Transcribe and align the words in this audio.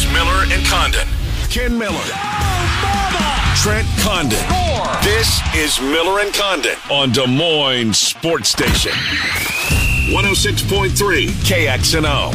Here's 0.00 0.12
Miller 0.14 0.46
and 0.50 0.66
Condon. 0.66 1.06
Ken 1.50 1.76
Miller. 1.76 2.00
Trent 3.56 3.86
Condon. 3.98 4.38
This 5.02 5.42
is 5.54 5.78
Miller 5.78 6.20
and 6.20 6.32
Condon 6.32 6.76
on 6.90 7.12
Des 7.12 7.26
Moines 7.26 7.92
Sports 7.92 8.48
Station. 8.48 8.92
106.3 8.92 11.28
KXNO. 11.44 12.34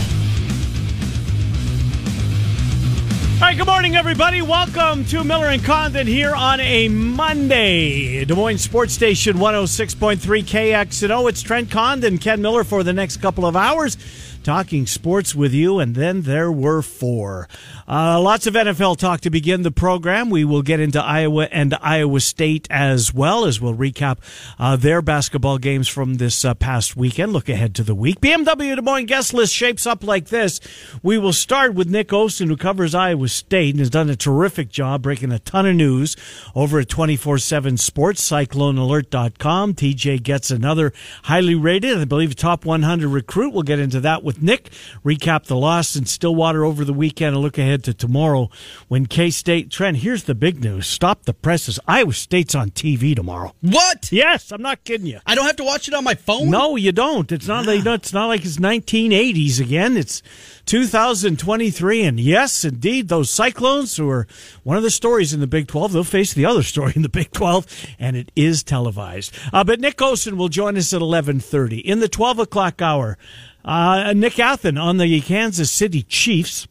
All 3.34 3.42
right, 3.42 3.58
good 3.58 3.66
morning, 3.66 3.96
everybody. 3.96 4.44
Welcome 4.44 5.04
to 5.06 5.24
Miller 5.24 5.48
and 5.48 5.64
Condon 5.64 6.06
here 6.06 6.36
on 6.36 6.60
a 6.60 6.88
Monday. 6.88 8.26
Des 8.26 8.36
Moines 8.36 8.60
Sports 8.60 8.94
Station 8.94 9.38
106.3 9.38 10.44
KXNO. 10.44 11.30
It's 11.30 11.42
Trent 11.42 11.72
Condon, 11.72 12.20
Ken 12.20 12.44
Miller 12.44 12.64
for 12.64 12.84
the 12.84 12.94
next 12.94 13.18
couple 13.18 13.48
of 13.48 13.56
hours 13.56 13.98
talking 14.46 14.86
sports 14.86 15.34
with 15.34 15.54
you, 15.54 15.80
and 15.80 15.96
then 15.96 16.22
there 16.22 16.52
were 16.52 16.84
four. 16.84 17.50
Uh, 17.88 18.22
lots 18.22 18.46
of 18.46 18.54
NFL 18.54 18.98
talk 18.98 19.22
to 19.22 19.32
begin 19.32 19.64
the 19.64 19.72
program. 19.72 20.30
We 20.30 20.46
will 20.46 20.62
get 20.62 20.80
into 20.80 21.04
Iowa 21.04 21.50
and 21.52 21.74
Iowa 21.82 22.20
State 22.20 22.68
as 22.70 23.12
well 23.12 23.46
as 23.46 23.60
we'll 23.60 23.74
recap 23.74 24.20
uh, 24.60 24.76
their 24.76 25.02
basketball 25.02 25.58
games 25.58 25.88
from 25.88 26.16
this 26.16 26.46
uh, 26.46 26.54
past 26.54 26.96
weekend. 26.96 27.34
Look 27.34 27.50
ahead 27.50 27.74
to 27.76 27.84
the 27.84 27.96
week. 27.96 28.22
BMW 28.22 28.76
Des 28.76 28.82
Moines 28.82 29.08
guest 29.08 29.34
list 29.34 29.54
shapes 29.54 29.88
up 29.88 30.04
like 30.04 30.28
this. 30.28 30.60
We 31.02 31.18
will 31.18 31.34
start 31.34 31.74
with 31.74 31.90
Nick 31.90 32.10
Osen, 32.10 32.48
who 32.48 32.56
covers 32.58 32.94
Iowa 32.94 33.28
State 33.28 33.72
and 33.72 33.80
has 33.80 33.90
done 33.90 34.10
a 34.12 34.16
terrific 34.16 34.70
job 34.70 35.02
breaking 35.02 35.32
a 35.32 35.40
ton 35.40 35.66
of 35.66 35.76
news 35.76 36.16
over 36.54 36.80
at 36.80 36.90
24 36.90 37.40
7 37.40 37.78
Sports, 37.78 38.30
CycloneAlert.com. 38.30 39.74
TJ 39.74 40.22
gets 40.22 40.52
another 40.52 40.94
highly 41.24 41.56
rated, 41.56 41.98
I 41.98 42.06
believe, 42.06 42.36
top 42.36 42.64
100 42.64 43.08
recruit. 43.08 43.52
We'll 43.52 43.64
get 43.64 43.80
into 43.80 44.00
that 44.02 44.24
with 44.24 44.35
with 44.36 44.44
Nick, 44.44 44.70
recap 45.04 45.46
the 45.46 45.56
loss 45.56 45.96
in 45.96 46.06
Stillwater 46.06 46.64
over 46.64 46.86
the 46.86 46.94
weekend, 46.94 47.36
and 47.36 47.42
look 47.44 47.58
ahead 47.58 47.84
to 47.86 47.94
tomorrow 47.94 48.50
when 48.88 49.06
K 49.06 49.30
State. 49.30 49.70
Trent, 49.72 49.98
here's 49.98 50.24
the 50.24 50.36
big 50.36 50.64
news. 50.64 50.88
Stop 50.88 51.24
the 51.24 51.34
presses. 51.34 51.80
Iowa 51.88 52.14
State's 52.14 52.56
on 52.56 52.72
TV 52.72 53.16
tomorrow. 53.16 53.54
What? 53.62 54.12
Yes, 54.12 54.52
I'm 54.52 54.62
not 54.62 54.84
kidding 54.84 55.08
you. 55.08 55.20
I 55.26 55.36
don't 55.36 55.46
have 55.46 55.56
to 55.58 55.64
watch 55.64 55.88
it 55.88 55.94
on 55.94 56.04
my 56.04 56.16
phone. 56.16 56.50
No, 56.50 56.76
you 56.76 56.92
don't. 56.92 57.32
It's 57.32 57.48
not. 57.48 57.66
Like, 57.66 57.86
it's 57.86 58.14
not 58.14 58.28
like 58.28 58.46
it's 58.46 58.58
1980s 58.58 59.60
again. 59.60 59.98
It's 59.98 60.22
2023, 60.66 62.04
and 62.04 62.20
yes, 62.20 62.66
indeed, 62.66 63.08
those 63.08 63.30
Cyclones 63.30 63.98
who 63.98 64.10
are 64.10 64.28
one 64.64 64.78
of 64.78 64.84
the 64.84 64.90
stories 64.90 65.34
in 65.34 65.40
the 65.40 65.48
Big 65.48 65.68
12. 65.68 65.94
They'll 65.94 66.04
face 66.04 66.34
the 66.34 66.46
other 66.46 66.64
story 66.64 66.94
in 66.96 67.02
the 67.02 67.10
Big 67.10 67.32
12, 67.32 67.68
and 68.00 68.16
it 68.16 68.32
is 68.36 68.64
televised. 68.64 69.34
Uh, 69.54 69.64
but 69.64 69.80
Nick 69.80 69.98
Osen 69.98 70.38
will 70.38 70.50
join 70.50 70.78
us 70.78 70.94
at 70.94 71.02
11:30 71.02 71.80
in 71.80 72.00
the 72.00 72.10
12 72.10 72.40
o'clock 72.40 72.82
hour. 72.82 73.18
Uh, 73.64 74.14
Nick 74.14 74.34
Athan 74.34 74.82
on 74.82 74.98
the 74.98 75.22
Kansas 75.22 75.72
City 75.72 76.04
Chiefs 76.04 76.68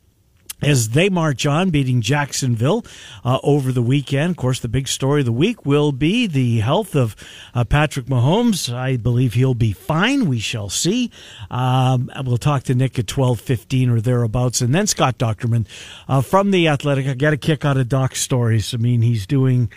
as 0.65 0.91
they 0.91 1.09
march 1.09 1.47
on, 1.47 1.71
beating 1.71 2.01
Jacksonville 2.01 2.85
uh, 3.25 3.39
over 3.43 3.73
the 3.73 3.83
weekend. 3.83 4.33
Of 4.33 4.37
course, 4.37 4.61
the 4.61 4.69
big 4.69 4.89
story 4.89 5.21
of 5.21 5.27
the 5.27 5.33
week 5.33 5.65
will 5.65 5.93
be 5.93 6.27
the 6.27 6.61
health 6.61 6.95
of 6.95 7.17
uh, 7.55 7.65
Patrick 7.65 8.07
Mahomes. 8.07 8.73
I 8.73 8.97
believe 8.97 9.35
he'll 9.35 9.55
be 9.55 9.73
fine. 9.73 10.27
We 10.27 10.39
shall 10.39 10.69
see. 10.69 11.11
Um, 11.51 12.11
we'll 12.25 12.39
talk 12.39 12.65
to 12.65 12.75
Nick 12.75 12.99
at 12.99 13.07
twelve 13.07 13.41
fifteen 13.41 13.91
or 13.91 14.01
thereabouts, 14.01 14.61
and 14.61 14.75
then 14.75 14.87
Scott 14.87 15.19
Dochterman 15.19 15.67
uh, 16.09 16.21
from 16.21 16.51
the 16.51 16.69
Athletic. 16.69 17.07
I 17.07 17.15
got 17.15 17.33
a 17.33 17.37
kick 17.37 17.65
out 17.65 17.77
of 17.77 17.89
Doc's 17.89 18.21
stories. 18.21 18.75
I 18.75 18.79
mean, 18.79 19.03
he's 19.03 19.27
doing 19.27 19.71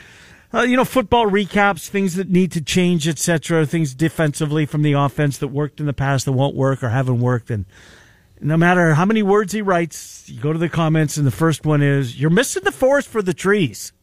uh, 0.54 0.62
you 0.62 0.78
know, 0.78 0.86
football 0.86 1.26
recaps, 1.26 1.90
things 1.90 2.16
that 2.16 2.30
need 2.30 2.52
to 2.54 2.62
change, 2.62 3.08
etc. 3.08 3.66
Things 3.66 3.94
defensively 3.94 4.66
from 4.66 4.82
the 4.82 4.94
offense 4.94 5.38
that 5.40 5.50
worked 5.50 5.80
in 5.80 5.86
the 5.86 5.94
past 5.94 6.26
that 6.26 6.32
won't 6.32 6.56
work 6.56 6.82
or 6.84 6.90
haven't 6.90 7.20
worked. 7.20 7.50
And 7.52 7.66
no 8.42 8.58
matter 8.58 8.94
how 8.94 9.06
many 9.06 9.24
words 9.24 9.54
he 9.54 9.62
writes, 9.62 10.30
you 10.30 10.40
go 10.40 10.54
to 10.54 10.60
the 10.60 10.70
comments, 10.70 11.18
and 11.18 11.26
the 11.26 11.32
first 11.32 11.66
one 11.66 11.82
is, 11.82 12.20
"You're 12.20 12.30
missing 12.30 12.64
the 12.64 12.72
forest 12.72 13.08
for 13.08 13.22
the 13.22 13.34
trees." 13.34 13.94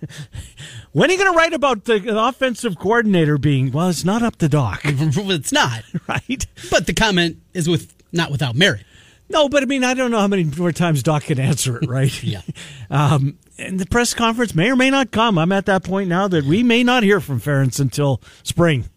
when 0.92 1.08
are 1.08 1.12
you 1.12 1.18
going 1.18 1.32
to 1.32 1.36
write 1.36 1.52
about 1.52 1.84
the 1.84 2.02
offensive 2.18 2.78
coordinator 2.78 3.38
being? 3.38 3.70
Well, 3.70 3.88
it's 3.88 4.04
not 4.04 4.22
up 4.22 4.36
to 4.36 4.48
Doc. 4.48 4.80
it's 4.84 5.52
not 5.52 5.82
right, 6.08 6.46
but 6.70 6.86
the 6.86 6.94
comment 6.94 7.38
is 7.54 7.68
with 7.68 7.94
not 8.12 8.30
without 8.30 8.56
merit. 8.56 8.84
No, 9.28 9.48
but 9.48 9.62
I 9.62 9.66
mean, 9.66 9.82
I 9.82 9.94
don't 9.94 10.10
know 10.10 10.18
how 10.18 10.28
many 10.28 10.44
more 10.44 10.72
times 10.72 11.02
Doc 11.02 11.24
can 11.24 11.40
answer 11.40 11.78
it, 11.78 11.88
right? 11.88 12.22
yeah. 12.22 12.42
Um, 12.90 13.38
and 13.56 13.78
the 13.78 13.86
press 13.86 14.12
conference 14.12 14.54
may 14.54 14.70
or 14.70 14.76
may 14.76 14.90
not 14.90 15.10
come. 15.10 15.38
I'm 15.38 15.52
at 15.52 15.66
that 15.66 15.84
point 15.84 16.08
now 16.08 16.28
that 16.28 16.44
we 16.44 16.62
may 16.62 16.84
not 16.84 17.02
hear 17.02 17.20
from 17.20 17.40
Ferentz 17.40 17.80
until 17.80 18.20
spring. 18.42 18.90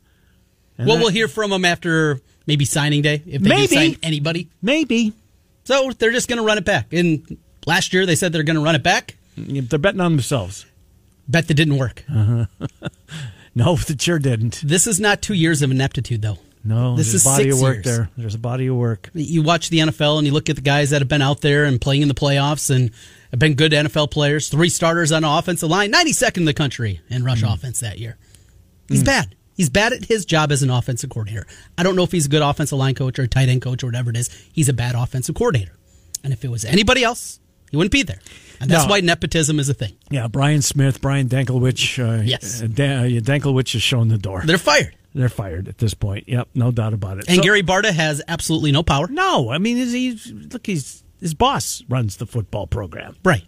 And 0.78 0.88
well, 0.88 0.98
that, 0.98 1.04
we'll 1.04 1.12
hear 1.12 1.30
from 1.30 1.54
him 1.54 1.64
after 1.64 2.20
maybe 2.48 2.66
signing 2.66 3.02
day 3.02 3.24
if 3.26 3.42
they 3.42 3.50
maybe, 3.50 3.76
sign 3.76 3.98
anybody. 4.04 4.50
Maybe. 4.62 5.14
So 5.64 5.92
they're 5.92 6.12
just 6.12 6.28
going 6.28 6.38
to 6.38 6.46
run 6.46 6.58
it 6.58 6.66
back. 6.66 6.94
And 6.94 7.38
last 7.66 7.94
year 7.94 8.06
they 8.06 8.16
said 8.16 8.32
they're 8.32 8.44
going 8.44 8.58
to 8.58 8.64
run 8.64 8.76
it 8.76 8.84
back. 8.84 9.16
They're 9.38 9.80
betting 9.80 10.02
on 10.02 10.14
themselves. 10.14 10.66
Bet 11.28 11.48
that 11.48 11.56
didn't 11.56 11.78
work. 11.78 12.04
Uh-huh. 12.10 12.46
no, 13.56 13.78
it 13.88 14.02
sure 14.02 14.20
didn't. 14.20 14.62
This 14.64 14.86
is 14.88 15.00
not 15.00 15.22
two 15.22 15.34
years 15.34 15.62
of 15.62 15.72
ineptitude, 15.72 16.22
though. 16.22 16.38
No, 16.64 16.96
this 16.96 17.14
is 17.14 17.24
a 17.24 17.30
body 17.30 17.50
of 17.50 17.62
work 17.62 17.76
years. 17.76 17.86
there. 17.86 18.10
There's 18.18 18.34
a 18.34 18.40
body 18.40 18.68
of 18.68 18.76
work. 18.76 19.12
You 19.14 19.44
watch 19.44 19.70
the 19.70 19.80
NFL 19.80 20.18
and 20.18 20.26
you 20.26 20.34
look 20.34 20.50
at 20.50 20.56
the 20.56 20.64
guys 20.64 20.90
that 20.90 21.00
have 21.00 21.08
been 21.08 21.22
out 21.22 21.42
there 21.42 21.64
and 21.64 21.80
playing 21.80 22.02
in 22.02 22.08
the 22.08 22.16
playoffs 22.16 22.76
and 22.76 22.90
have 23.30 23.40
been 23.40 23.54
good 23.54 23.72
NFL 23.72 24.10
players. 24.10 24.50
Three 24.50 24.70
starters 24.70 25.12
on 25.12 25.22
the 25.22 25.30
offensive 25.30 25.70
line, 25.70 25.92
92nd 25.92 26.38
in 26.38 26.46
the 26.46 26.56
country 26.56 27.02
in 27.08 27.24
rush 27.24 27.44
mm. 27.44 27.54
offense 27.54 27.82
that 27.82 28.00
year. 28.00 28.18
He's 28.88 29.04
mm. 29.04 29.06
bad. 29.06 29.36
He's 29.56 29.70
bad 29.70 29.94
at 29.94 30.06
his 30.06 30.26
job 30.26 30.52
as 30.52 30.62
an 30.64 30.70
offensive 30.70 31.10
coordinator. 31.10 31.48
I 31.78 31.84
don't 31.84 31.96
know 31.96 32.04
if 32.04 32.12
he's 32.12 32.26
a 32.26 32.30
good 32.30 32.42
offensive 32.42 32.78
line 32.78 32.96
coach 32.96 33.18
or 33.18 33.24
a 33.24 33.28
tight 33.28 33.50
end 33.50 33.62
coach 33.62 33.84
or 33.84 33.88
whatever 33.88 34.10
it 34.10 34.18
is. 34.18 34.30
He's 34.52 34.70
a 34.70 34.74
bad 34.74 34.96
offensive 34.96 35.36
coordinator. 35.36 35.74
And 36.24 36.34
if 36.34 36.44
it 36.44 36.50
was 36.50 36.66
anybody 36.66 37.04
else, 37.04 37.40
he 37.72 37.78
wouldn't 37.78 37.92
be 37.92 38.04
there. 38.04 38.20
And 38.60 38.70
that's 38.70 38.86
no. 38.86 38.92
why 38.92 39.02
nepotism 39.02 39.60
is 39.60 39.70
a 39.70 39.74
thing. 39.74 39.94
Yeah, 40.10 40.28
Brian 40.28 40.62
Smith, 40.62 41.02
Brian 41.02 41.28
Danklewich. 41.28 42.00
Uh, 42.00 42.22
yes. 42.24 42.62
Uh, 42.62 42.66
Danklewich 42.68 43.74
has 43.74 43.82
shown 43.82 44.08
the 44.08 44.18
door. 44.18 44.44
They're 44.46 44.58
fired. 44.58 44.96
They're 45.14 45.30
fired 45.30 45.70
at 45.70 45.78
this 45.78 45.94
point. 45.94 46.28
Yep, 46.28 46.50
no 46.56 46.72
doubt 46.72 46.94
about 46.94 47.20
it. 47.20 47.30
And 47.30 47.38
so, 47.38 47.44
Gary 47.44 47.64
Barta 47.64 47.92
has 47.92 48.22
absolutely 48.28 48.74
no 48.74 48.84
power. 48.84 49.08
No, 49.08 49.50
I 49.50 49.60
mean, 49.60 49.78
he's 49.78 50.30
look, 50.30 50.66
he's 50.66 51.04
his 51.22 51.34
boss 51.34 51.84
runs 51.88 52.18
the 52.18 52.26
football 52.26 52.68
program, 52.68 53.16
right? 53.24 53.44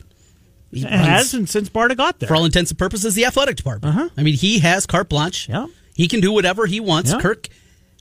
He 0.72 0.81
has 0.81 1.34
and 1.34 1.47
since 1.47 1.69
Barta 1.69 1.95
got 1.95 2.19
there, 2.19 2.28
for 2.28 2.35
all 2.35 2.45
intents 2.45 2.72
and 2.72 2.78
purposes, 2.78 3.16
the 3.16 3.25
athletic 3.25 3.57
department. 3.57 3.95
Uh-huh. 3.95 4.09
I 4.18 4.24
mean, 4.24 4.35
he 4.35 4.59
has 4.59 4.85
carte 4.85 5.09
blanche. 5.09 5.50
Yeah, 5.50 5.68
he 5.97 6.08
can 6.08 6.22
do 6.22 6.31
whatever 6.31 6.68
he 6.68 6.80
wants. 6.80 7.12
Yeah. 7.12 7.19
Kirk 7.19 7.47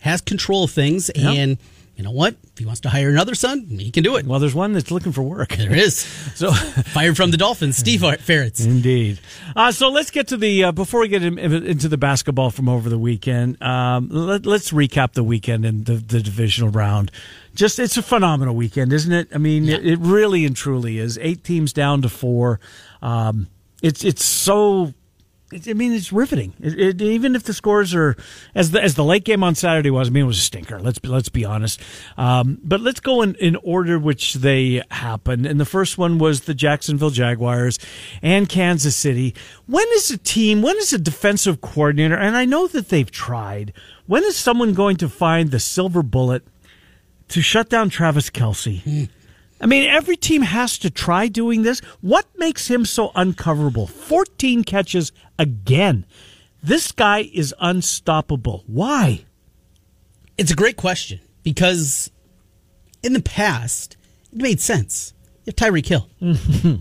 has 0.00 0.20
control 0.20 0.64
of 0.64 0.70
things, 0.70 1.10
yeah. 1.16 1.30
and 1.30 1.58
you 1.96 2.04
know 2.04 2.10
what? 2.10 2.36
If 2.52 2.58
he 2.58 2.66
wants 2.66 2.82
to 2.82 2.90
hire 2.90 3.08
another 3.08 3.34
son, 3.34 3.64
he 3.70 3.90
can 3.90 4.02
do 4.04 4.16
it. 4.16 4.26
Well, 4.26 4.38
there's 4.38 4.54
one 4.54 4.74
that's 4.74 4.90
looking 4.90 5.12
for 5.12 5.22
work. 5.22 5.56
There 5.56 5.74
is. 5.74 6.06
So 6.36 6.52
fired 6.52 7.16
from 7.16 7.30
the 7.30 7.38
Dolphins, 7.38 7.78
Steve 7.78 8.00
Ferentz. 8.00 8.62
Indeed. 8.62 9.20
Uh, 9.54 9.72
so 9.72 9.88
let's 9.88 10.10
get 10.10 10.28
to 10.28 10.36
the 10.36 10.64
uh, 10.64 10.72
before 10.72 11.00
we 11.00 11.08
get 11.08 11.22
in, 11.22 11.38
into 11.38 11.88
the 11.88 11.96
basketball 11.96 12.50
from 12.50 12.68
over 12.68 12.90
the 12.90 12.98
weekend. 12.98 13.62
Um, 13.62 14.10
let, 14.10 14.46
us 14.46 14.70
recap 14.70 15.14
the 15.14 15.24
weekend 15.24 15.64
and 15.64 15.86
the, 15.86 15.94
the, 15.94 16.20
divisional 16.20 16.68
round. 16.70 17.10
Just 17.54 17.78
it's 17.78 17.96
a 17.96 18.02
phenomenal 18.02 18.54
weekend, 18.54 18.92
isn't 18.92 19.12
it? 19.12 19.28
I 19.34 19.38
mean, 19.38 19.64
yeah. 19.64 19.76
it, 19.76 19.86
it, 19.86 19.98
really 20.00 20.44
and 20.44 20.54
truly 20.54 20.98
is. 20.98 21.16
Eight 21.22 21.42
teams 21.42 21.72
down 21.72 22.02
to 22.02 22.10
four. 22.10 22.60
Um, 23.00 23.46
it's 23.82 24.04
it's 24.04 24.22
so 24.22 24.92
I 25.52 25.74
mean, 25.74 25.92
it's 25.92 26.12
riveting. 26.12 26.54
It, 26.60 26.78
it, 26.78 27.02
even 27.02 27.36
if 27.36 27.44
the 27.44 27.54
scores 27.54 27.94
are 27.94 28.16
as 28.56 28.72
the 28.72 28.82
as 28.82 28.96
the 28.96 29.04
late 29.04 29.22
game 29.24 29.44
on 29.44 29.54
Saturday 29.54 29.90
was, 29.90 30.08
I 30.08 30.10
mean, 30.10 30.24
it 30.24 30.26
was 30.26 30.38
a 30.38 30.42
stinker. 30.42 30.80
Let's 30.80 30.98
be, 30.98 31.08
let's 31.08 31.28
be 31.28 31.44
honest. 31.44 31.80
Um, 32.16 32.58
but 32.64 32.80
let's 32.80 32.98
go 32.98 33.22
in, 33.22 33.36
in 33.36 33.54
order 33.62 33.96
which 33.96 34.34
they 34.34 34.82
happened. 34.90 35.46
And 35.46 35.60
the 35.60 35.64
first 35.64 35.98
one 35.98 36.18
was 36.18 36.42
the 36.42 36.54
Jacksonville 36.54 37.10
Jaguars 37.10 37.78
and 38.22 38.48
Kansas 38.48 38.96
City. 38.96 39.36
When 39.66 39.86
is 39.92 40.10
a 40.10 40.18
team? 40.18 40.62
When 40.62 40.76
is 40.78 40.92
a 40.92 40.98
defensive 40.98 41.60
coordinator? 41.60 42.16
And 42.16 42.36
I 42.36 42.44
know 42.44 42.66
that 42.66 42.88
they've 42.88 43.10
tried. 43.10 43.72
When 44.06 44.24
is 44.24 44.36
someone 44.36 44.74
going 44.74 44.96
to 44.96 45.08
find 45.08 45.52
the 45.52 45.60
silver 45.60 46.02
bullet 46.02 46.42
to 47.28 47.40
shut 47.40 47.68
down 47.68 47.88
Travis 47.88 48.30
Kelce? 48.30 49.08
I 49.60 49.66
mean, 49.66 49.88
every 49.88 50.16
team 50.16 50.42
has 50.42 50.78
to 50.78 50.90
try 50.90 51.28
doing 51.28 51.62
this. 51.62 51.80
What 52.00 52.26
makes 52.36 52.68
him 52.68 52.84
so 52.84 53.10
uncoverable? 53.14 53.86
14 53.86 54.64
catches 54.64 55.12
again. 55.38 56.04
This 56.62 56.92
guy 56.92 57.30
is 57.32 57.54
unstoppable. 57.60 58.64
Why? 58.66 59.24
It's 60.36 60.50
a 60.50 60.54
great 60.56 60.76
question 60.76 61.20
because 61.42 62.10
in 63.02 63.12
the 63.14 63.22
past, 63.22 63.96
it 64.32 64.40
made 64.40 64.60
sense. 64.60 65.14
You 65.44 65.52
have 65.52 65.56
Tyreek 65.56 65.86
Hill. 65.86 66.08
you, 66.20 66.80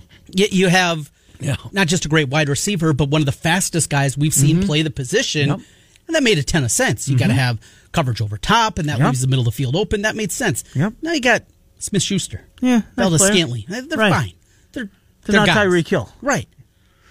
you 0.51 0.68
have 0.68 1.12
yeah. 1.39 1.56
not 1.71 1.88
just 1.88 2.06
a 2.06 2.10
great 2.10 2.30
wide 2.30 2.50
receiver, 2.50 2.94
but 2.94 3.10
one 3.10 3.21
of 3.21 3.25
the 3.25 3.31
fastest 3.31 3.89
guys 3.89 4.18
we've 4.18 4.33
seen 4.33 4.57
mm-hmm. 4.57 4.66
play 4.66 4.81
the 4.81 4.89
position. 4.89 5.50
Yep. 5.50 5.60
And 6.07 6.16
that 6.16 6.24
made 6.24 6.38
a 6.38 6.44
ton 6.44 6.63
of 6.63 6.71
sense. 6.71 7.07
You 7.07 7.16
mm-hmm. 7.16 7.24
got 7.24 7.28
to 7.28 7.33
have 7.33 7.60
coverage 7.92 8.21
over 8.21 8.38
top, 8.38 8.78
and 8.78 8.89
that 8.89 9.00
yep. 9.00 9.07
leaves 9.07 9.21
the 9.21 9.28
middle 9.28 9.42
of 9.42 9.45
the 9.45 9.51
field 9.51 9.75
open. 9.75 10.01
That 10.01 10.16
made 10.16 10.31
sense. 10.31 10.63
Yep. 10.75 10.94
Now 11.01 11.13
you 11.13 11.21
got 11.21 11.44
Smith 11.86 12.04
Schuster. 12.04 12.46
Yeah. 12.62 12.82
Valdez 12.96 13.22
Scantling. 13.22 13.66
They're 13.68 13.98
right. 13.98 14.12
fine. 14.12 14.34
They're, 14.72 14.86
they're, 14.86 14.92
they're 15.26 15.36
not 15.36 15.48
guys. 15.48 15.58
Tyreek 15.58 15.88
Hill. 15.88 16.12
Right. 16.22 16.48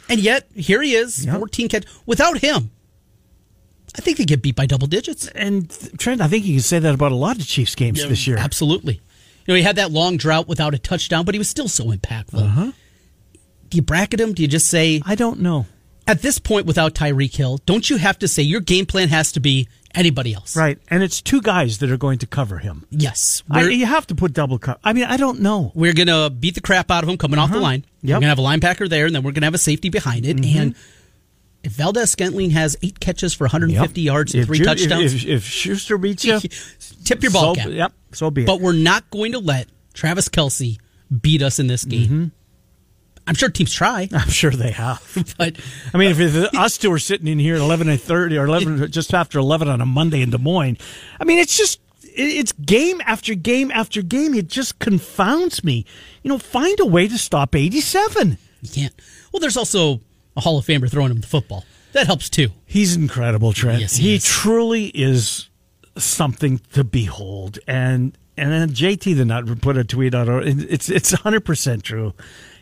And 0.09 0.21
yet, 0.21 0.49
here 0.55 0.83
he 0.83 0.95
is, 0.95 1.25
yep. 1.25 1.39
14 1.39 1.69
catch. 1.69 1.87
Without 2.05 2.39
him, 2.39 2.71
I 3.97 4.01
think 4.01 4.19
they 4.19 4.25
get 4.25 4.43
beat 4.43 4.57
by 4.57 4.67
double 4.67 4.87
digits. 4.87 5.29
And 5.29 5.71
Trent, 5.99 6.21
I 6.21 6.29
think 6.29 6.45
you 6.45 6.55
can 6.55 6.63
say 6.63 6.79
that 6.79 6.95
about 6.95 7.13
a 7.13 7.17
lot 7.17 7.39
of 7.39 7.47
Chiefs 7.47 7.75
games 7.75 8.03
yeah, 8.03 8.09
this 8.09 8.27
year. 8.27 8.37
Absolutely. 8.37 8.95
You 9.47 9.53
know, 9.53 9.55
he 9.55 9.63
had 9.63 9.77
that 9.77 9.93
long 9.93 10.17
drought 10.17 10.49
without 10.49 10.75
a 10.75 10.79
touchdown, 10.79 11.25
but 11.25 11.35
he 11.35 11.39
was 11.39 11.49
still 11.49 11.69
so 11.69 11.87
impactful. 11.87 12.43
Uh-huh. 12.43 12.73
Do 13.69 13.77
you 13.77 13.83
bracket 13.83 14.21
him? 14.21 14.35
Do 14.35 14.43
you 14.43 14.49
just 14.49 14.67
say 14.67 15.01
I 15.07 15.15
don't 15.15 15.41
know. 15.41 15.67
At 16.07 16.21
this 16.23 16.39
point 16.39 16.67
without 16.67 16.95
Tyreek 16.95 17.35
Hill? 17.35 17.61
Don't 17.65 17.89
you 17.89 17.97
have 17.97 18.19
to 18.19 18.29
say 18.29 18.43
your 18.43 18.61
game 18.61 18.85
plan 18.87 19.09
has 19.09 19.33
to 19.33 19.41
be 19.41 19.69
anybody 19.95 20.35
else? 20.35 20.55
Right, 20.57 20.79
and 20.89 21.03
it's 21.03 21.23
two 21.23 21.41
guys 21.41 21.79
that 21.79 21.91
are 21.91 21.97
going 21.97 22.19
to 22.19 22.27
cover 22.27 22.59
him. 22.59 22.87
Yes. 22.91 23.43
I, 23.51 23.63
you 23.69 23.87
have 23.87 24.07
to 24.09 24.15
put 24.15 24.33
double 24.35 24.59
cover. 24.59 24.79
I 24.85 24.93
mean, 24.93 25.05
I 25.05 25.17
don't 25.17 25.41
know. 25.41 25.73
we're 25.75 25.95
gonna 25.95 26.29
beat 26.31 26.55
the 26.57 26.61
crap 26.61 26.91
out 26.91 27.05
of 27.05 27.09
him 27.09 27.17
coming 27.17 27.39
off 27.39 27.51
the 27.51 27.59
line. 27.61 27.81
Uh-huh. 27.87 27.91
Yep. 28.03 28.03
Mm-hmm. 28.03 28.09
We're 28.09 28.21
gonna 28.21 28.27
have 28.29 28.39
a 28.39 28.43
linebacker 28.43 28.89
there, 28.89 29.07
and 29.07 29.15
then 29.15 29.23
we're 29.23 29.33
gonna 29.33 29.47
have 29.47 29.55
a 29.55 29.59
safety 29.59 29.89
behind 29.89 30.27
it. 30.27 30.45
And 30.45 30.75
if 31.63 31.73
Valdez 31.73 32.11
Scantling 32.11 32.51
has 32.51 32.77
eight 32.83 33.01
catches 33.01 33.33
for 33.33 33.45
150 33.45 34.01
Yep. 34.03 34.05
yards 34.05 34.35
and 34.35 34.43
If 34.43 34.47
three 34.49 34.59
Ju- 34.59 34.65
touchdowns, 34.65 35.15
If, 35.15 35.25
if 35.25 35.45
Schuster 35.45 35.97
beats 35.97 36.23
you, 36.23 36.39
tip 37.05 37.23
your 37.23 37.33
ball 37.33 37.55
so, 37.55 37.61
cap. 37.63 37.71
Yep, 37.71 37.93
so 38.13 38.31
be 38.31 38.43
it. 38.43 38.47
But 38.47 38.61
we're 38.61 38.75
not 38.75 39.09
going 39.11 39.33
to 39.33 39.39
let 39.39 39.69
Travis 39.95 40.29
Kelce 40.29 40.77
beat 41.23 41.41
us 41.41 41.59
in 41.59 41.67
this 41.67 41.87
game. 41.87 42.05
Mm-hmm. 42.05 42.25
I'm 43.27 43.35
sure 43.35 43.49
teams 43.49 43.73
try, 43.73 44.09
I'm 44.13 44.29
sure 44.29 44.51
they 44.51 44.71
have. 44.73 45.03
but 45.39 45.57
I 45.93 45.99
mean, 45.99 46.11
if 46.11 46.21
uh, 46.21 46.49
it- 46.53 46.55
us 46.55 46.77
two 46.79 46.93
are 46.93 46.99
sitting 46.99 47.27
in 47.27 47.39
here 47.39 47.55
at 47.57 47.61
eleven 47.61 47.89
and 47.89 48.01
thirty 48.01 48.37
or 48.39 48.45
eleven, 48.47 48.91
just 48.91 49.15
after 49.15 49.39
eleven 49.39 49.69
on 49.69 49.81
a 49.81 49.87
Monday 49.87 50.21
in 50.23 50.31
Des 50.31 50.39
Moines, 50.39 50.77
I 51.21 51.25
mean, 51.25 51.39
it's 51.39 51.57
just 51.57 51.81
it's 52.17 52.53
game 52.53 53.01
after 53.07 53.35
game 53.35 53.71
after 53.73 54.03
game. 54.03 54.35
It 54.35 54.49
just 54.49 54.79
confounds 54.79 55.65
me. 55.65 55.85
You 56.23 56.29
know, 56.31 56.39
find 56.39 56.79
a 56.81 56.87
way 56.87 57.09
to 57.09 57.19
stop 57.19 57.55
eighty-seven. 57.55 58.39
you 58.61 58.69
can't. 58.69 58.95
Well, 59.33 59.41
there's 59.41 59.57
also 59.57 60.01
a 60.37 60.41
Hall 60.41 60.59
of 60.59 60.65
Famer 60.67 60.91
throwing 60.91 61.11
him 61.11 61.21
the 61.21 61.27
football. 61.27 61.65
That 61.93 62.07
helps 62.07 62.29
too. 62.29 62.49
He's 62.67 62.95
incredible, 62.97 63.53
Trent. 63.53 63.81
Yes, 63.81 63.97
he 63.97 64.17
is. 64.17 64.25
truly 64.25 64.87
is 64.87 65.49
something 65.97 66.61
to 66.73 66.85
behold. 66.85 67.59
And 67.67 68.19
and 68.37 68.51
then 68.51 68.71
JT 68.71 69.17
the 69.17 69.25
Nut 69.25 69.61
put 69.61 69.77
a 69.77 69.85
tweet 69.85 70.15
out. 70.15 70.29
It's 70.47 70.89
it's 70.89 71.13
hundred 71.13 71.45
percent 71.45 71.85
true. 71.85 72.13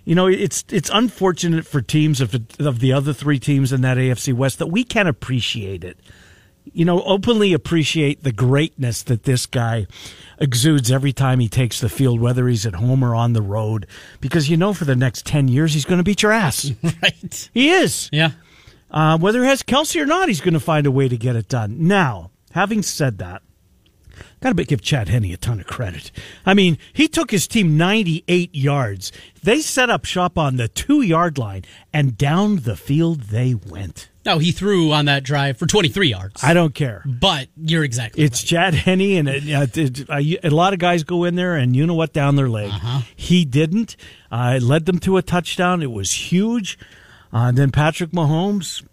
You 0.04 0.14
know, 0.14 0.26
it's 0.26 0.64
it's 0.68 0.90
unfortunate 0.92 1.64
for 1.66 1.80
teams 1.80 2.20
of 2.20 2.32
the, 2.32 2.68
of 2.68 2.80
the 2.80 2.92
other 2.92 3.12
three 3.12 3.38
teams 3.38 3.72
in 3.72 3.82
that 3.82 3.96
AFC 3.96 4.34
West 4.34 4.58
that 4.58 4.66
we 4.66 4.82
can't 4.84 5.08
appreciate 5.08 5.84
it. 5.84 5.98
You 6.72 6.84
know, 6.84 7.02
openly 7.02 7.52
appreciate 7.52 8.22
the 8.22 8.32
greatness 8.32 9.02
that 9.04 9.24
this 9.24 9.46
guy 9.46 9.86
exudes 10.38 10.90
every 10.90 11.12
time 11.12 11.40
he 11.40 11.48
takes 11.48 11.80
the 11.80 11.88
field, 11.88 12.20
whether 12.20 12.48
he's 12.48 12.66
at 12.66 12.74
home 12.76 13.04
or 13.04 13.14
on 13.14 13.32
the 13.32 13.42
road, 13.42 13.86
because 14.20 14.48
you 14.48 14.56
know 14.56 14.72
for 14.72 14.84
the 14.84 14.96
next 14.96 15.24
ten 15.26 15.48
years 15.48 15.74
he's 15.74 15.84
going 15.84 15.98
to 15.98 16.04
beat 16.04 16.22
your 16.22 16.32
ass. 16.32 16.70
Right. 17.02 17.50
he 17.54 17.70
is. 17.70 18.08
Yeah. 18.12 18.32
Uh, 18.90 19.18
whether 19.18 19.42
he 19.42 19.48
has 19.48 19.62
Kelce 19.62 20.00
or 20.00 20.06
not, 20.06 20.28
he's 20.28 20.40
going 20.40 20.54
to 20.54 20.60
find 20.60 20.86
a 20.86 20.90
way 20.90 21.08
to 21.08 21.16
get 21.16 21.34
it 21.34 21.48
done. 21.48 21.86
Now, 21.88 22.30
having 22.52 22.82
said 22.82 23.18
that, 23.18 23.42
got 24.42 24.56
to 24.56 24.64
give 24.64 24.82
Chad 24.82 25.08
Henne 25.08 25.32
a 25.32 25.36
ton 25.36 25.60
of 25.60 25.66
credit. 25.66 26.10
I 26.44 26.54
mean, 26.54 26.76
he 26.92 27.08
took 27.08 27.30
his 27.30 27.46
team 27.46 27.76
98 27.76 28.54
yards. 28.54 29.12
They 29.42 29.60
set 29.60 29.88
up 29.88 30.04
shop 30.04 30.36
on 30.36 30.56
the 30.56 30.68
two 30.68 31.00
yard 31.02 31.38
line, 31.38 31.64
and 31.92 32.18
down 32.18 32.56
the 32.56 32.76
field 32.76 33.22
they 33.22 33.54
went. 33.54 34.08
No, 34.24 34.38
he 34.38 34.52
threw 34.52 34.92
on 34.92 35.06
that 35.06 35.24
drive 35.24 35.56
for 35.56 35.66
23 35.66 36.08
yards. 36.08 36.44
I 36.44 36.54
don't 36.54 36.74
care. 36.74 37.02
but 37.04 37.48
you're 37.56 37.82
exactly 37.82 38.22
It's 38.22 38.42
right. 38.42 38.48
Chad 38.48 38.74
Henne, 38.74 39.26
and 39.26 39.28
uh, 39.28 40.12
uh, 40.12 40.20
a 40.44 40.50
lot 40.50 40.72
of 40.72 40.78
guys 40.78 41.02
go 41.02 41.24
in 41.24 41.34
there, 41.34 41.56
and 41.56 41.74
you 41.74 41.86
know 41.86 41.94
what, 41.94 42.12
down 42.12 42.36
their 42.36 42.48
leg. 42.48 42.70
He 43.16 43.44
didn't. 43.44 43.96
Uh, 44.30 44.54
it 44.58 44.62
led 44.62 44.86
them 44.86 44.98
to 45.00 45.16
a 45.16 45.22
touchdown. 45.22 45.82
It 45.82 45.90
was 45.90 46.12
huge. 46.30 46.78
Uh, 47.32 47.46
and 47.48 47.58
then 47.58 47.70
Patrick 47.72 48.10
Mahomes, 48.10 48.84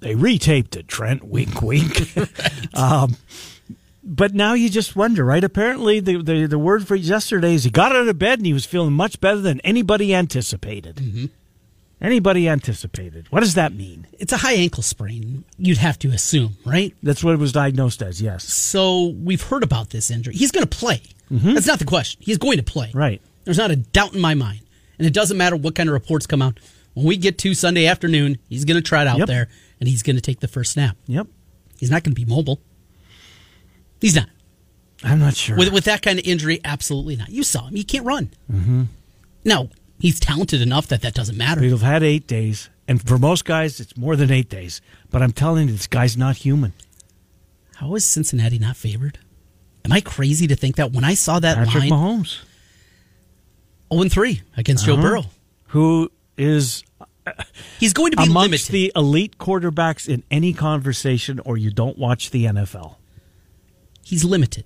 they 0.00 0.14
retaped 0.14 0.76
it. 0.76 0.86
Trent, 0.86 1.24
wink, 1.24 1.60
wink. 1.60 2.16
um, 2.74 3.16
but 4.04 4.34
now 4.34 4.54
you 4.54 4.68
just 4.68 4.96
wonder, 4.96 5.24
right? 5.24 5.44
Apparently, 5.44 6.00
the, 6.00 6.22
the 6.22 6.46
the 6.46 6.58
word 6.58 6.86
for 6.86 6.94
yesterday 6.96 7.54
is 7.54 7.64
he 7.64 7.70
got 7.70 7.94
out 7.94 8.08
of 8.08 8.18
bed 8.18 8.38
and 8.38 8.46
he 8.46 8.52
was 8.52 8.64
feeling 8.64 8.92
much 8.92 9.20
better 9.20 9.38
than 9.40 9.60
anybody 9.60 10.14
anticipated. 10.14 10.96
Mm-hmm. 10.96 11.26
Anybody 12.00 12.48
anticipated? 12.48 13.28
What 13.30 13.40
does 13.40 13.54
that 13.54 13.72
mean? 13.74 14.08
It's 14.18 14.32
a 14.32 14.38
high 14.38 14.54
ankle 14.54 14.82
sprain, 14.82 15.44
you'd 15.56 15.78
have 15.78 16.00
to 16.00 16.08
assume, 16.08 16.56
right? 16.66 16.92
That's 17.00 17.22
what 17.22 17.34
it 17.34 17.38
was 17.38 17.52
diagnosed 17.52 18.02
as. 18.02 18.20
Yes, 18.20 18.42
So 18.44 19.14
we've 19.22 19.42
heard 19.42 19.62
about 19.62 19.90
this 19.90 20.10
injury. 20.10 20.34
He's 20.34 20.50
going 20.50 20.66
to 20.66 20.76
play. 20.76 21.02
Mm-hmm. 21.30 21.54
That's 21.54 21.68
not 21.68 21.78
the 21.78 21.84
question. 21.84 22.20
He's 22.24 22.38
going 22.38 22.56
to 22.56 22.64
play. 22.64 22.90
right. 22.92 23.22
There's 23.44 23.58
not 23.58 23.70
a 23.70 23.76
doubt 23.76 24.14
in 24.14 24.20
my 24.20 24.34
mind. 24.34 24.60
And 24.98 25.06
it 25.06 25.12
doesn't 25.14 25.36
matter 25.36 25.56
what 25.56 25.74
kind 25.74 25.88
of 25.88 25.92
reports 25.94 26.26
come 26.26 26.42
out. 26.42 26.58
When 26.94 27.06
we 27.06 27.16
get 27.16 27.38
to 27.38 27.54
Sunday 27.54 27.86
afternoon, 27.86 28.38
he's 28.48 28.64
going 28.64 28.76
to 28.76 28.82
try 28.88 29.02
it 29.02 29.08
out 29.08 29.18
Yep. 29.18 29.26
there 29.28 29.48
and 29.80 29.88
he's 29.88 30.02
going 30.02 30.14
to 30.16 30.22
take 30.22 30.40
the 30.40 30.46
first 30.48 30.72
snap. 30.72 30.96
Yep. 31.06 31.26
He's 31.78 31.90
not 31.90 32.02
going 32.04 32.14
to 32.14 32.20
be 32.20 32.28
mobile. 32.28 32.60
He's 34.02 34.14
not. 34.16 34.28
I'm 35.02 35.18
not 35.18 35.34
sure. 35.34 35.56
With, 35.56 35.72
with 35.72 35.84
that 35.84 36.02
kind 36.02 36.18
of 36.18 36.26
injury, 36.26 36.60
absolutely 36.64 37.16
not. 37.16 37.30
You 37.30 37.42
saw 37.42 37.66
him. 37.68 37.74
He 37.74 37.84
can't 37.84 38.04
run. 38.04 38.30
Mm-hmm. 38.52 38.82
Now, 39.44 39.68
he's 39.98 40.20
talented 40.20 40.60
enough 40.60 40.86
that 40.88 41.00
that 41.02 41.14
doesn't 41.14 41.36
matter. 41.38 41.60
He'll 41.62 41.78
have 41.78 41.82
had 41.82 42.02
eight 42.02 42.26
days, 42.26 42.68
and 42.86 43.00
for 43.04 43.16
most 43.18 43.44
guys, 43.44 43.80
it's 43.80 43.96
more 43.96 44.14
than 44.16 44.30
eight 44.30 44.48
days. 44.50 44.80
But 45.10 45.22
I'm 45.22 45.32
telling 45.32 45.68
you, 45.68 45.72
this 45.74 45.86
guy's 45.86 46.16
not 46.16 46.36
human. 46.36 46.72
How 47.76 47.94
is 47.94 48.04
Cincinnati 48.04 48.58
not 48.58 48.76
favored? 48.76 49.18
Am 49.84 49.90
I 49.92 50.00
crazy 50.00 50.46
to 50.46 50.54
think 50.54 50.76
that 50.76 50.92
when 50.92 51.02
I 51.04 51.14
saw 51.14 51.40
that 51.40 51.56
Patrick 51.56 51.90
line, 51.90 51.90
Mahomes, 51.90 52.40
0 53.92 54.08
3 54.08 54.42
against 54.56 54.84
Joe 54.86 54.94
Uh-huh. 54.94 55.02
Burrow, 55.02 55.24
who 55.68 56.10
is 56.36 56.84
he's 57.80 57.92
going 57.92 58.12
to 58.12 58.16
be 58.16 58.24
amongst 58.24 58.70
limited. 58.70 58.72
the 58.72 58.92
elite 58.94 59.38
quarterbacks 59.38 60.08
in 60.08 60.22
any 60.30 60.52
conversation, 60.52 61.40
or 61.40 61.56
you 61.56 61.70
don't 61.72 61.98
watch 61.98 62.30
the 62.30 62.44
NFL. 62.44 62.96
He's 64.12 64.24
limited. 64.24 64.64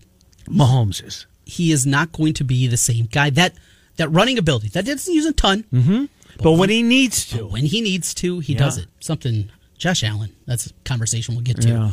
Mahomes 0.48 1.04
is. 1.04 1.25
He 1.44 1.70
is 1.70 1.87
not 1.87 2.10
going 2.10 2.34
to 2.34 2.43
be 2.44 2.66
the 2.66 2.76
same 2.76 3.06
guy. 3.06 3.31
That 3.31 3.54
that 3.96 4.08
running 4.10 4.38
ability 4.38 4.69
that 4.70 4.84
doesn't 4.84 5.14
use 5.14 5.25
a 5.26 5.32
ton, 5.32 5.64
Mm-hmm. 5.72 6.04
But 6.43 6.52
when 6.54 6.69
he 6.69 6.82
needs 6.82 7.25
to, 7.31 7.46
when 7.46 7.64
he 7.64 7.81
needs 7.81 8.12
to, 8.14 8.40
he 8.40 8.52
Yeah. 8.54 8.58
does 8.58 8.76
it. 8.78 8.88
Something 8.98 9.48
Josh 9.78 10.02
Allen. 10.02 10.34
That's 10.46 10.66
a 10.66 10.70
conversation 10.84 11.34
we'll 11.37 11.44
get 11.44 11.60
to 11.62 11.69
Yeah. 11.69 11.93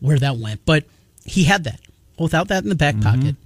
where 0.00 0.18
that 0.18 0.38
went. 0.38 0.64
But 0.64 0.84
he 1.26 1.44
had 1.44 1.64
that 1.64 1.80
without 2.18 2.48
that 2.48 2.62
in 2.62 2.70
the 2.70 2.74
back 2.74 2.94
Mm-hmm. 2.94 3.02
pocket. 3.20 3.36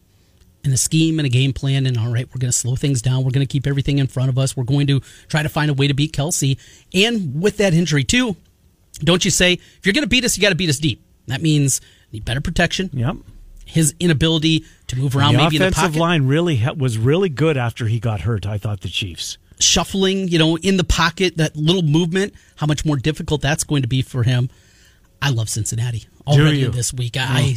And 0.65 0.73
a 0.73 0.77
scheme 0.77 1.19
and 1.19 1.27
a 1.27 1.29
game 1.29 1.53
plan, 1.53 1.87
and 1.87 1.99
all 1.99 2.12
right, 2.12 2.29
we're 2.33 2.38
going 2.38 2.53
to 2.53 2.56
slow 2.56 2.77
things 2.77 3.03
down. 3.03 3.25
We're 3.25 3.33
going 3.33 3.45
to 3.45 3.53
keep 3.53 3.67
everything 3.67 3.99
in 3.99 4.06
front 4.06 4.29
of 4.29 4.38
us. 4.38 4.56
We're 4.56 4.62
going 4.62 4.87
to 4.87 5.00
try 5.27 5.43
to 5.43 5.49
find 5.49 5.69
a 5.69 5.75
way 5.75 5.88
to 5.88 5.95
beat 5.95 6.12
Kelce. 6.12 6.56
And 6.95 7.43
with 7.43 7.56
that 7.56 7.75
injury, 7.75 8.05
too, 8.05 8.37
don't 9.03 9.25
you 9.25 9.33
say, 9.33 9.55
if 9.55 9.81
you're 9.85 9.93
going 9.93 10.05
to 10.05 10.09
beat 10.09 10.25
us, 10.25 10.37
you 10.37 10.41
got 10.41 10.50
to 10.50 10.55
beat 10.55 10.71
us 10.71 10.79
deep. 10.79 11.03
That 11.27 11.43
means 11.43 11.81
need 12.12 12.25
better 12.25 12.41
protection. 12.41 12.91
yep. 12.93 13.17
His 13.64 13.94
inability 14.00 14.64
to 14.88 14.99
move 14.99 15.17
around, 15.17 15.35
the 15.35 15.38
maybe 15.38 15.56
in 15.56 15.62
the 15.62 15.69
offensive 15.69 15.93
pocket, 15.93 16.00
line 16.00 16.26
really 16.26 16.62
was 16.76 16.99
really 16.99 17.29
good 17.29 17.56
after 17.56 17.87
he 17.87 18.00
got 18.00 18.20
hurt. 18.23 18.44
I 18.44 18.59
thought 18.59 18.81
the 18.82 18.88
Chiefs. 18.88 19.38
shuffling, 19.61 20.29
you 20.29 20.38
know, 20.38 20.59
in 20.59 20.76
the 20.76 20.85
pocket, 20.85 21.37
that 21.38 21.57
little 21.57 21.83
movement, 21.83 22.35
how 22.57 22.66
much 22.66 22.85
more 22.85 22.97
difficult 22.97 23.40
that's 23.40 23.64
going 23.64 23.83
to 23.83 23.88
be 23.88 24.02
for 24.02 24.25
him. 24.25 24.50
I 25.23 25.31
love 25.31 25.49
Cincinnati 25.49 26.07
already 26.26 26.64
this 26.66 26.92
week. 26.92 27.16
I 27.19 27.57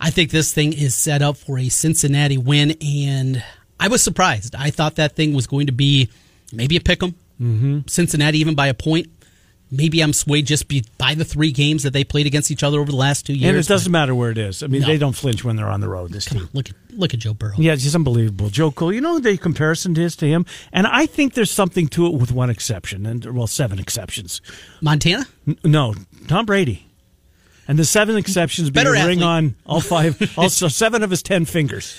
I 0.00 0.10
think 0.10 0.30
this 0.30 0.52
thing 0.52 0.72
is 0.72 0.94
set 0.94 1.20
up 1.20 1.36
for 1.36 1.58
a 1.58 1.68
Cincinnati 1.68 2.38
win, 2.38 2.74
and 2.82 3.44
I 3.78 3.88
was 3.88 4.02
surprised. 4.02 4.54
I 4.54 4.70
thought 4.70 4.96
that 4.96 5.14
thing 5.14 5.34
was 5.34 5.46
going 5.46 5.66
to 5.66 5.72
be 5.72 6.08
maybe 6.52 6.76
a 6.76 6.80
pick 6.80 7.02
'em. 7.02 7.14
Mm-hmm. 7.40 7.80
Cincinnati 7.86 8.38
even 8.38 8.54
by 8.54 8.68
a 8.68 8.74
point. 8.74 9.08
Maybe 9.72 10.00
I'm 10.02 10.12
swayed 10.12 10.46
just 10.46 10.66
be, 10.66 10.84
by 10.98 11.14
the 11.14 11.24
three 11.24 11.52
games 11.52 11.84
that 11.84 11.92
they 11.92 12.02
played 12.02 12.26
against 12.26 12.50
each 12.50 12.64
other 12.64 12.80
over 12.80 12.90
the 12.90 12.96
last 12.96 13.24
two 13.26 13.34
years. 13.34 13.48
and 13.50 13.56
it 13.56 13.68
doesn't 13.68 13.92
matter 13.92 14.14
where 14.16 14.30
it 14.32 14.38
is. 14.38 14.62
I 14.64 14.66
mean, 14.66 14.80
No. 14.82 14.88
they 14.88 14.98
don't 14.98 15.12
flinch 15.14 15.44
when 15.44 15.54
they're 15.54 15.68
on 15.70 15.80
the 15.80 15.88
road. 15.88 16.10
This 16.10 16.26
Come 16.26 16.38
team. 16.38 16.48
Look 16.52 16.70
at 16.70 16.74
look 16.90 17.14
at 17.14 17.20
Joe 17.20 17.34
Burrow. 17.34 17.54
Yeah, 17.56 17.72
it's 17.74 17.84
just 17.84 17.94
unbelievable. 17.94 18.48
Joe 18.50 18.72
Cool, 18.72 18.92
you 18.92 19.00
know 19.00 19.20
the 19.20 19.36
comparison 19.38 19.96
is 19.96 20.16
to 20.16 20.26
him, 20.26 20.44
and 20.72 20.86
I 20.88 21.06
think 21.06 21.34
there's 21.34 21.52
something 21.52 21.86
to 21.88 22.06
it 22.06 22.14
with 22.14 22.32
one 22.32 22.50
exception, 22.50 23.06
and 23.06 23.24
well, 23.36 23.46
seven 23.46 23.78
exceptions. 23.78 24.40
Montana, 24.80 25.26
N- 25.46 25.58
No, 25.64 25.94
Tom 26.26 26.46
Brady, 26.46 26.86
and 27.68 27.78
the 27.78 27.84
seven 27.84 28.16
exceptions 28.16 28.70
being 28.70 28.86
a 28.88 28.90
ring 28.90 29.22
on 29.22 29.54
all 29.66 29.80
five, 29.80 30.34
also 30.36 30.66
seven 30.66 31.04
of 31.04 31.10
his 31.10 31.22
ten 31.22 31.44
fingers. 31.44 31.96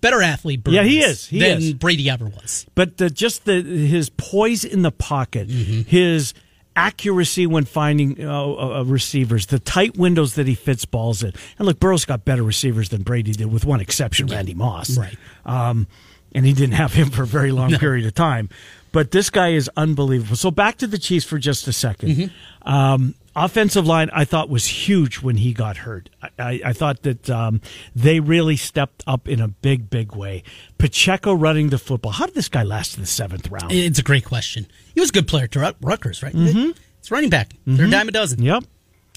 better 0.00 0.22
athlete. 0.22 0.60
Yeah, 0.68 0.84
he 0.84 1.00
is. 1.00 1.26
He 1.26 1.40
than 1.40 1.58
is. 1.58 1.72
Brady 1.74 2.08
ever 2.08 2.26
was. 2.26 2.64
But 2.76 2.98
the, 2.98 3.10
just 3.10 3.44
the 3.44 3.60
his 3.62 4.08
poise 4.10 4.64
in 4.64 4.82
the 4.82 4.92
pocket, 4.92 5.48
Mm-hmm. 5.48 5.82
his 5.90 6.32
accuracy 6.76 7.46
when 7.46 7.64
finding 7.64 8.24
uh, 8.24 8.44
uh, 8.44 8.82
receivers, 8.84 9.46
the 9.46 9.58
tight 9.58 9.96
windows 9.96 10.34
that 10.34 10.46
he 10.46 10.54
fits 10.54 10.84
balls 10.84 11.22
in. 11.22 11.32
And 11.58 11.66
look, 11.66 11.80
Burrow's 11.80 12.04
got 12.04 12.24
better 12.24 12.42
receivers 12.42 12.90
than 12.90 13.02
Brady 13.02 13.32
did, 13.32 13.50
with 13.50 13.64
one 13.64 13.80
exception, 13.80 14.26
Randy 14.26 14.54
Moss. 14.54 14.96
Right. 14.96 15.16
Um, 15.44 15.88
and 16.34 16.44
he 16.44 16.52
didn't 16.52 16.74
have 16.74 16.92
him 16.92 17.10
for 17.10 17.22
a 17.22 17.26
very 17.26 17.50
long 17.50 17.72
period 17.78 18.06
of 18.06 18.14
time. 18.14 18.50
But 18.96 19.10
this 19.10 19.28
guy 19.28 19.50
is 19.50 19.68
unbelievable. 19.76 20.36
So 20.36 20.50
back 20.50 20.78
to 20.78 20.86
the 20.86 20.96
Chiefs 20.96 21.26
for 21.26 21.38
just 21.38 21.68
a 21.68 21.70
2nd 21.70 21.96
Mm-hmm. 22.16 22.68
Um, 22.72 23.14
offensive 23.36 23.86
line, 23.86 24.08
I 24.12 24.24
thought 24.24 24.48
was 24.48 24.66
huge 24.66 25.16
when 25.20 25.36
he 25.36 25.52
got 25.52 25.76
hurt. 25.76 26.08
I, 26.22 26.28
I, 26.38 26.60
I 26.66 26.72
thought 26.72 27.02
that 27.02 27.28
um, 27.28 27.60
they 27.94 28.20
really 28.20 28.56
stepped 28.56 29.04
up 29.06 29.28
in 29.28 29.38
a 29.40 29.48
big, 29.48 29.90
big 29.90 30.16
way. 30.16 30.42
Pacheco 30.78 31.34
running 31.34 31.68
the 31.68 31.76
football. 31.78 32.12
How 32.12 32.24
did 32.24 32.34
this 32.34 32.48
guy 32.48 32.62
last 32.62 32.94
in 32.96 33.02
the 33.02 33.06
seventh 33.06 33.50
round? 33.50 33.70
It's 33.70 33.98
a 33.98 34.02
great 34.02 34.24
question. 34.24 34.66
He 34.94 35.00
was 35.00 35.10
a 35.10 35.12
good 35.12 35.28
player 35.28 35.46
to 35.48 35.60
Rut- 35.60 35.76
Rutgers, 35.82 36.22
right? 36.22 36.32
It's 36.34 37.10
running 37.10 37.28
back. 37.30 37.52
They're 37.66 37.86
a 37.86 37.90
dime 37.90 38.08
a 38.08 38.12
dozen. 38.12 38.42
Yep. 38.42 38.64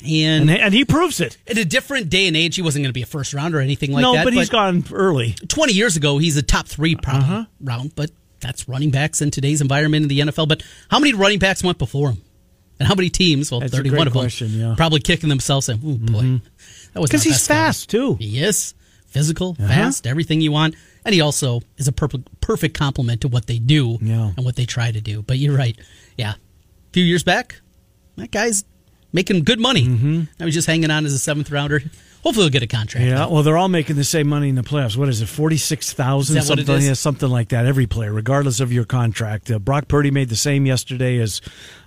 And, 0.03 0.49
and, 0.49 0.51
and 0.51 0.73
he 0.73 0.83
proves 0.85 1.21
it. 1.21 1.37
in 1.47 1.57
a 1.57 1.65
different 1.65 2.09
day 2.09 2.27
and 2.27 2.35
age, 2.37 2.55
he 2.57 2.61
wasn't 2.61 2.83
going 2.83 2.89
to 2.89 2.93
be 2.93 3.01
a 3.01 3.05
first 3.07 3.33
round 3.33 3.55
or 3.55 3.61
anything 3.61 3.91
like 3.93 4.01
that. 4.01 4.07
no, 4.07 4.13
that. 4.15 4.23
but 4.25 4.33
he's 4.33 4.49
gone 4.49 4.83
early. 4.91 5.35
20 5.47 5.73
years 5.73 5.95
ago, 5.97 6.17
he's 6.17 6.35
a 6.37 6.41
top 6.43 6.67
three 6.67 6.95
probably 6.95 7.23
Uh-huh. 7.23 7.45
round, 7.61 7.95
but 7.95 8.11
that's 8.41 8.67
running 8.67 8.91
backs 8.91 9.21
in 9.21 9.31
today's 9.31 9.61
environment 9.61 10.03
in 10.03 10.09
the 10.09 10.19
NFL. 10.19 10.47
But 10.47 10.63
how 10.89 10.99
many 10.99 11.13
running 11.13 11.39
backs 11.39 11.63
went 11.63 11.77
before 11.77 12.09
him? 12.11 12.21
And 12.79 12.87
how 12.87 12.95
many 12.95 13.09
teams? 13.09 13.51
Well, 13.51 13.59
That's 13.59 13.73
a 13.73 13.77
31 13.77 13.95
great 13.97 14.07
of 14.07 14.13
them. 14.13 14.21
question, 14.21 14.47
yeah. 14.51 14.65
Mm-hmm. 14.67 14.75
Probably 14.75 14.99
kicking 15.01 15.27
themselves 15.29 15.65
saying, 15.65 15.81
oh, 15.85 15.97
boy. 15.97 16.41
That 16.93 17.01
was 17.01 17.09
Because 17.09 17.23
he's 17.23 17.33
best 17.33 17.47
guy." 17.49 17.53
fast, 17.55 17.89
too. 17.89 18.15
He 18.15 18.41
is 18.41 18.73
physical, 19.07 19.57
Uh-huh. 19.59 19.67
fast, 19.67 20.07
everything 20.07 20.39
you 20.39 20.51
want. 20.53 20.75
And 21.03 21.13
he 21.13 21.19
also 21.21 21.61
is 21.77 21.87
a 21.87 21.91
perfect, 21.91 22.39
perfect 22.41 22.77
complement 22.77 23.21
to 23.21 23.27
what 23.27 23.47
they 23.47 23.59
do 23.59 23.97
Yeah. 24.01 24.31
and 24.37 24.45
what 24.45 24.55
they 24.55 24.65
try 24.65 24.91
to 24.91 25.01
do. 25.01 25.21
But 25.23 25.39
you're 25.39 25.57
right. 25.57 25.77
Yeah. 26.17 26.31
A 26.33 26.93
few 26.93 27.03
years 27.03 27.23
back, 27.23 27.59
that 28.15 28.31
guy's 28.31 28.63
making 29.11 29.43
good 29.43 29.59
money. 29.59 29.85
Mm-hmm. 29.85 30.21
I 30.39 30.45
was 30.45 30.53
just 30.53 30.67
hanging 30.67 30.89
on 30.91 31.05
as 31.05 31.13
a 31.13 31.19
seventh 31.19 31.51
rounder. 31.51 31.81
Hopefully 32.23 32.45
he'll 32.45 32.51
get 32.51 32.63
a 32.63 32.67
contract. 32.67 33.05
Yeah, 33.05 33.27
well, 33.27 33.43
they're 33.43 33.57
all 33.57 33.69
making 33.69 33.95
the 33.95 34.03
same 34.03 34.27
money 34.27 34.49
in 34.49 34.55
the 34.55 34.61
playoffs. 34.61 34.97
What 34.97 35.07
is 35.07 35.21
it, 35.21 35.27
forty 35.27 35.57
six 35.57 35.93
thousand? 35.93 36.37
Is 36.37 36.47
that 36.47 36.51
what 36.51 36.59
it 36.59 36.65
something, 36.67 36.85
yeah, 36.85 36.93
something 36.93 37.29
like 37.29 37.49
that. 37.49 37.65
Every 37.65 37.87
player, 37.87 38.11
regardless 38.11 38.59
of 38.59 38.73
your 38.73 38.85
contract. 38.85 39.49
Uh, 39.49 39.57
Brock 39.57 39.87
Purdy 39.87 40.11
made 40.11 40.29
the 40.29 40.35
same 40.35 40.65
yesterday 40.65 41.17
as 41.19 41.39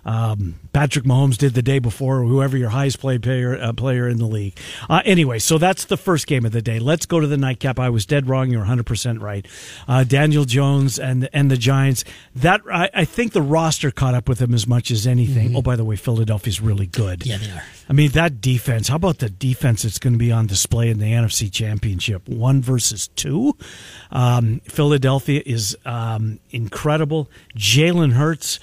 um, 0.05 0.57
Patrick 0.73 1.05
Mahomes 1.05 1.37
did 1.37 1.55
the 1.55 1.63
day 1.63 1.79
before, 1.79 2.21
or 2.21 2.25
whoever 2.25 2.57
your 2.57 2.71
highest 2.71 2.99
play 2.99 3.19
player 3.19 3.57
uh, 3.61 3.73
player 3.73 4.09
in 4.09 4.19
the 4.19 4.27
league. 4.27 4.57
Uh, 4.89 5.03
anyway, 5.05 5.39
so 5.39 5.59
that's 5.59 5.85
the 5.85 5.97
first 5.97 6.27
game 6.27 6.45
of 6.45 6.53
the 6.53 6.63
day. 6.63 6.79
Let's 6.79 7.07
go 7.07 7.21
to 7.21 7.27
the 7.27 7.37
nightcap. 7.37 7.79
I 7.79 7.91
was 7.91 8.07
dead 8.07 8.29
wrong. 8.29 8.51
You're 8.51 8.61
100 8.61 8.87
percent 8.87 9.21
right. 9.21 9.47
Uh, 9.87 10.05
Daniel 10.05 10.45
Jones 10.45 10.99
and 10.99 11.29
and 11.33 11.51
the 11.51 11.57
Giants. 11.57 12.05
That 12.35 12.63
I, 12.73 12.91
I 12.95 13.05
think 13.05 13.33
the 13.33 13.43
roster 13.43 13.91
caught 13.91 14.15
up 14.15 14.29
with 14.29 14.39
them 14.39 14.55
as 14.55 14.67
much 14.67 14.91
as 14.91 15.07
anything. 15.07 15.55
Oh, 15.57 15.63
by 15.63 15.77
the 15.77 15.85
way, 15.85 15.97
Philadelphia's 15.97 16.61
really 16.61 16.87
good. 16.87 17.21
Mm-hmm. 17.21 17.31
Yeah, 17.31 17.39
they 17.39 17.59
are. 17.59 17.63
I 17.89 17.93
mean, 17.93 18.11
that 18.13 18.41
defense, 18.41 18.89
how 18.89 18.97
about 18.97 19.19
the 19.19 19.29
defense 19.29 19.83
that's 19.83 19.99
going 19.99 20.15
to 20.15 20.19
be 20.19 20.33
on 20.33 20.47
display 20.47 20.89
in 20.89 20.99
the 20.99 21.13
NFC 21.13 21.53
Championship? 21.53 22.29
One 22.29 22.63
versus 22.63 23.09
two. 23.09 23.57
Um, 24.11 24.61
Philadelphia 24.65 25.43
is 25.45 25.77
um, 25.85 26.41
incredible. 26.51 27.29
Jalen 27.57 28.13
Hurts. 28.13 28.61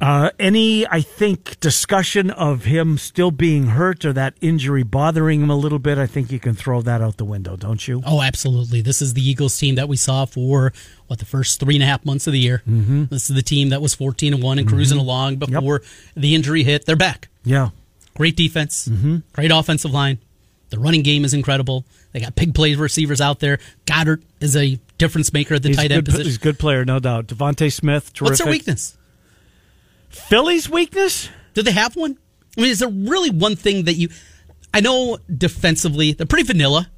Uh, 0.00 0.30
any, 0.38 0.86
I 0.86 1.02
think, 1.02 1.60
discussion 1.60 2.30
of 2.30 2.64
him 2.64 2.96
still 2.96 3.30
being 3.30 3.66
hurt 3.66 4.04
or 4.04 4.14
that 4.14 4.34
injury 4.40 4.82
bothering 4.82 5.42
him 5.42 5.50
a 5.50 5.56
little 5.56 5.78
bit, 5.78 5.98
I 5.98 6.06
think 6.06 6.32
you 6.32 6.40
can 6.40 6.54
throw 6.54 6.80
that 6.82 7.02
out 7.02 7.18
the 7.18 7.24
window, 7.26 7.54
don't 7.56 7.86
you? 7.86 8.02
Oh, 8.06 8.22
absolutely. 8.22 8.80
This 8.80 9.02
is 9.02 9.12
the 9.12 9.20
Eagles 9.20 9.58
team 9.58 9.74
that 9.74 9.88
we 9.90 9.96
saw 9.96 10.24
for 10.24 10.72
what 11.08 11.18
the 11.18 11.26
first 11.26 11.60
three 11.60 11.74
and 11.74 11.82
a 11.82 11.86
half 11.86 12.04
months 12.06 12.26
of 12.26 12.32
the 12.32 12.38
year. 12.38 12.62
Mm-hmm. 12.66 13.04
This 13.10 13.28
is 13.28 13.36
the 13.36 13.42
team 13.42 13.68
that 13.68 13.82
was 13.82 13.94
fourteen 13.94 14.32
and 14.32 14.42
one 14.42 14.58
and 14.58 14.66
cruising 14.66 14.98
along 14.98 15.36
before 15.36 15.82
the 16.16 16.34
injury 16.34 16.62
hit. 16.62 16.86
They're 16.86 16.96
back. 16.96 17.28
Yeah. 17.44 17.70
Great 18.14 18.36
defense, 18.36 18.88
great 19.32 19.50
offensive 19.50 19.92
line. 19.92 20.18
The 20.70 20.78
running 20.78 21.02
game 21.02 21.24
is 21.24 21.34
incredible. 21.34 21.84
They 22.12 22.20
got 22.20 22.34
big 22.36 22.54
play 22.54 22.74
receivers 22.74 23.20
out 23.20 23.40
there. 23.40 23.58
Goedert 23.86 24.22
is 24.40 24.56
a 24.56 24.78
difference 24.98 25.32
maker 25.32 25.54
at 25.54 25.62
the 25.62 25.68
He's 25.68 25.76
tight 25.76 25.90
end 25.90 26.04
good, 26.04 26.12
position. 26.12 26.26
he's 26.26 26.36
a 26.36 26.40
good 26.40 26.58
player, 26.58 26.84
no 26.84 26.98
doubt. 27.00 27.26
DeVonta 27.26 27.72
Smith, 27.72 28.12
terrific. 28.12 28.30
What's 28.30 28.42
their 28.42 28.50
weakness? 28.50 28.96
Philly's 30.10 30.68
weakness? 30.68 31.28
Do 31.54 31.62
they 31.62 31.72
have 31.72 31.96
one? 31.96 32.18
I 32.56 32.60
mean, 32.62 32.70
is 32.70 32.80
there 32.80 32.88
really 32.88 33.30
one 33.30 33.56
thing 33.56 33.84
that 33.84 33.94
you? 33.94 34.08
I 34.74 34.80
know 34.80 35.18
defensively 35.34 36.12
they're 36.12 36.26
pretty 36.26 36.44
vanilla. 36.46 36.90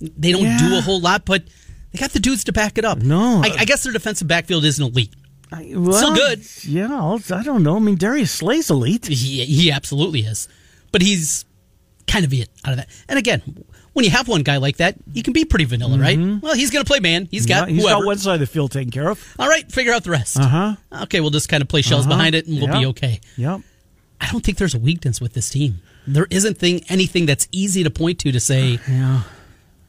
They 0.00 0.32
don't 0.32 0.42
Yeah. 0.42 0.58
do 0.58 0.76
a 0.78 0.80
whole 0.80 1.00
lot, 1.00 1.24
but 1.24 1.44
they 1.92 1.98
got 1.98 2.10
the 2.12 2.18
dudes 2.20 2.44
to 2.44 2.52
back 2.52 2.78
it 2.78 2.84
up. 2.84 2.98
No. 2.98 3.40
I, 3.44 3.50
I 3.60 3.64
guess 3.64 3.82
their 3.84 3.92
defensive 3.92 4.26
backfield 4.26 4.64
isn't 4.64 4.84
elite. 4.84 5.14
I, 5.52 5.72
well, 5.76 6.14
good. 6.14 6.44
Yeah, 6.64 6.88
I'll- 6.90 7.20
I 7.30 7.42
don't 7.42 7.62
know. 7.62 7.76
I 7.76 7.78
mean, 7.78 7.96
Darius 7.96 8.30
Slay's 8.32 8.70
elite. 8.70 9.06
He, 9.06 9.44
he 9.44 9.70
absolutely 9.70 10.20
is, 10.20 10.48
but 10.92 11.02
he's 11.02 11.44
kind 12.06 12.24
of 12.24 12.32
it 12.32 12.48
out 12.64 12.72
of 12.72 12.78
that. 12.78 12.88
And 13.08 13.18
again, 13.18 13.42
when 13.92 14.04
you 14.04 14.10
have 14.10 14.28
one 14.28 14.42
guy 14.42 14.56
like 14.56 14.78
that, 14.78 14.96
you 15.12 15.22
can 15.22 15.32
be 15.32 15.44
pretty 15.44 15.64
vanilla, 15.64 15.98
right? 15.98 16.18
Well, 16.18 16.54
he's 16.54 16.70
going 16.70 16.84
to 16.84 16.88
play 16.88 17.00
man. 17.00 17.28
He's 17.30 17.46
got 17.46 17.64
Mm-hmm. 17.64 17.68
Yeah, 17.70 17.74
he's 17.74 17.82
whoever. 17.84 18.00
got 18.00 18.06
one 18.06 18.18
side 18.18 18.34
of 18.34 18.40
the 18.40 18.46
field 18.46 18.72
taken 18.72 18.90
care 18.90 19.08
of. 19.10 19.34
All 19.38 19.48
right, 19.48 19.70
figure 19.70 19.92
out 19.92 20.04
the 20.04 20.10
rest. 20.10 20.38
Uh-huh. 20.38 20.76
Okay, 21.02 21.20
we'll 21.20 21.30
just 21.30 21.48
kind 21.48 21.62
of 21.62 21.68
play 21.68 21.82
shells 21.82 22.06
Uh-huh. 22.06 22.14
behind 22.16 22.34
it, 22.34 22.46
and 22.46 22.60
we'll 22.60 22.72
be 22.80 22.86
okay. 22.86 23.20
Yep. 23.36 23.60
I 24.20 24.30
don't 24.30 24.44
think 24.44 24.58
there's 24.58 24.74
a 24.74 24.78
weakness 24.78 25.20
with 25.20 25.34
this 25.34 25.50
team. 25.50 25.80
There 26.06 26.26
isn't 26.30 26.56
thing 26.58 26.82
anything 26.88 27.26
that's 27.26 27.48
easy 27.52 27.82
to 27.84 27.90
point 27.90 28.18
to 28.20 28.32
to 28.32 28.40
say. 28.40 28.78
Yeah. 28.88 29.22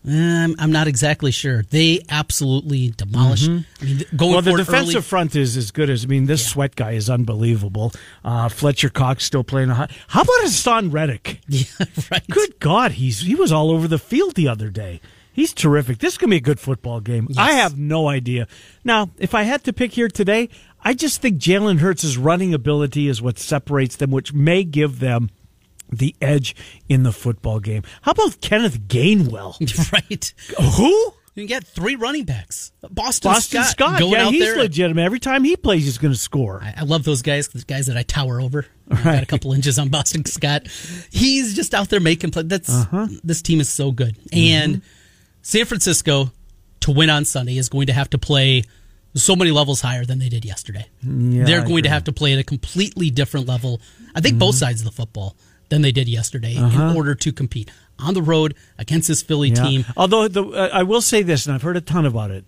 "Eh, 0.08 0.44
I'm, 0.44 0.56
I'm 0.60 0.72
not 0.72 0.88
exactly 0.88 1.32
sure. 1.32 1.64
They 1.64 2.02
absolutely 2.10 2.90
demolished. 2.90 3.50
I 3.50 3.54
mean, 3.54 3.66
going 3.80 4.04
Mm-hmm. 4.04 4.18
Well, 4.18 4.42
the 4.42 4.58
defensive 4.58 4.96
early, 4.96 5.02
front 5.02 5.36
is 5.36 5.58
as 5.58 5.72
good 5.72 5.90
as 5.90 6.06
I 6.06 6.08
mean. 6.08 6.26
This 6.26 6.46
sweat 6.46 6.76
guy 6.76 6.92
is 6.92 7.10
unbelievable. 7.10 7.92
Uh, 8.24 8.50
Fletcher 8.50 8.90
Cox 8.90 9.24
still 9.24 9.44
playing. 9.44 9.70
A 9.70 9.76
high. 9.76 9.90
How 10.08 10.22
about 10.22 10.42
Haason 10.44 10.92
Reddick? 10.94 11.42
yeah, 11.48 11.86
right. 12.12 12.28
Good 12.30 12.60
God, 12.60 12.94
he's 12.94 13.22
he 13.22 13.36
was 13.36 13.52
all 13.52 13.72
over 13.72 13.88
the 13.88 14.00
field 14.00 14.36
the 14.36 14.48
other 14.48 14.70
day. 14.70 15.02
He's 15.32 15.52
terrific. 15.52 15.98
This 15.98 16.14
is 16.14 16.18
gonna 16.18 16.30
be 16.32 16.38
a 16.38 16.42
good 16.42 16.60
football 16.60 17.00
game. 17.00 17.28
I 17.38 17.54
have 17.54 17.78
no 17.78 18.08
idea. 18.08 18.48
Now, 18.84 19.10
if 19.18 19.34
I 19.34 19.44
had 19.44 19.64
to 19.64 19.74
pick 19.74 19.94
here 19.94 20.08
today, 20.08 20.50
I 20.84 20.94
just 20.94 21.22
think 21.22 21.40
Jalen 21.40 21.80
Hurts' 21.80 22.18
running 22.18 22.54
ability 22.54 23.08
is 23.08 23.22
what 23.22 23.40
separates 23.40 23.96
them, 23.96 24.12
which 24.12 24.34
may 24.34 24.64
give 24.64 25.00
them 25.00 25.32
the 25.98 26.16
edge 26.22 26.56
in 26.90 27.04
the 27.04 27.12
football 27.12 27.60
game. 27.60 27.84
How 28.02 28.12
about 28.12 28.42
Kenneth 28.42 28.82
Gainwell? 28.88 29.60
right. 29.94 30.34
Who? 30.78 31.14
You 31.36 31.48
get 31.48 31.64
three 31.64 31.96
running 31.96 32.26
backs. 32.26 32.72
Boston, 32.92 33.32
Boston 33.32 33.64
Scott. 33.64 34.00
going 34.00 34.12
Yeah, 34.14 34.28
out 34.28 34.34
he's 34.34 34.44
there. 34.44 34.56
legitimate. 34.58 35.02
Every 35.04 35.20
time 35.20 35.44
he 35.44 35.56
plays, 35.56 35.84
he's 35.84 35.98
going 35.98 36.14
to 36.14 36.20
score. 36.20 36.62
I, 36.62 36.76
I 36.78 36.84
love 36.84 37.04
those 37.06 37.24
guys. 37.24 37.48
The 37.48 37.64
guys 37.66 37.88
that 37.88 37.98
I 37.98 38.04
tower 38.04 38.40
over. 38.40 38.68
I've 38.92 39.04
got 39.04 39.24
a 39.24 39.26
couple 39.26 39.52
inches 39.54 39.80
on 39.80 39.90
Boston 39.90 40.26
Scott. 40.26 40.68
He's 41.12 41.56
just 41.56 41.74
out 41.74 41.90
there 41.90 42.00
making 42.00 42.30
play. 42.32 42.44
That's 42.44 42.70
Uh-huh. 42.70 43.08
this 43.24 43.42
team 43.42 43.60
is 43.62 43.70
so 43.70 43.92
good. 43.92 44.16
Mm-hmm. 44.30 44.38
And 44.74 44.82
San 45.42 45.66
Francisco 45.66 46.32
to 46.82 46.92
win 46.92 47.10
on 47.10 47.26
Sunday 47.26 47.58
is 47.58 47.68
going 47.68 47.88
to 47.88 47.94
have 47.94 48.12
to 48.12 48.20
play 48.20 48.64
so 49.16 49.36
many 49.36 49.50
levels 49.50 49.82
higher 49.82 50.06
than 50.06 50.20
they 50.20 50.30
did 50.30 50.46
yesterday. 50.46 50.86
Yeah, 51.02 51.46
They're 51.46 51.66
going 51.66 51.84
to 51.84 51.90
have 51.90 52.04
to 52.04 52.12
play 52.14 52.34
at 52.34 52.40
a 52.40 52.44
completely 52.44 53.10
different 53.10 53.48
level. 53.48 53.82
I 54.14 54.22
think 54.22 54.38
both 54.38 54.54
sides 54.56 54.82
of 54.82 54.86
the 54.86 54.92
football 54.92 55.36
than 55.74 55.82
they 55.82 55.92
did 55.92 56.08
yesterday 56.08 56.56
Uh-huh. 56.56 56.84
in 56.92 56.96
order 56.96 57.16
to 57.16 57.32
compete 57.32 57.70
on 58.00 58.14
the 58.14 58.22
road 58.22 58.54
against 58.78 59.08
this 59.08 59.22
Philly 59.24 59.50
Yeah. 59.50 59.64
team. 59.64 59.86
Although 59.98 60.28
the, 60.28 60.44
uh, 60.44 60.70
I 60.72 60.84
will 60.84 61.02
say 61.02 61.24
this, 61.24 61.46
and 61.46 61.56
I've 61.56 61.62
heard 61.64 61.78
a 61.78 61.82
ton 61.82 62.06
about 62.06 62.32
it. 62.32 62.46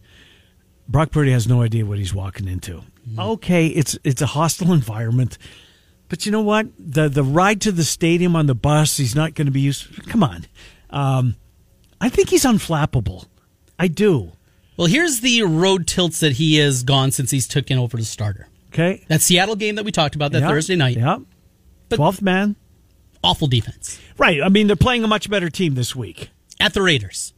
Brock 0.88 1.12
Purdy 1.12 1.32
has 1.32 1.48
no 1.48 1.62
idea 1.63 1.86
what 1.86 1.98
he's 1.98 2.13
walking 2.13 2.48
into. 2.48 2.84
Okay, 3.17 3.67
it's 3.67 3.98
it's 4.03 4.22
a 4.22 4.27
hostile 4.27 4.72
environment, 4.82 5.38
but 6.10 6.25
you 6.25 6.32
know 6.32 6.41
what? 6.41 6.67
The 6.79 7.10
the 7.10 7.24
ride 7.24 7.62
to 7.62 7.72
the 7.72 7.84
stadium 7.84 8.36
on 8.36 8.46
the 8.46 8.55
bus, 8.55 8.98
he's 8.98 9.15
not 9.15 9.34
going 9.34 9.46
to 9.48 9.51
be 9.51 9.62
used. 9.62 9.88
Come 10.08 10.24
on, 10.24 10.46
um, 10.91 11.36
I 12.00 12.10
think 12.10 12.29
he's 12.29 12.44
unflappable. 12.46 13.25
I 13.79 13.88
do. 13.88 14.34
Well, 14.77 14.88
here's 14.88 15.22
the 15.22 15.41
road 15.44 15.88
tilts 15.88 16.20
that 16.20 16.34
he 16.34 16.58
has 16.58 16.84
gone 16.84 17.12
since 17.12 17.32
he's 17.32 17.48
taken 17.48 17.77
over 17.79 17.98
the 17.98 18.05
starter. 18.05 18.48
Okay, 18.74 19.05
That 19.08 19.22
Seattle 19.22 19.55
game 19.55 19.75
that 19.75 19.86
we 19.86 19.91
talked 19.91 20.15
about 20.15 20.32
that 20.34 20.41
Yeah, 20.41 20.50
Thursday 20.50 20.75
night. 20.75 20.98
Yep, 20.98 21.22
But- 21.89 21.96
twelfth 21.96 22.22
man. 22.22 22.55
Awful 23.25 23.48
defense. 23.48 24.00
Right. 24.17 24.41
I 24.41 24.50
mean, 24.50 24.67
they're 24.67 24.75
playing 24.75 25.03
a 25.03 25.08
much 25.08 25.29
better 25.29 25.50
team 25.50 25.75
this 25.75 25.96
week. 25.96 26.29
At 26.60 26.74
the 26.74 26.82
Raiders. 26.82 27.34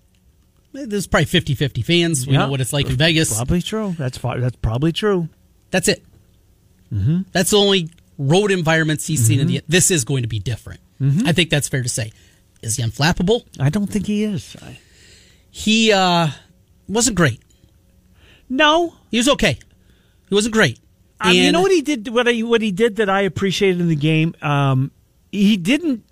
There's 0.74 1.08
probably 1.08 1.26
50 1.26 1.56
50 1.56 1.82
fans. 1.82 2.28
We 2.28 2.34
Yeah. 2.34 2.40
know 2.40 2.50
what 2.50 2.62
it's 2.62 2.74
like 2.74 2.88
in 2.88 2.96
Vegas. 2.98 3.36
Probably 3.36 3.62
true. 3.62 3.96
That's 3.98 4.18
that's 4.20 4.56
probably 4.58 4.92
true. 4.92 5.30
That's 5.72 5.88
it. 5.88 6.04
Mm-hmm. 6.94 7.22
That's 7.32 7.50
the 7.50 7.58
only 7.58 7.90
road 8.18 8.52
environments 8.52 9.08
he's 9.08 9.26
seen 9.26 9.40
in 9.40 9.48
the. 9.48 9.62
This 9.68 9.90
is 9.92 10.06
going 10.06 10.22
to 10.22 10.28
be 10.28 10.40
different. 10.40 10.82
Mm-hmm. 11.02 11.28
I 11.28 11.32
think 11.32 11.50
that's 11.50 11.68
fair 11.68 11.82
to 11.84 11.90
say. 11.90 12.12
Is 12.62 12.76
he 12.76 12.84
unflappable? 12.84 13.44
I 13.60 13.70
don't 13.70 13.88
think 13.88 14.06
he 14.08 14.24
is. 14.24 14.56
I, 14.62 14.78
He 15.50 15.92
uh, 15.92 16.28
wasn't 16.88 17.16
great. 17.16 17.42
no, 18.50 18.94
He 19.12 19.18
was 19.18 19.30
okay. 19.30 19.58
He 20.30 20.36
wasn't 20.36 20.54
great. 20.54 20.80
Um, 21.20 21.32
you 21.34 21.52
know 21.52 21.62
what 21.62 21.72
he 21.72 21.82
did? 21.82 22.08
What 22.10 22.28
I, 22.28 22.40
what 22.42 22.62
he 22.62 22.72
did 22.72 22.98
that 22.98 23.10
I 23.10 23.22
appreciated 23.22 23.82
in 23.82 23.88
the 23.88 23.96
game. 23.96 24.36
Um, 24.42 24.92
he 25.38 25.58
didn't. 25.58 26.04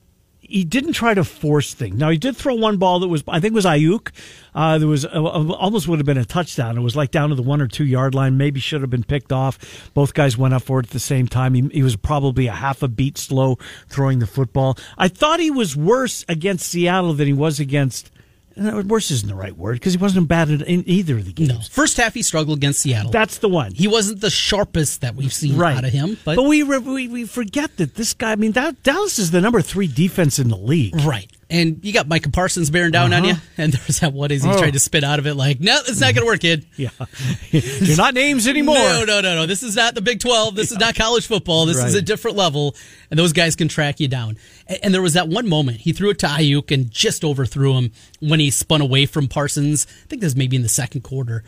He 0.48 0.64
didn't 0.64 0.94
try 0.94 1.16
to 1.16 1.24
force 1.24 1.74
things. 1.74 1.96
Now 1.96 2.12
he 2.12 2.20
did 2.20 2.38
throw 2.38 2.54
one 2.54 2.78
ball 2.78 3.00
that 3.00 3.08
was, 3.08 3.24
I 3.28 3.40
think, 3.40 3.56
was 3.56 3.66
Aiyuk. 3.66 4.12
Uh, 4.54 4.78
there 4.78 4.88
was 4.88 5.04
uh, 5.04 5.10
almost 5.10 5.88
would 5.88 5.98
have 5.98 6.06
been 6.06 6.20
a 6.20 6.26
touchdown. 6.26 6.78
It 6.78 6.82
was 6.82 6.96
like 6.96 7.10
down 7.10 7.30
to 7.30 7.36
the 7.36 7.42
one 7.42 7.62
or 7.62 7.68
two 7.68 7.84
yard 7.84 8.14
line. 8.14 8.38
Maybe 8.38 8.60
should 8.60 8.82
have 8.82 8.92
been 8.92 9.04
picked 9.04 9.32
off. 9.32 9.90
Both 9.96 10.14
guys 10.14 10.38
went 10.38 10.54
up 10.54 10.62
for 10.62 10.80
it 10.80 10.86
at 10.86 10.92
the 10.92 11.00
same 11.00 11.28
time. 11.28 11.56
He, 11.56 11.68
he 11.70 11.82
was 11.82 11.96
probably 11.96 12.46
a 12.46 12.52
half 12.52 12.84
a 12.84 12.88
beat 12.88 13.18
slow 13.18 13.58
throwing 13.88 14.20
the 14.20 14.28
football. 14.28 14.78
I 15.00 15.08
thought 15.08 15.40
he 15.40 15.50
was 15.50 15.76
worse 15.76 16.24
against 16.30 16.68
Seattle 16.68 17.14
than 17.14 17.26
he 17.26 17.34
was 17.34 17.60
against. 17.60 18.12
Worse 18.58 19.12
isn't 19.12 19.28
the 19.28 19.36
right 19.36 19.56
word 19.56 19.74
because 19.74 19.94
he 19.94 20.00
wasn't 20.00 20.28
bad 20.28 20.50
at 20.50 20.62
in 20.62 20.84
either 20.88 21.18
of 21.18 21.26
the 21.26 21.34
games. 21.34 21.50
no. 21.50 21.60
First 21.70 21.98
half, 21.98 22.14
he 22.14 22.22
struggled 22.22 22.58
against 22.58 22.82
Seattle. 22.82 23.12
That's 23.12 23.40
the 23.40 23.50
one. 23.50 23.74
he 23.74 23.88
wasn't 23.88 24.22
the 24.22 24.30
sharpest 24.30 25.02
that 25.02 25.16
we've 25.16 25.34
seen 25.34 25.62
out 25.62 25.84
of 25.84 25.92
him. 25.92 26.18
But, 26.24 26.42
we, 26.42 26.64
re- 26.64 26.78
we 26.78 27.08
we 27.08 27.26
forget 27.26 27.76
that 27.78 27.96
this 27.96 28.14
guy. 28.14 28.32
I 28.32 28.36
mean, 28.36 28.54
that, 28.54 28.82
Dallas 28.84 29.20
is 29.20 29.32
the 29.32 29.42
number 29.42 29.62
three 29.62 29.88
defense 29.88 30.40
in 30.40 30.48
the 30.50 30.58
league. 30.58 30.96
right. 31.02 31.30
And 31.48 31.80
you 31.86 31.94
got 31.94 32.08
Micah 32.08 32.32
Parsons 32.32 32.72
bearing 32.72 32.92
down 32.92 33.14
on 33.14 33.24
you, 33.24 33.36
and 33.56 33.72
there 33.72 33.82
was 33.86 34.00
that 34.00 34.14
one 34.14 34.32
as 34.32 34.42
he 34.42 34.50
Uh-huh. 34.50 34.58
Oh. 34.58 34.62
tried 34.62 34.74
to 34.74 34.80
spit 34.80 35.04
out 35.04 35.20
of 35.20 35.28
it, 35.28 35.36
like, 35.36 35.60
no, 35.60 35.80
it's 35.88 36.00
not 36.02 36.16
going 36.16 36.22
to 36.22 36.26
work, 36.26 36.40
kid. 36.40 36.66
Yeah, 36.76 36.90
you're 37.52 37.98
not 37.98 38.16
names 38.16 38.48
anymore. 38.48 38.76
No, 38.78 39.06
no, 39.06 39.22
no, 39.22 39.36
no. 39.36 39.46
This 39.46 39.62
is 39.62 39.76
not 39.76 39.94
the 39.94 40.02
Big 40.02 40.20
12. 40.20 40.56
This 40.56 40.72
is 40.72 40.80
not 40.80 40.96
college 40.96 41.28
football. 41.28 41.68
This 41.68 41.78
is 41.84 41.94
a 41.94 42.02
different 42.02 42.36
level, 42.36 42.76
and 43.12 43.20
those 43.20 43.32
guys 43.32 43.56
can 43.56 43.68
track 43.68 44.00
you 44.00 44.08
down. 44.08 44.38
A- 44.68 44.84
And 44.84 44.92
there 44.94 45.04
was 45.04 45.14
that 45.14 45.28
one 45.28 45.48
moment 45.48 45.82
he 45.82 45.94
threw 45.94 46.10
it 46.10 46.20
to 46.20 46.26
Aiyuk 46.28 46.72
and 46.72 46.90
just 46.90 47.24
overthrew 47.24 47.74
him 47.78 47.92
when 48.20 48.40
he 48.40 48.50
spun 48.50 48.82
away 48.82 49.06
from 49.06 49.28
Parsons. 49.28 49.86
I 50.06 50.08
think 50.08 50.22
this 50.22 50.30
was 50.30 50.36
maybe 50.36 50.56
in 50.56 50.64
the 50.64 50.70
second 50.70 51.02
quarter. 51.02 51.44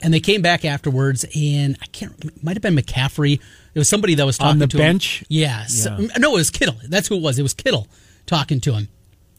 And 0.00 0.12
they 0.14 0.20
came 0.20 0.40
back 0.42 0.64
afterwards, 0.64 1.24
and 1.36 1.76
I 1.80 1.86
can't. 1.86 2.12
It 2.24 2.42
might 2.42 2.56
have 2.56 2.62
been 2.62 2.74
McCaffrey. 2.74 3.34
It 3.74 3.78
was 3.78 3.88
somebody 3.88 4.14
that 4.16 4.24
was 4.26 4.38
talking 4.38 4.52
On 4.52 4.58
the 4.60 4.66
to 4.68 4.78
him. 4.78 4.82
bench? 4.82 5.24
Yeah. 5.28 5.66
so- 5.66 5.96
Yeah. 6.00 6.08
no, 6.18 6.30
it 6.30 6.38
was 6.38 6.50
Kittle. 6.50 6.76
That's 6.88 7.06
who 7.08 7.16
it 7.16 7.22
was. 7.22 7.38
It 7.38 7.42
was 7.42 7.52
Kittle 7.54 7.86
talking 8.26 8.60
to 8.62 8.72
him, 8.72 8.88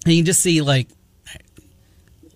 and 0.05 0.13
you 0.13 0.23
just 0.23 0.39
see 0.41 0.61
like, 0.61 0.87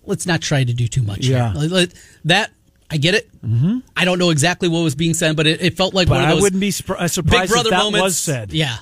let's 0.04 0.26
not 0.26 0.40
try 0.40 0.64
to 0.64 0.72
do 0.72 0.88
too 0.88 1.02
much. 1.02 1.20
Yeah. 1.26 1.52
Here. 1.52 1.86
That 2.24 2.50
I 2.90 2.96
get 2.96 3.14
it. 3.14 3.28
Mm-hmm. 3.42 3.78
I 3.96 4.04
don't 4.04 4.18
know 4.18 4.30
exactly 4.30 4.68
what 4.68 4.80
was 4.80 4.94
being 4.94 5.14
said, 5.14 5.36
but 5.36 5.46
it, 5.46 5.60
it 5.62 5.76
felt 5.76 5.94
like 5.94 6.08
But 6.08 6.14
one 6.14 6.24
of 6.24 6.30
I 6.30 6.34
those 6.34 6.42
wouldn't 6.42 6.60
be 6.60 6.72
uh, 6.88 7.08
big 7.22 7.48
brother 7.48 7.68
if 7.68 7.70
that 7.70 7.78
moments. 7.78 8.02
was 8.02 8.18
said. 8.18 8.52
Yeah. 8.52 8.76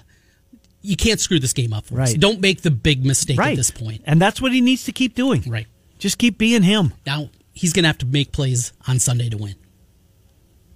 You 0.83 0.97
can't 0.97 1.19
screw 1.19 1.41
this 1.41 1.53
game 1.53 1.73
up 1.73 1.87
for 1.87 2.01
us. 2.01 2.13
Right. 2.13 2.21
Don't 2.21 2.41
make 2.41 2.63
the 2.63 2.71
big 2.71 3.05
mistake 3.05 3.39
right 3.39 3.51
at 3.51 3.57
this 3.57 3.73
point. 3.73 4.03
and 4.07 4.21
that's 4.23 4.41
what 4.41 4.53
he 4.53 4.61
needs 4.61 4.85
to 4.85 4.93
keep 4.93 5.15
doing. 5.15 5.43
Right. 5.47 5.67
Just 5.99 6.19
keep 6.19 6.39
being 6.39 6.63
him. 6.63 6.93
Now, 7.05 7.31
he's 7.53 7.73
going 7.73 7.83
to 7.83 7.89
have 7.89 7.99
to 7.99 8.07
make 8.07 8.31
plays 8.31 8.73
on 8.87 9.01
Sunday 9.01 9.29
to 9.31 9.37
win. 9.37 9.57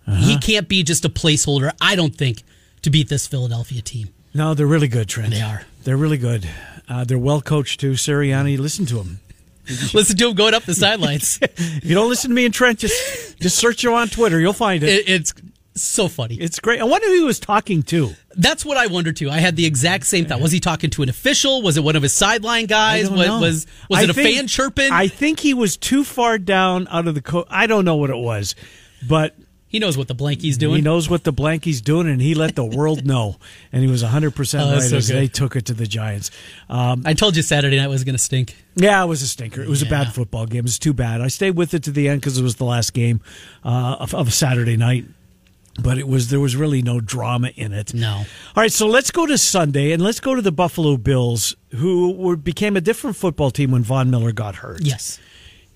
Uh-huh. 0.08 0.16
He 0.20 0.38
can't 0.38 0.66
be 0.68 0.82
just 0.82 1.04
a 1.04 1.08
placeholder, 1.08 1.72
I 1.80 1.94
don't 1.94 2.16
think, 2.16 2.42
to 2.82 2.90
beat 2.90 3.08
this 3.08 3.28
Philadelphia 3.28 3.82
team. 3.82 4.08
No, 4.34 4.54
they're 4.54 4.66
really 4.66 4.88
good, 4.88 5.08
Trent. 5.08 5.30
They 5.30 5.42
are. 5.42 5.62
They're 5.84 5.96
really 5.96 6.18
good. 6.18 6.48
Uh, 6.90 7.04
they're 7.04 7.18
well 7.18 7.40
coached 7.40 7.78
too. 7.80 7.92
Sirianni, 7.92 8.58
listen 8.58 8.84
to 8.86 8.98
him. 8.98 9.20
Listen 9.94 10.16
to 10.16 10.28
him 10.30 10.34
going 10.34 10.52
up 10.54 10.64
the 10.64 10.74
sidelines. 10.74 11.38
If 11.56 11.84
you 11.84 11.94
don't 11.94 12.08
listen 12.08 12.30
to 12.30 12.34
me 12.34 12.44
and 12.44 12.52
Trent, 12.52 12.80
just 12.80 13.38
just 13.40 13.56
search 13.56 13.84
him 13.84 13.92
on 13.94 14.08
Twitter. 14.08 14.40
You'll 14.40 14.52
find 14.52 14.82
it. 14.82 14.88
It- 14.88 15.08
it's 15.08 15.32
so 15.76 16.08
funny. 16.08 16.34
It's 16.34 16.58
great. 16.58 16.80
I 16.80 16.84
wonder 16.84 17.06
who 17.06 17.14
he 17.14 17.22
was 17.22 17.38
talking 17.38 17.84
to. 17.84 18.10
That's 18.36 18.64
what 18.64 18.76
I 18.76 18.88
wondered 18.88 19.16
too. 19.16 19.30
I 19.30 19.38
had 19.38 19.54
the 19.54 19.64
exact 19.66 20.06
same 20.06 20.26
thought. 20.26 20.40
Was 20.40 20.50
he 20.50 20.58
talking 20.58 20.90
to 20.90 21.02
an 21.04 21.08
official? 21.08 21.62
Was 21.62 21.76
it 21.76 21.84
one 21.84 21.94
of 21.94 22.02
his 22.02 22.12
sideline 22.12 22.64
I 22.64 22.66
guys? 22.66 23.10
Was 23.10 23.28
was, 23.28 23.66
was 23.88 24.02
it 24.02 24.10
a 24.10 24.14
think- 24.14 24.36
fan 24.36 24.46
chirping? 24.48 24.90
I 24.92 25.06
think 25.06 25.38
he 25.38 25.54
was 25.54 25.76
too 25.76 26.02
far 26.02 26.36
down 26.38 26.88
out 26.90 27.06
of 27.06 27.14
the. 27.14 27.22
Co- 27.22 27.46
I 27.48 27.66
don't 27.68 27.84
know 27.84 27.96
what 27.96 28.10
it 28.10 28.16
was, 28.18 28.56
but 29.06 29.36
he 29.70 29.78
knows 29.78 29.96
what 29.96 30.08
the 30.08 30.14
blanky's 30.14 30.58
doing. 30.58 30.76
he 30.76 30.82
knows 30.82 31.08
what 31.08 31.24
the 31.24 31.32
blanky's 31.32 31.80
doing, 31.80 32.08
and 32.08 32.20
he 32.20 32.34
let 32.34 32.56
the 32.56 32.64
world 32.64 33.06
know. 33.06 33.36
And 33.72 33.82
he 33.82 33.88
was 33.90 34.02
100 34.02 34.34
percent 34.34 34.64
Oh, 34.68 34.72
right 34.74 34.82
so 34.82 34.96
as 34.98 35.08
good. 35.08 35.16
they 35.16 35.26
took 35.28 35.56
it 35.56 35.64
to 35.66 35.74
the 35.74 35.86
Giants. 35.86 36.30
Um, 36.68 37.02
I 37.06 37.14
told 37.14 37.36
you 37.36 37.42
Saturday 37.42 37.76
night 37.78 37.86
was 37.86 38.04
going 38.04 38.16
to 38.16 38.22
stink. 38.22 38.56
Yeah, 38.74 39.02
it 39.02 39.06
was 39.06 39.22
a 39.22 39.26
stinker. 39.28 39.62
It 39.62 39.68
was 39.68 39.80
a 39.82 39.86
bad 39.86 40.12
football 40.12 40.44
game. 40.46 40.58
It 40.60 40.62
was 40.64 40.78
too 40.78 40.92
bad. 40.92 41.20
I 41.20 41.28
stayed 41.28 41.56
with 41.56 41.72
it 41.72 41.84
to 41.84 41.90
the 41.92 42.08
end 42.08 42.20
because 42.20 42.36
it 42.36 42.42
was 42.42 42.56
the 42.56 42.64
last 42.64 42.92
game 42.92 43.20
uh, 43.64 43.96
of, 44.00 44.14
of 44.14 44.28
a 44.28 44.32
Saturday 44.32 44.76
night. 44.76 45.04
But 45.80 45.98
it 45.98 46.08
was 46.08 46.28
there 46.30 46.40
was 46.40 46.56
really 46.56 46.82
no 46.82 47.00
drama 47.00 47.52
in 47.54 47.72
it. 47.72 47.94
No. 47.94 48.16
All 48.16 48.24
right, 48.56 48.72
so 48.72 48.86
let's 48.88 49.10
go 49.12 49.24
to 49.24 49.38
Sunday 49.38 49.92
and 49.92 50.02
let's 50.02 50.18
go 50.20 50.34
to 50.34 50.42
the 50.42 50.50
Buffalo 50.52 50.96
Bills, 50.96 51.54
who 51.76 52.10
were, 52.12 52.36
became 52.36 52.76
a 52.76 52.80
different 52.80 53.16
football 53.16 53.50
team 53.52 53.70
when 53.70 53.82
Von 53.84 54.10
Miller 54.10 54.32
got 54.32 54.56
hurt. 54.56 54.80
Yes. 54.82 55.20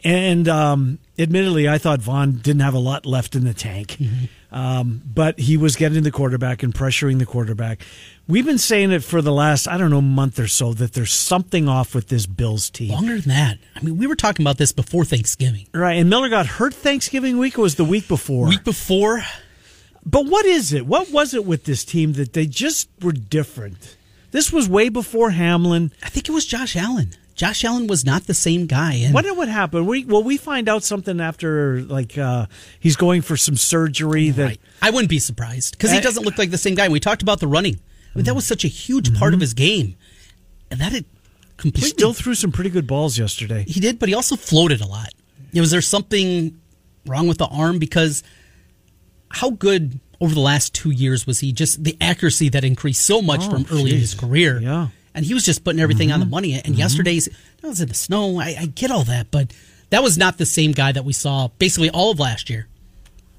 And 0.04 0.46
um, 0.48 0.98
admittedly, 1.18 1.66
I 1.66 1.78
thought 1.78 2.00
Von 2.00 2.32
didn't 2.32 2.60
have 2.60 2.74
a 2.74 2.78
lot 2.78 3.06
left 3.06 3.34
in 3.34 3.44
the 3.44 3.54
tank, 3.54 3.96
um, 4.52 5.00
but 5.06 5.38
he 5.40 5.56
was 5.56 5.76
getting 5.76 6.02
the 6.02 6.10
quarterback 6.10 6.62
and 6.62 6.74
pressuring 6.74 7.18
the 7.18 7.24
quarterback. 7.24 7.80
We've 8.28 8.44
been 8.44 8.58
saying 8.58 8.92
it 8.92 9.02
for 9.02 9.22
the 9.22 9.32
last, 9.32 9.66
I 9.66 9.78
don't 9.78 9.88
know, 9.88 10.02
month 10.02 10.38
or 10.38 10.46
so 10.46 10.74
that 10.74 10.92
there's 10.92 11.12
something 11.12 11.68
off 11.68 11.94
with 11.94 12.08
this 12.08 12.26
Bills 12.26 12.68
team. 12.68 12.90
Longer 12.90 13.18
than 13.18 13.30
that. 13.30 13.58
I 13.74 13.80
mean, 13.80 13.96
we 13.96 14.06
were 14.06 14.14
talking 14.14 14.44
about 14.44 14.58
this 14.58 14.72
before 14.72 15.06
Thanksgiving. 15.06 15.66
Right, 15.72 15.94
and 15.94 16.10
Miller 16.10 16.28
got 16.28 16.46
hurt 16.46 16.74
Thanksgiving 16.74 17.38
week 17.38 17.58
or 17.58 17.62
was 17.62 17.76
the 17.76 17.84
week 17.84 18.06
before? 18.06 18.48
Week 18.48 18.64
before, 18.64 19.22
But 20.04 20.26
what 20.26 20.44
is 20.44 20.74
it? 20.74 20.86
What 20.86 21.10
was 21.10 21.32
it 21.32 21.46
with 21.46 21.64
this 21.64 21.82
team 21.82 22.12
that 22.14 22.34
they 22.34 22.46
just 22.46 22.90
were 23.00 23.12
different? 23.12 23.96
This 24.32 24.52
was 24.52 24.68
way 24.68 24.90
before 24.90 25.30
Hamlin. 25.30 25.92
I 26.02 26.10
think 26.10 26.28
it 26.28 26.32
was 26.32 26.44
Josh 26.44 26.76
Allen. 26.76 27.12
Josh 27.34 27.64
Allen 27.64 27.86
was 27.88 28.04
not 28.04 28.26
the 28.26 28.34
same 28.34 28.66
guy. 28.66 28.94
And 28.94 29.12
What 29.12 29.24
what 29.36 29.48
happened? 29.48 29.86
We 29.88 30.04
well, 30.04 30.22
we 30.22 30.36
find 30.36 30.68
out 30.68 30.84
something 30.84 31.20
after 31.20 31.82
like 31.82 32.16
uh, 32.16 32.46
he's 32.78 32.94
going 32.96 33.22
for 33.22 33.36
some 33.36 33.56
surgery 33.56 34.30
that 34.30 34.44
Right. 34.44 34.60
I 34.80 34.90
wouldn't 34.90 35.10
be 35.10 35.18
surprised 35.18 35.72
because 35.72 35.90
he 35.90 35.98
Uh, 35.98 36.00
doesn't 36.00 36.24
look 36.24 36.38
like 36.38 36.50
the 36.50 36.58
same 36.58 36.74
guy. 36.76 36.88
We 36.88 37.00
talked 37.00 37.22
about 37.22 37.40
the 37.40 37.48
running. 37.48 37.80
I 38.14 38.18
mean, 38.18 38.24
that 38.26 38.34
was 38.36 38.46
such 38.46 38.64
a 38.64 38.68
huge 38.68 39.12
part 39.18 39.34
of 39.34 39.40
his 39.40 39.54
game, 39.54 39.96
and 40.70 40.78
that 40.80 40.92
had 40.92 41.02
he 41.04 41.06
completely 41.56 41.88
still 41.90 42.12
threw 42.12 42.34
some 42.36 42.52
pretty 42.52 42.70
good 42.70 42.86
balls 42.86 43.18
yesterday. 43.18 43.64
he 43.66 43.80
did, 43.80 43.98
but 43.98 44.08
he 44.08 44.14
also 44.14 44.36
floated 44.36 44.80
a 44.80 44.86
lot. 44.86 45.08
You 45.50 45.56
know, 45.56 45.62
was 45.62 45.72
there 45.72 45.80
something 45.82 46.56
wrong 47.06 47.26
with 47.26 47.38
the 47.38 47.46
arm? 47.46 47.78
Because 47.80 48.22
how 49.30 49.50
good 49.50 49.98
over 50.20 50.32
the 50.34 50.40
last 50.40 50.72
two 50.74 50.90
years 50.90 51.26
was 51.26 51.40
he? 51.40 51.52
Just 51.52 51.82
the 51.82 51.96
accuracy 52.00 52.48
that 52.50 52.62
increased 52.64 53.04
so 53.04 53.20
much 53.20 53.40
Oh, 53.44 53.50
from 53.50 53.66
early 53.72 53.90
in 53.92 53.98
his 53.98 54.14
career. 54.14 54.60
Yeah. 54.60 54.88
Mm-hmm. 55.14 55.18
and 55.18 55.26
he 55.26 55.34
was 55.34 55.44
just 55.44 55.64
putting 55.64 55.80
everything 55.80 56.12
on 56.12 56.20
the 56.20 56.26
money. 56.26 56.60
And 56.64 56.76
yesterday's 56.76 57.28
that 57.60 57.68
was 57.68 57.80
in 57.80 57.88
the 57.88 57.94
snow. 57.94 58.38
I, 58.40 58.56
I 58.60 58.66
get 58.66 58.90
all 58.90 59.04
that, 59.04 59.30
but 59.30 59.52
that 59.90 60.02
was 60.02 60.18
not 60.18 60.38
the 60.38 60.46
same 60.46 60.72
guy 60.72 60.92
that 60.92 61.04
we 61.04 61.12
saw 61.12 61.48
basically 61.58 61.90
all 61.90 62.10
of 62.10 62.18
last 62.18 62.50
year, 62.50 62.66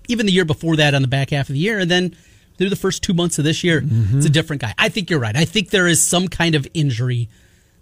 even 0.07 0.25
the 0.25 0.31
year 0.31 0.45
before 0.45 0.75
that 0.77 0.93
on 0.95 1.01
the 1.01 1.07
back 1.07 1.31
half 1.31 1.49
of 1.49 1.53
the 1.53 1.59
year, 1.59 1.79
and 1.79 1.91
then 1.91 2.15
through 2.57 2.69
the 2.69 2.75
first 2.77 3.03
two 3.03 3.13
months 3.13 3.37
of 3.37 3.43
this 3.43 3.63
year, 3.63 3.81
Mm-hmm. 3.81 4.17
it's 4.17 4.25
a 4.25 4.29
different 4.29 4.61
guy. 4.61 4.73
I 4.77 4.87
think 4.89 5.09
you're 5.09 5.19
right. 5.19 5.35
I 5.35 5.43
think 5.45 5.69
there 5.71 5.87
is 5.87 6.01
some 6.01 6.27
kind 6.29 6.55
of 6.55 6.65
injury 6.73 7.27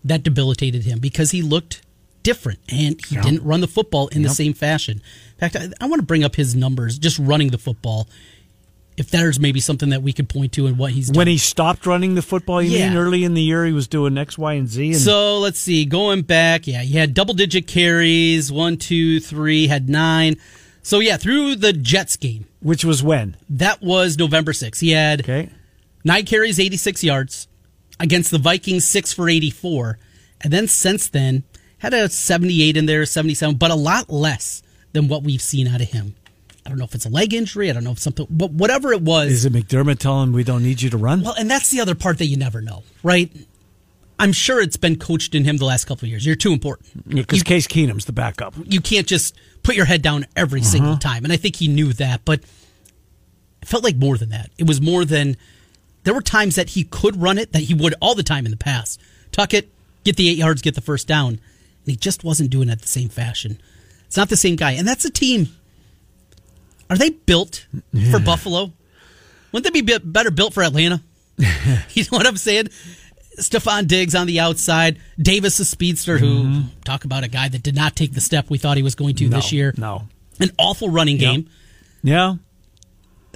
that 0.04 0.24
debilitated 0.24 0.84
him 0.84 1.00
because 1.00 1.32
he 1.32 1.42
looked 1.44 1.82
different 2.24 2.60
and 2.70 3.00
he 3.06 3.18
didn't 3.18 3.44
run 3.44 3.62
the 3.62 3.68
football 3.68 4.08
in 4.08 4.22
the 4.24 4.30
same 4.30 4.54
fashion. 4.54 5.02
In 5.34 5.40
fact, 5.40 5.56
I, 5.56 5.84
I 5.84 5.88
want 5.88 6.00
to 6.00 6.06
bring 6.06 6.24
up 6.24 6.36
his 6.36 6.56
numbers 6.56 6.98
just 6.98 7.20
running 7.20 7.50
the 7.50 7.58
football. 7.58 8.08
If 8.96 9.10
there's 9.10 9.40
maybe 9.40 9.60
something 9.60 9.90
that 9.90 10.04
we 10.04 10.14
could 10.14 10.30
point 10.30 10.52
to 10.54 10.68
and 10.68 10.78
what 10.78 10.92
he's 10.92 11.08
done. 11.10 11.18
When 11.18 11.28
he 11.28 11.38
stopped 11.40 11.86
running 11.88 12.14
the 12.16 12.22
football, 12.22 12.62
you 12.62 12.78
Yeah. 12.78 12.90
mean 12.90 12.98
early 12.98 13.24
in 13.24 13.34
the 13.34 13.42
year 13.42 13.66
he 13.66 13.72
was 13.74 13.88
doing 13.88 14.18
X, 14.18 14.38
Y, 14.38 14.54
and 14.54 14.70
Z. 14.70 14.88
And 14.92 14.98
So 14.98 15.40
let's 15.40 15.58
see. 15.58 15.86
Going 15.86 16.22
back, 16.22 16.68
yeah, 16.68 16.84
he 16.84 16.98
had 16.98 17.14
double 17.16 17.34
digit 17.34 17.66
carries. 17.66 18.52
One, 18.52 18.78
two, 18.78 19.20
three, 19.20 19.66
had 19.68 19.90
nine. 19.90 20.36
So 20.84 21.00
yeah, 21.00 21.18
through 21.18 21.56
the 21.56 21.74
Jets 21.74 22.18
game, 22.18 22.46
which 22.60 22.86
was 22.86 23.02
when? 23.02 23.36
that 23.50 23.82
was 23.82 24.18
November 24.18 24.54
6th. 24.54 24.80
He 24.82 24.92
had 24.92 25.22
Okay. 25.22 25.50
nine 26.04 26.26
carries, 26.26 26.60
86 26.60 27.04
yards. 27.04 27.48
Against 28.00 28.32
the 28.32 28.38
Vikings, 28.40 28.84
six 28.86 29.14
for 29.14 29.30
84. 29.30 29.98
And 30.42 30.52
then 30.52 30.68
since 30.68 31.08
then, 31.08 31.44
had 31.80 31.94
a 31.94 32.10
78 32.10 32.76
in 32.78 32.86
there, 32.86 33.06
77, 33.06 33.56
but 33.56 33.72
a 33.72 33.76
lot 33.76 34.10
less 34.12 34.62
than 34.94 35.08
what 35.08 35.24
we've 35.24 35.42
seen 35.42 35.68
out 35.68 35.80
of 35.82 35.90
him. 35.90 36.16
I 36.66 36.70
don't 36.70 36.78
know 36.78 36.86
if 36.86 36.96
it's 36.96 37.06
a 37.06 37.10
leg 37.10 37.34
injury. 37.34 37.70
I 37.70 37.74
don't 37.74 37.84
know 37.84 37.92
if 37.92 38.00
something, 38.00 38.26
but 38.30 38.52
whatever 38.52 38.94
it 38.94 39.02
was. 39.02 39.32
Is 39.32 39.46
it 39.46 39.54
McDermott 39.54 40.00
telling 40.00 40.30
him 40.30 40.34
we 40.34 40.44
don't 40.44 40.64
need 40.64 40.82
you 40.82 40.90
to 40.92 40.98
run? 40.98 41.22
Well, 41.24 41.36
and 41.38 41.50
that's 41.52 41.70
the 41.72 41.82
other 41.82 41.94
part 41.96 42.18
that 42.20 42.26
you 42.28 42.38
never 42.38 42.62
know, 42.62 42.84
right? 43.04 43.30
I'm 44.20 44.32
sure 44.32 44.62
it's 44.62 44.78
been 44.78 44.98
coached 44.98 45.36
in 45.36 45.44
him 45.44 45.58
the 45.58 45.66
last 45.66 45.86
couple 45.86 46.06
of 46.06 46.10
years. 46.10 46.26
You're 46.26 46.36
too 46.36 46.54
important. 46.54 47.08
Because 47.10 47.44
Case 47.44 47.68
Keenum's 47.68 48.06
the 48.06 48.14
backup. 48.14 48.54
You 48.64 48.80
can't 48.80 49.08
just 49.08 49.36
put 49.64 49.76
your 49.76 49.86
head 49.86 50.02
down 50.02 50.26
every 50.36 50.62
Uh-huh. 50.62 50.70
single 50.70 50.98
time. 50.98 51.24
And 51.26 51.34
I 51.34 51.38
think 51.38 51.58
he 51.58 51.68
knew 51.68 51.92
that, 51.94 52.24
but 52.24 52.40
it 53.62 53.68
felt 53.68 53.84
like 53.84 53.98
more 53.98 54.18
than 54.18 54.30
that. 54.30 54.50
It 54.58 54.68
was 54.68 54.80
more 54.80 55.04
than 55.04 55.36
there 56.04 56.14
were 56.14 56.22
times 56.22 56.56
that 56.56 56.70
he 56.70 56.84
could 56.84 57.22
run 57.22 57.38
it 57.38 57.52
that 57.54 57.64
he 57.64 57.74
would 57.74 57.96
all 58.02 58.16
the 58.16 58.24
time 58.24 58.46
in 58.46 58.52
the 58.52 58.58
past. 58.58 59.02
Tuck 59.32 59.54
it, 59.54 59.70
get 60.06 60.16
the 60.16 60.30
eight 60.30 60.38
yards, 60.38 60.62
get 60.62 60.76
the 60.76 60.82
first 60.82 61.08
down. 61.08 61.30
And 61.30 61.40
he 61.88 61.96
just 61.96 62.24
wasn't 62.24 62.50
doing 62.52 62.70
it 62.70 62.82
the 62.82 62.88
same 62.88 63.10
fashion. 63.10 63.60
It's 64.06 64.16
not 64.16 64.30
the 64.30 64.38
same 64.38 64.56
guy. 64.56 64.72
And 64.74 64.88
that's 64.88 65.04
a 65.06 65.10
team. 65.10 65.48
Are 66.90 66.98
they 66.98 67.10
built 67.10 67.66
for 68.12 68.20
Buffalo? 68.20 68.72
Wouldn't 69.52 69.72
they 69.72 69.82
be 69.82 69.86
bit- 69.86 70.12
better 70.12 70.32
built 70.32 70.54
for 70.54 70.64
Atlanta? 70.64 71.02
you 71.38 72.04
know 72.04 72.18
what 72.18 72.28
I'm 72.28 72.38
saying? 72.38 72.70
Stefon 73.40 73.88
Diggs 73.88 74.14
on 74.14 74.28
the 74.28 74.40
outside, 74.40 75.00
Davis 75.20 75.60
a 75.60 75.66
speedster 75.66 76.18
who 76.18 76.44
mm-hmm. 76.44 76.80
talk 76.84 77.06
about 77.06 77.24
a 77.24 77.28
guy 77.28 77.50
that 77.50 77.64
did 77.64 77.76
not 77.76 77.96
take 77.96 78.14
the 78.14 78.22
step 78.22 78.50
we 78.50 78.58
thought 78.58 78.78
he 78.78 78.84
was 78.84 78.96
going 78.96 79.16
to 79.16 79.30
No, 79.30 79.38
this 79.38 79.52
year. 79.52 79.74
no. 79.78 80.08
An 80.40 80.52
awful 80.58 80.90
running 80.90 81.18
game. 81.18 81.50
Yeah. 82.04 82.36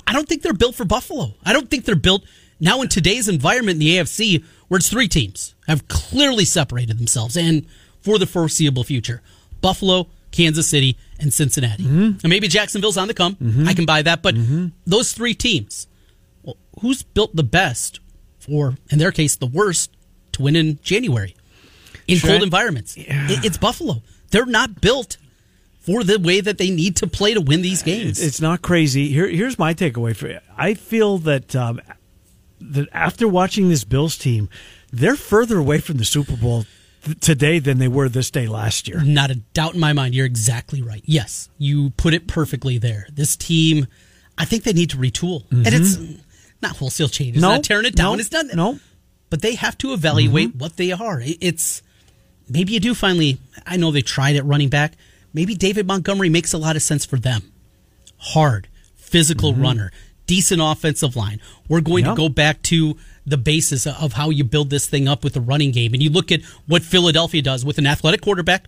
I 0.05 0.13
don't 0.13 0.27
think 0.27 0.41
they're 0.41 0.53
built 0.53 0.75
for 0.75 0.86
Buffalo. 0.86 1.33
I 1.43 1.53
don't 1.53 1.69
think 1.69 1.86
they're 1.86 1.95
built 1.95 2.23
now 2.60 2.81
in 2.81 2.89
today's 2.89 3.27
environment 3.27 3.75
in 3.75 3.79
the 3.79 3.97
AFC 3.97 4.43
where 4.67 4.77
it's 4.77 4.89
three 4.89 5.07
teams 5.07 5.55
have 5.67 5.88
clearly 5.88 6.45
separated 6.45 6.97
themselves 6.97 7.38
and 7.38 7.65
for 8.01 8.17
the 8.17 8.25
foreseeable 8.25 8.83
future. 8.83 9.21
Buffalo, 9.62 10.07
Kansas 10.31 10.67
City, 10.67 10.97
and 11.19 11.34
Cincinnati. 11.34 11.84
Mm-hmm. 11.84 12.19
And 12.23 12.30
maybe 12.30 12.47
Jacksonville's 12.47 12.97
on 12.97 13.08
the 13.08 13.13
come. 13.13 13.36
Mm-hmm. 13.36 13.67
I 13.67 13.73
can 13.73 13.86
buy 13.86 14.01
that, 14.01 14.21
but 14.21 14.36
mm-hmm. 14.36 14.67
those 14.86 15.13
three 15.13 15.34
teams, 15.34 15.88
well, 16.43 16.58
who's 16.82 17.03
built 17.03 17.36
the 17.36 17.43
best 17.43 17.99
or 18.51 18.75
in 18.89 18.99
their 18.99 19.12
case 19.12 19.36
the 19.36 19.47
worst 19.47 19.91
to 20.34 20.43
win 20.43 20.56
in 20.56 20.80
January 20.82 21.36
in 22.08 22.17
Trent- 22.17 22.34
cold 22.34 22.43
environments? 22.43 22.95
It- 22.97 23.45
it's 23.45 23.58
Buffalo. 23.58 24.01
They're 24.32 24.45
not 24.45 24.82
built 24.82 25.17
for 25.80 26.03
the 26.03 26.19
way 26.19 26.41
that 26.41 26.58
they 26.58 26.69
need 26.69 26.97
to 26.97 27.08
play 27.08 27.34
to 27.34 27.39
win 27.41 27.62
these 27.62 27.82
uh, 27.82 27.86
games. 27.86 28.21
It's 28.21 28.41
not 28.41 28.62
crazy. 28.62 29.08
Here, 29.10 29.27
here's 29.27 29.58
my 29.58 29.73
takeaway 29.73 30.15
for 30.15 30.27
you. 30.27 30.39
I 30.58 30.73
feel 30.73 31.17
that 31.19 31.56
um, 31.56 31.80
that 32.60 32.89
after 32.91 33.27
watching 33.27 33.69
this 33.69 33.86
Bills 33.86 34.17
team, 34.17 34.49
they're 34.91 35.15
further 35.15 35.58
away 35.58 35.80
from 35.80 35.97
the 35.97 36.06
Super 36.06 36.36
Bowl 36.36 36.65
th- 37.03 37.19
today 37.19 37.60
than 37.60 37.77
they 37.77 37.88
were 37.88 38.10
this 38.10 38.31
day 38.31 38.47
last 38.47 38.88
year. 38.88 39.01
Not 39.03 39.31
a 39.31 39.36
doubt 39.36 39.73
in 39.73 39.79
my 39.79 39.93
mind. 39.93 40.15
You're 40.15 40.25
exactly 40.25 40.81
right. 40.81 41.01
Yes, 41.05 41.49
you 41.57 41.91
put 41.91 42.13
it 42.13 42.27
perfectly 42.27 42.77
there. 42.77 43.07
This 43.12 43.36
team, 43.36 43.88
I 44.38 44.45
think 44.45 44.63
they 44.63 44.73
need 44.73 44.89
to 44.91 44.97
retool, 44.97 45.49
and 45.51 45.65
mm-hmm. 45.65 45.75
it's 45.75 46.23
not 46.62 46.77
wholesale 46.77 47.10
changes. 47.10 47.41
No, 47.41 47.55
not 47.55 47.63
tearing 47.63 47.86
it 47.86 47.95
down. 47.95 48.17
no, 48.17 48.19
it's 48.19 48.31
not. 48.31 48.45
no. 48.53 48.79
but 49.29 49.41
they 49.41 49.55
have 49.55 49.77
to 49.79 49.93
evaluate 49.93 50.49
mm-hmm. 50.49 50.60
what 50.60 50.77
they 50.77 50.91
are. 50.91 51.21
It's 51.23 51.81
maybe 52.49 52.73
you 52.73 52.79
do 52.79 52.93
finally. 52.93 53.38
I 53.65 53.77
know 53.77 53.91
they 53.91 54.01
tried 54.01 54.36
at 54.36 54.45
running 54.45 54.69
back. 54.69 54.93
Maybe 55.33 55.53
David 55.55 55.86
Montgomery 55.86 56.29
makes 56.29 56.53
a 56.53 56.57
lot 56.57 56.75
of 56.75 56.81
sense 56.81 57.05
for 57.05 57.17
them. 57.17 57.51
Hard, 58.17 58.67
physical 58.95 59.53
mm-hmm. 59.53 59.62
runner, 59.62 59.91
decent 60.25 60.62
offensive 60.63 61.15
line. 61.15 61.39
We're 61.67 61.81
going 61.81 62.05
Yep. 62.05 62.15
to 62.15 62.21
go 62.21 62.29
back 62.29 62.62
to 62.63 62.97
the 63.27 63.37
basis 63.37 63.85
of 63.85 64.13
how 64.13 64.29
you 64.29 64.45
build 64.45 64.69
this 64.69 64.87
thing 64.87 65.05
up 65.05 65.21
with 65.21 65.33
the 65.33 65.41
running 65.41 65.71
game. 65.71 65.93
And 65.93 66.01
you 66.01 66.09
look 66.09 66.31
at 66.31 66.41
what 66.65 66.81
Philadelphia 66.81 67.41
does 67.41 67.65
with 67.65 67.77
an 67.77 67.85
athletic 67.85 68.21
quarterback, 68.21 68.67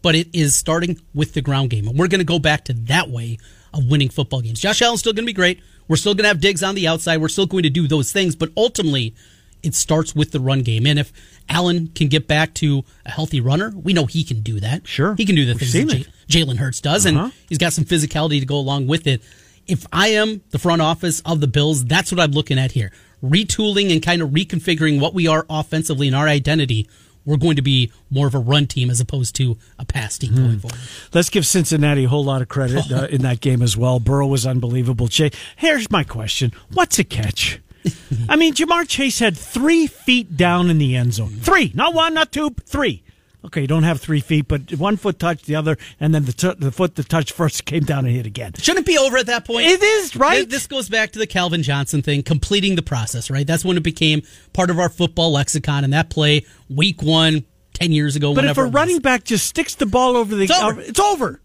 but 0.00 0.14
it 0.14 0.28
is 0.32 0.54
starting 0.54 0.98
with 1.14 1.34
the 1.34 1.42
ground 1.42 1.68
game. 1.68 1.86
And 1.86 1.98
we're 1.98 2.08
going 2.08 2.20
to 2.20 2.24
go 2.24 2.38
back 2.38 2.64
to 2.64 2.72
that 2.72 3.10
way 3.10 3.38
of 3.74 3.90
winning 3.90 4.08
football 4.08 4.40
games. 4.40 4.58
Josh 4.58 4.80
Allen's 4.80 5.00
still 5.00 5.12
going 5.12 5.24
to 5.24 5.26
be 5.26 5.34
great. 5.34 5.60
We're 5.86 5.96
still 5.96 6.14
going 6.14 6.24
to 6.24 6.28
have 6.28 6.40
Diggs 6.40 6.62
on 6.62 6.74
the 6.76 6.88
outside. 6.88 7.18
We're 7.20 7.28
still 7.28 7.46
going 7.46 7.64
to 7.64 7.70
do 7.70 7.86
those 7.86 8.10
things. 8.10 8.34
But 8.34 8.50
ultimately, 8.56 9.14
it 9.62 9.74
starts 9.74 10.14
with 10.14 10.30
the 10.32 10.40
run 10.40 10.62
game. 10.62 10.86
And 10.86 10.98
if 10.98 11.12
Allen 11.50 11.88
can 11.88 12.08
get 12.08 12.26
back 12.26 12.54
to 12.54 12.84
a 13.04 13.10
healthy 13.10 13.42
runner, 13.42 13.70
we 13.70 13.92
know 13.92 14.06
he 14.06 14.24
can 14.24 14.40
do 14.40 14.60
that. 14.60 14.86
Sure. 14.86 15.14
He 15.14 15.26
can 15.26 15.36
do 15.36 15.44
the 15.44 15.52
We've 15.52 15.70
things 15.70 15.92
that. 15.92 16.06
J- 16.26 16.44
Jalen 16.44 16.56
Hurts 16.56 16.80
does. 16.80 17.04
Uh-huh. 17.04 17.24
And 17.24 17.32
he's 17.50 17.58
got 17.58 17.74
some 17.74 17.84
physicality 17.84 18.40
to 18.40 18.46
go 18.46 18.56
along 18.56 18.86
with 18.86 19.06
it. 19.06 19.22
If 19.66 19.86
I 19.92 20.08
am 20.08 20.40
the 20.50 20.58
front 20.58 20.80
office 20.80 21.20
of 21.20 21.40
the 21.40 21.46
Bills, 21.46 21.84
that's 21.84 22.10
what 22.10 22.20
I'm 22.20 22.32
looking 22.32 22.58
at 22.58 22.72
here. 22.72 22.92
Retooling 23.22 23.92
and 23.92 24.02
kind 24.02 24.22
of 24.22 24.30
reconfiguring 24.30 25.00
what 25.00 25.14
we 25.14 25.26
are 25.26 25.44
offensively 25.50 26.06
and 26.06 26.16
our 26.16 26.26
identity. 26.28 26.88
We're 27.26 27.36
going 27.36 27.56
to 27.56 27.62
be 27.62 27.92
more 28.08 28.26
of 28.26 28.34
a 28.34 28.38
run 28.38 28.66
team 28.66 28.88
as 28.88 28.98
opposed 28.98 29.34
to 29.36 29.58
a 29.78 29.84
pass 29.84 30.16
team 30.16 30.30
Hmm. 30.32 30.36
going 30.46 30.58
forward. 30.60 30.78
Let's 31.12 31.28
give 31.28 31.46
Cincinnati 31.46 32.04
a 32.04 32.08
whole 32.08 32.24
lot 32.24 32.40
of 32.40 32.48
credit 32.48 32.90
uh, 32.90 33.06
in 33.10 33.20
that 33.22 33.40
game 33.40 33.60
as 33.60 33.76
well. 33.76 34.00
Burrow 34.00 34.26
was 34.26 34.46
unbelievable. 34.46 35.06
Jay, 35.06 35.30
here's 35.56 35.90
my 35.90 36.02
question: 36.02 36.52
What's 36.72 36.98
a 36.98 37.04
catch? 37.04 37.60
I 38.28 38.36
mean, 38.36 38.54
Ja'Marr 38.54 38.88
Chase 38.88 39.18
had 39.18 39.36
three 39.36 39.86
feet 39.86 40.36
down 40.36 40.70
in 40.70 40.78
the 40.78 40.96
end 40.96 41.14
zone. 41.14 41.30
Three, 41.40 41.72
not 41.74 41.94
one, 41.94 42.14
not 42.14 42.32
two, 42.32 42.54
three. 42.64 43.02
Okay, 43.42 43.62
you 43.62 43.66
don't 43.66 43.84
have 43.84 44.00
three 44.00 44.20
feet, 44.20 44.48
but 44.48 44.70
one 44.74 44.98
foot 44.98 45.18
touched 45.18 45.46
the 45.46 45.56
other, 45.56 45.78
and 45.98 46.14
then 46.14 46.26
the 46.26 46.32
t- 46.32 46.52
the 46.58 46.70
foot 46.70 46.96
that 46.96 47.08
touched 47.08 47.32
first 47.32 47.64
came 47.64 47.84
down 47.84 48.04
and 48.04 48.14
hit 48.14 48.26
again. 48.26 48.52
Shouldn't 48.58 48.86
it 48.86 48.90
be 48.92 48.98
over 48.98 49.16
at 49.16 49.26
that 49.26 49.46
point? 49.46 49.66
It 49.66 49.82
is, 49.82 50.14
right? 50.14 50.48
This 50.48 50.66
goes 50.66 50.88
back 50.90 51.12
to 51.12 51.18
the 51.18 51.26
Calvin 51.26 51.62
Johnson 51.62 52.02
thing, 52.02 52.22
completing 52.22 52.74
the 52.76 52.82
process, 52.82 53.30
right? 53.30 53.46
That's 53.46 53.64
when 53.64 53.76
it 53.78 53.82
became 53.82 54.22
part 54.52 54.68
of 54.70 54.78
our 54.78 54.90
football 54.90 55.32
lexicon. 55.32 55.84
And 55.84 55.92
that 55.94 56.10
play, 56.10 56.44
week 56.68 57.02
one, 57.02 57.44
10 57.74 57.92
years 57.92 58.14
ago, 58.14 58.34
But 58.34 58.44
if 58.44 58.58
a 58.58 58.64
running 58.64 58.98
back 58.98 59.24
just 59.24 59.46
sticks 59.46 59.74
the 59.74 59.86
ball 59.86 60.16
over 60.18 60.34
the, 60.36 60.42
It's 60.44 60.52
over. 60.60 60.80
it's 60.82 61.00
over. 61.00 61.40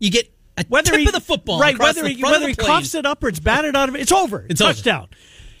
you 0.00 0.10
get 0.10 0.32
a 0.58 0.64
Whether 0.68 0.92
tip 0.92 1.00
he 1.00 1.06
of 1.06 1.12
the 1.12 1.20
football, 1.20 1.60
right? 1.60 1.78
Whether 1.78 2.02
the 2.02 2.08
he, 2.08 2.22
whether 2.24 2.40
the 2.40 2.48
he 2.48 2.54
coughs 2.56 2.94
it 2.96 3.06
up 3.06 3.22
or 3.22 3.28
it's 3.28 3.38
batted 3.40 3.76
out 3.76 3.88
of 3.88 3.94
it, 3.94 4.00
it's 4.00 4.10
over. 4.10 4.44
It's 4.50 4.60
over. 4.60 4.72
touchdown. 4.72 5.08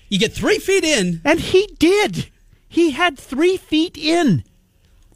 You 0.08 0.18
get 0.18 0.32
three 0.32 0.58
feet 0.58 0.82
in. 0.84 1.20
And 1.24 1.38
he 1.38 1.68
did. 1.78 2.30
He 2.68 2.90
had 2.92 3.16
three 3.18 3.56
feet 3.56 3.96
in. 3.96 4.42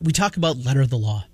We 0.01 0.13
talk 0.13 0.37
about 0.37 0.57
letter 0.59 0.81
of 0.81 0.91
the 0.91 0.99
law 0.99 1.25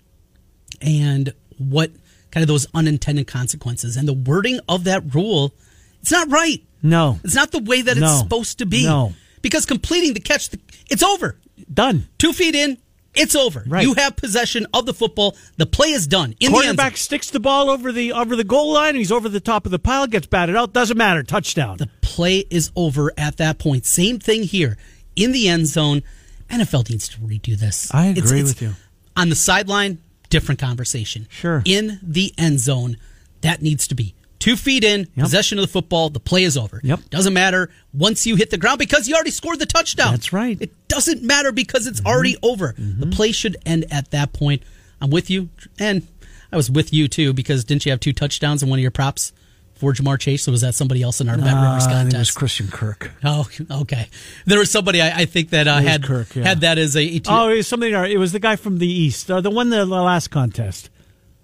and 0.81 1.33
what 1.59 1.91
kind 2.31 2.43
of 2.43 2.49
those 2.49 2.67
unintended 2.75 3.27
consequences 3.27 3.97
and 3.97 4.07
the 4.09 4.13
wording 4.13 4.61
of 4.69 4.85
that 4.85 5.15
rule. 5.15 5.55
It's 6.01 6.11
not 6.11 6.31
right. 6.31 6.63
No, 6.83 7.19
It's 7.25 7.35
not 7.35 7.51
the 7.53 7.59
way 7.61 7.83
that 7.83 7.97
No. 7.97 8.07
it's 8.11 8.19
supposed 8.19 8.59
to 8.59 8.67
be. 8.67 8.85
No. 8.85 9.15
Because 9.43 9.67
completing 9.67 10.13
the 10.15 10.21
catch, 10.21 10.51
it's 10.91 11.03
over. 11.03 11.39
done. 11.73 12.09
Two 12.19 12.33
feet 12.33 12.55
in, 12.55 12.79
it's 13.15 13.35
over. 13.35 13.65
Right. 13.67 13.83
You 13.83 13.95
have 13.95 14.15
possession 14.17 14.67
of 14.75 14.85
the 14.87 14.93
football. 14.93 15.37
The 15.57 15.67
play 15.67 15.89
is 15.93 16.07
done. 16.07 16.33
In 16.33 16.37
the 16.39 16.45
end 16.47 16.53
Quarterback 16.55 16.93
zone. 16.93 17.03
sticks 17.03 17.31
the 17.31 17.41
ball 17.41 17.71
over 17.71 17.91
the 17.93 18.13
over 18.13 18.37
the 18.37 18.45
goal 18.45 18.73
line. 18.75 18.91
And 18.91 18.99
he's 18.99 19.11
over 19.11 19.29
the 19.29 19.41
top 19.41 19.65
of 19.65 19.73
the 19.73 19.79
pile. 19.79 20.07
Gets 20.07 20.27
batted 20.27 20.55
out. 20.55 20.73
Doesn't 20.75 20.99
matter. 20.99 21.23
Touchdown. 21.23 21.79
The 21.79 21.89
play 22.03 22.41
is 22.51 22.71
over 22.77 23.11
at 23.17 23.39
that 23.39 23.59
point. 23.59 23.87
Same 23.87 24.19
thing 24.19 24.43
here. 24.43 24.77
In 25.17 25.33
the 25.33 25.49
end 25.49 25.67
zone, 25.67 26.03
NFL 26.51 26.89
needs 26.91 27.09
to 27.09 27.19
redo 27.19 27.59
this. 27.59 27.93
I 27.95 28.07
agree 28.07 28.43
with 28.43 28.61
you. 28.63 28.75
On 29.17 29.29
the 29.29 29.35
sideline, 29.37 29.99
different 30.31 30.61
conversation. 30.61 31.27
Sure. 31.31 31.63
In 31.65 31.99
the 32.03 32.33
end 32.39 32.61
zone, 32.61 32.97
that 33.41 33.63
needs 33.63 33.87
to 33.89 33.95
be. 33.95 34.15
Two 34.39 34.55
feet 34.57 34.85
in, 34.85 35.01
Yep. 35.17 35.25
possession 35.25 35.59
of 35.59 35.63
the 35.63 35.69
football, 35.73 36.11
the 36.11 36.21
play 36.21 36.45
is 36.45 36.57
over. 36.59 36.81
Yep. 36.85 37.01
Doesn't 37.11 37.33
matter 37.33 37.71
once 37.95 38.27
you 38.27 38.37
hit 38.37 38.51
the 38.51 38.59
ground 38.59 38.79
because 38.79 39.09
you 39.09 39.15
already 39.15 39.31
scored 39.31 39.59
the 39.59 39.67
touchdown. 39.67 40.13
That's 40.13 40.33
right. 40.33 40.59
It 40.61 40.71
doesn't 40.89 41.23
matter 41.23 41.53
because 41.53 41.87
it's 41.87 42.01
Mm-hmm. 42.01 42.07
already 42.09 42.37
over. 42.43 42.75
The 42.77 43.07
play 43.07 43.33
should 43.33 43.57
end 43.65 43.87
at 43.91 44.11
that 44.11 44.33
point. 44.35 44.63
I'm 45.01 45.11
with 45.11 45.31
you. 45.31 45.49
And 45.79 46.07
I 46.53 46.57
was 46.57 46.71
with 46.71 46.93
you 46.93 47.09
too 47.09 47.33
because 47.33 47.65
didn't 47.65 47.87
you 47.87 47.91
have 47.93 48.01
two 48.01 48.13
touchdowns 48.13 48.63
in 48.63 48.69
one 48.69 48.79
of 48.79 48.83
your 48.83 48.91
props 48.91 49.33
for 49.77 49.93
Ja'Marr 49.93 50.19
Chase? 50.19 50.49
Or 50.49 50.51
was 50.51 50.61
that 50.63 50.75
somebody 50.75 51.03
else 51.03 51.21
in 51.21 51.29
our 51.29 51.37
Bet 51.39 51.47
Uh, 51.55 51.63
Rivers 51.63 51.87
I 51.87 51.89
think 51.89 51.93
it 51.93 52.05
was 52.05 52.13
contest? 52.13 52.35
Christian 52.37 52.69
Kirk. 52.69 53.11
Oh, 53.25 53.49
okay. 53.71 54.09
There 54.45 54.59
was 54.59 54.71
somebody 54.71 55.01
I, 55.01 55.21
I 55.21 55.25
think 55.27 55.51
that 55.51 55.69
uh, 55.69 55.79
had 55.79 56.03
Kirk, 56.05 56.35
yeah. 56.35 56.45
had 56.45 56.61
that 56.63 56.79
as 56.79 56.97
a, 56.97 57.21
Oh, 57.29 57.49
it 57.49 57.57
was 57.59 57.67
somebody. 57.69 57.93
It 57.93 58.19
was 58.19 58.33
the 58.33 58.41
guy 58.41 58.57
from 58.57 58.79
the 58.79 58.89
east. 58.89 59.31
Uh, 59.31 59.41
the 59.41 59.51
one 59.51 59.71
the 59.71 59.85
last 59.87 60.29
contest. 60.31 60.91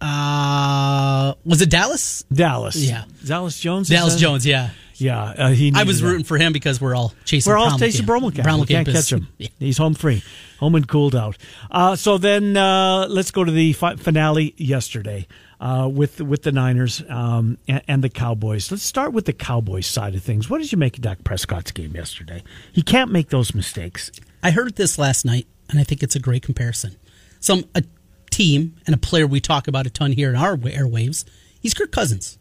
uh, 0.01 1.35
was 1.45 1.63
it 1.63 1.71
Dallas? 1.71 2.25
Dallas. 2.33 2.77
Yeah. 2.77 3.05
Dallas 3.25 3.59
Jones. 3.59 3.89
Dallas 3.89 4.17
Jones, 4.17 4.45
yeah. 4.47 4.71
Yeah, 4.97 5.21
uh, 5.21 5.49
he. 5.51 5.73
I 5.75 5.83
was 5.83 6.01
that. 6.01 6.07
rooting 6.07 6.25
for 6.25 6.39
him 6.39 6.53
because 6.53 6.81
we're 6.81 6.95
all 6.95 7.13
chasing. 7.25 7.51
We're 7.51 7.57
all 7.59 7.77
chasing 7.77 8.07
Brown 8.07 8.65
can't 8.67 8.87
catch 8.87 9.13
him. 9.13 9.27
Yeah. 9.39 9.49
He's 9.59 9.77
home 9.79 9.95
free, 9.95 10.23
home 10.61 10.77
and 10.77 10.87
cooled 10.87 11.17
out. 11.17 11.37
Uh, 11.73 11.97
so 11.97 12.19
then 12.19 12.57
uh, 12.57 13.07
let's 13.09 13.33
go 13.33 13.43
to 13.43 13.51
the 13.51 13.73
fi- 13.73 13.97
finale 13.97 14.55
yesterday 14.59 15.27
uh, 15.63 15.89
with 15.89 16.21
with 16.21 16.43
the 16.43 16.51
Niners 16.51 17.03
um, 17.09 17.57
and, 17.69 17.83
and 17.87 18.05
the 18.05 18.09
Cowboys. 18.11 18.71
Let's 18.71 18.83
start 18.83 19.13
with 19.13 19.27
the 19.27 19.33
Cowboys 19.33 19.87
side 19.87 20.15
of 20.17 20.23
things. 20.23 20.51
What 20.51 20.61
did 20.61 20.73
you 20.73 20.77
make 20.79 20.97
of 20.97 21.03
Dak 21.03 21.23
Prescott's 21.23 21.71
game 21.71 21.93
yesterday? 21.95 22.43
He 22.73 22.83
can't 22.83 23.13
make 23.13 23.29
those 23.31 23.55
mistakes. 23.55 24.11
I 24.43 24.51
heard 24.51 24.75
this 24.75 24.99
last 24.99 25.25
night, 25.25 25.47
and 25.71 25.79
I 25.79 25.85
think 25.85 26.03
it's 26.03 26.17
a 26.17 26.21
great 26.21 26.43
comparison. 26.43 26.97
Some 27.39 27.65
a 27.77 27.85
team 28.31 28.75
and 28.87 28.95
a 28.95 28.99
player 28.99 29.27
we 29.27 29.41
talk 29.41 29.69
about 29.69 29.87
a 29.87 29.91
ton 29.91 30.11
here 30.13 30.29
in 30.31 30.37
our 30.37 30.57
airwaves. 30.57 31.25
He's 31.61 31.75
Kirk 31.75 31.93
Cousins. 31.93 32.39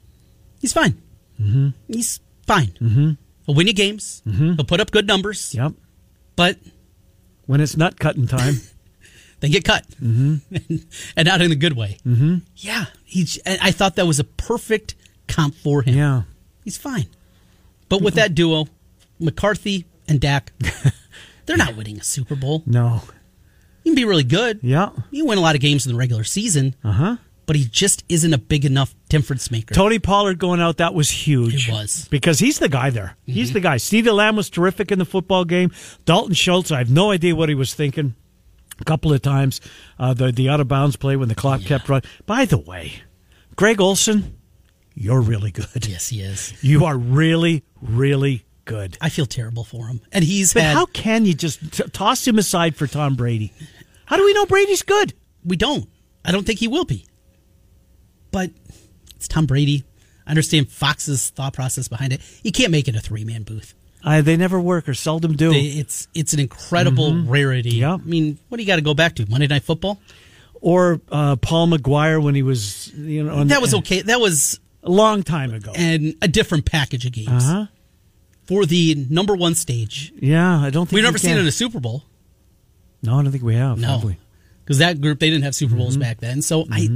He's 0.60 0.74
fine. 0.74 1.00
Mm-hmm. 1.40 1.70
He's 1.88 2.20
fine. 2.48 2.70
Mm-hmm. 2.82 3.12
He'll 3.46 3.56
win 3.56 3.68
you 3.68 3.74
games. 3.74 4.24
Mm-hmm. 4.26 4.54
He'll 4.54 4.66
put 4.66 4.80
up 4.80 4.90
good 4.90 5.06
numbers. 5.08 5.54
Yep. 5.54 5.74
But 6.36 6.58
When 7.46 7.62
it's 7.62 7.78
nut 7.78 8.00
cutting 8.00 8.26
time, 8.26 8.56
they 9.42 9.50
get 9.50 9.66
cut, 9.66 9.86
mm-hmm. 10.02 10.36
and 11.18 11.26
not 11.28 11.42
in 11.42 11.52
a 11.52 11.56
good 11.56 11.76
way. 11.76 11.98
Mm-hmm. 12.06 12.38
Yeah, 12.56 12.86
he's. 13.04 13.38
And 13.40 13.60
I 13.62 13.72
thought 13.72 13.96
that 13.98 14.08
was 14.08 14.20
a 14.20 14.24
perfect 14.24 14.96
comp 15.28 15.56
for 15.56 15.82
him. 15.82 15.96
yeah. 15.96 16.22
He's 16.64 16.78
fine. 16.78 17.08
But 17.90 18.02
with 18.02 18.14
that 18.16 18.34
duo, 18.36 18.68
McCarthy 19.20 19.86
and 20.08 20.20
Dak, 20.22 20.52
they're 21.46 21.58
not 21.58 21.76
winning 21.76 21.98
a 22.00 22.04
Super 22.04 22.36
Bowl. 22.36 22.64
No. 22.66 23.02
You 23.84 23.92
can 23.92 23.96
be 23.96 24.06
really 24.06 24.24
good. 24.24 24.60
Yeah. 24.62 24.90
You 25.10 25.26
win 25.26 25.38
a 25.38 25.42
lot 25.42 25.56
of 25.56 25.62
games 25.62 25.86
in 25.86 25.92
the 25.92 25.98
regular 25.98 26.24
season, 26.24 26.76
Uh 26.84 26.92
huh. 26.92 27.18
but 27.48 27.56
he 27.56 27.66
just 27.66 28.04
isn't 28.10 28.32
a 28.34 28.38
big 28.38 28.64
enough 28.64 28.94
difference 29.10 29.50
maker. 29.50 29.74
Tony 29.74 29.98
Pollard 29.98 30.38
going 30.38 30.62
out, 30.62 30.78
that 30.78 30.94
was 30.94 31.10
huge. 31.10 31.68
It 31.68 31.72
was. 31.72 32.08
Because 32.12 32.38
he's 32.40 32.60
the 32.60 32.70
guy 32.70 32.92
there. 32.92 33.18
He's 33.26 33.52
the 33.54 33.60
guy. 33.60 33.78
CeeDee 33.78 34.14
Lamb 34.14 34.36
was 34.36 34.50
terrific 34.52 34.92
in 34.92 35.00
the 35.00 35.06
football 35.06 35.44
game. 35.46 35.72
Dalton 36.06 36.36
Schultz, 36.36 36.72
I 36.72 36.78
have 36.78 36.92
no 36.92 37.10
idea 37.12 37.36
what 37.36 37.50
he 37.50 37.56
was 37.56 37.74
thinking 37.74 38.14
a 38.82 38.86
couple 38.86 39.14
of 39.14 39.22
times. 39.22 39.62
Uh, 40.00 40.14
the, 40.14 40.32
the 40.32 40.50
out 40.50 40.60
of 40.60 40.68
bounds 40.68 40.96
play 40.96 41.16
when 41.16 41.30
the 41.30 41.36
clock 41.36 41.62
kept 41.62 41.88
running. 41.90 42.10
By 42.26 42.46
the 42.46 42.58
way, 42.58 43.02
Greg 43.56 43.80
Olsen, 43.80 44.38
you're 44.94 45.22
really 45.22 45.52
good. 45.52 45.86
Yes, 45.88 46.10
he 46.10 46.22
is. 46.22 46.54
You 46.64 46.86
are 46.86 46.98
really, 46.98 47.64
really 47.82 48.46
good. 48.66 48.98
I 49.02 49.10
feel 49.10 49.26
terrible 49.26 49.64
for 49.64 49.88
him. 49.88 50.02
And 50.12 50.24
he's 50.24 50.54
But 50.54 50.64
had. 50.64 50.74
how 50.76 50.86
can 50.88 51.26
you 51.26 51.34
just 51.34 51.74
t- 51.74 51.84
toss 51.92 52.28
him 52.28 52.38
aside 52.38 52.76
for 52.76 52.88
Tom 52.88 53.16
Brady? 53.16 53.54
How 54.06 54.18
do 54.18 54.26
we 54.26 54.34
know 54.34 54.46
Brady's 54.46 54.82
good? 54.84 55.14
we 55.44 55.56
don't. 55.56 55.90
I 56.24 56.32
don't 56.32 56.46
think 56.46 56.60
he 56.60 56.68
will 56.68 56.86
be. 56.86 57.06
But 58.32 58.52
it's 59.16 59.28
Tom 59.28 59.46
Brady. 59.48 59.84
I 60.28 60.30
understand 60.30 60.70
Fox's 60.72 61.32
thought 61.32 61.54
process 61.54 61.88
behind 61.88 62.14
it. 62.14 62.22
You 62.44 62.52
can't 62.52 62.72
make 62.72 62.88
it 62.88 62.96
a 62.96 63.00
three 63.00 63.26
man 63.26 63.42
booth. 63.44 63.74
Uh, 64.04 64.22
they 64.22 64.36
never 64.38 64.60
work 64.60 64.90
or 64.90 64.94
seldom 64.94 65.36
do. 65.36 65.52
They- 65.52 65.60
It's 65.80 66.08
it's 66.14 66.34
an 66.34 66.40
incredible 66.40 67.24
rarity. 67.24 67.76
Yeah. 67.76 67.94
I 67.94 67.98
mean, 67.98 68.40
what 68.50 68.58
do 68.58 68.64
you 68.64 68.68
got 68.68 68.78
to 68.78 68.82
go 68.82 68.94
back 68.94 69.16
to? 69.16 69.26
Monday 69.30 69.48
Night 69.48 69.64
Football? 69.64 70.00
or 70.64 71.02
uh, 71.12 71.36
Paul 71.38 71.66
Maguire 71.68 72.20
when 72.22 72.36
he 72.36 72.44
was, 72.44 72.92
you 72.94 73.24
know, 73.24 73.34
on 73.34 73.48
That 73.48 73.62
was 73.62 73.74
okay. 73.74 74.04
That 74.04 74.20
was 74.20 74.60
a 74.84 74.92
long 74.92 75.24
time 75.24 75.52
ago. 75.56 75.72
and 75.76 76.14
a 76.22 76.28
different 76.28 76.66
package 76.66 77.04
of 77.08 77.14
games 77.14 77.30
Uh 77.30 77.40
huh. 77.40 77.66
for 78.46 78.68
the 78.68 79.08
number 79.10 79.36
one 79.36 79.56
stage. 79.56 80.14
Yeah, 80.20 80.60
I 80.60 80.70
don't 80.70 80.86
think 80.86 80.92
We've 80.98 81.04
we 81.04 81.08
never 81.08 81.18
seen 81.18 81.36
it 81.36 81.40
in 81.40 81.48
a 81.48 81.52
Super 81.52 81.80
Bowl. 81.80 82.04
No, 83.02 83.18
I 83.18 83.24
don't 83.24 83.32
think 83.32 83.44
we 83.44 83.56
have. 83.56 83.80
No, 83.80 84.12
because 84.64 84.78
that 84.78 85.02
group 85.02 85.20
they 85.20 85.32
didn't 85.32 85.46
have 85.46 85.56
Super 85.56 85.76
Bowls 85.76 85.98
back 85.98 86.20
then. 86.20 86.44
So 86.44 86.66
I, 86.72 86.88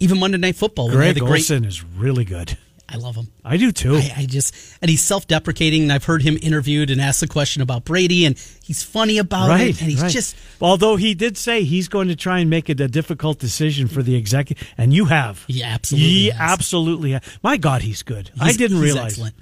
even 0.00 0.18
Monday 0.18 0.38
Night 0.38 0.56
Football, 0.56 0.88
when 0.88 0.98
they 0.98 1.06
had 1.06 1.14
Greg 1.14 1.22
the 1.24 1.30
great, 1.30 1.40
Olsen 1.42 1.64
is 1.64 1.84
really 1.84 2.24
good. 2.24 2.58
I 2.92 2.96
love 2.96 3.16
him. 3.16 3.28
I 3.44 3.56
do 3.56 3.72
too. 3.72 3.96
I, 3.96 4.12
I 4.18 4.26
just 4.26 4.54
and 4.82 4.90
he's 4.90 5.02
self-deprecating. 5.02 5.82
And 5.84 5.92
I've 5.92 6.04
heard 6.04 6.22
him 6.22 6.38
interviewed 6.42 6.90
and 6.90 7.00
asked 7.00 7.20
the 7.20 7.28
question 7.28 7.62
about 7.62 7.84
Brady, 7.84 8.26
and 8.26 8.38
he's 8.62 8.82
funny 8.82 9.18
about 9.18 9.48
right, 9.48 9.70
it. 9.70 9.80
And 9.80 9.90
he's 9.90 10.02
right. 10.02 10.10
just 10.10 10.36
Although 10.60 10.96
he 10.96 11.14
did 11.14 11.36
say 11.36 11.64
he's 11.64 11.88
going 11.88 12.08
to 12.08 12.16
try 12.16 12.38
and 12.40 12.50
make 12.50 12.68
it 12.70 12.80
a 12.80 12.88
difficult 12.88 13.38
decision 13.38 13.88
for 13.88 14.02
the 14.02 14.14
executive, 14.14 14.68
and 14.76 14.92
you 14.92 15.06
have. 15.06 15.44
He 15.48 15.62
absolutely 15.62 16.08
He 16.08 16.30
has. 16.30 16.40
absolutely. 16.40 17.18
My 17.42 17.56
God, 17.56 17.82
he's 17.82 18.02
good. 18.02 18.30
I 18.40 18.52
didn't 18.52 18.76
he's 18.76 18.84
realize. 18.84 19.12
Excellent. 19.12 19.34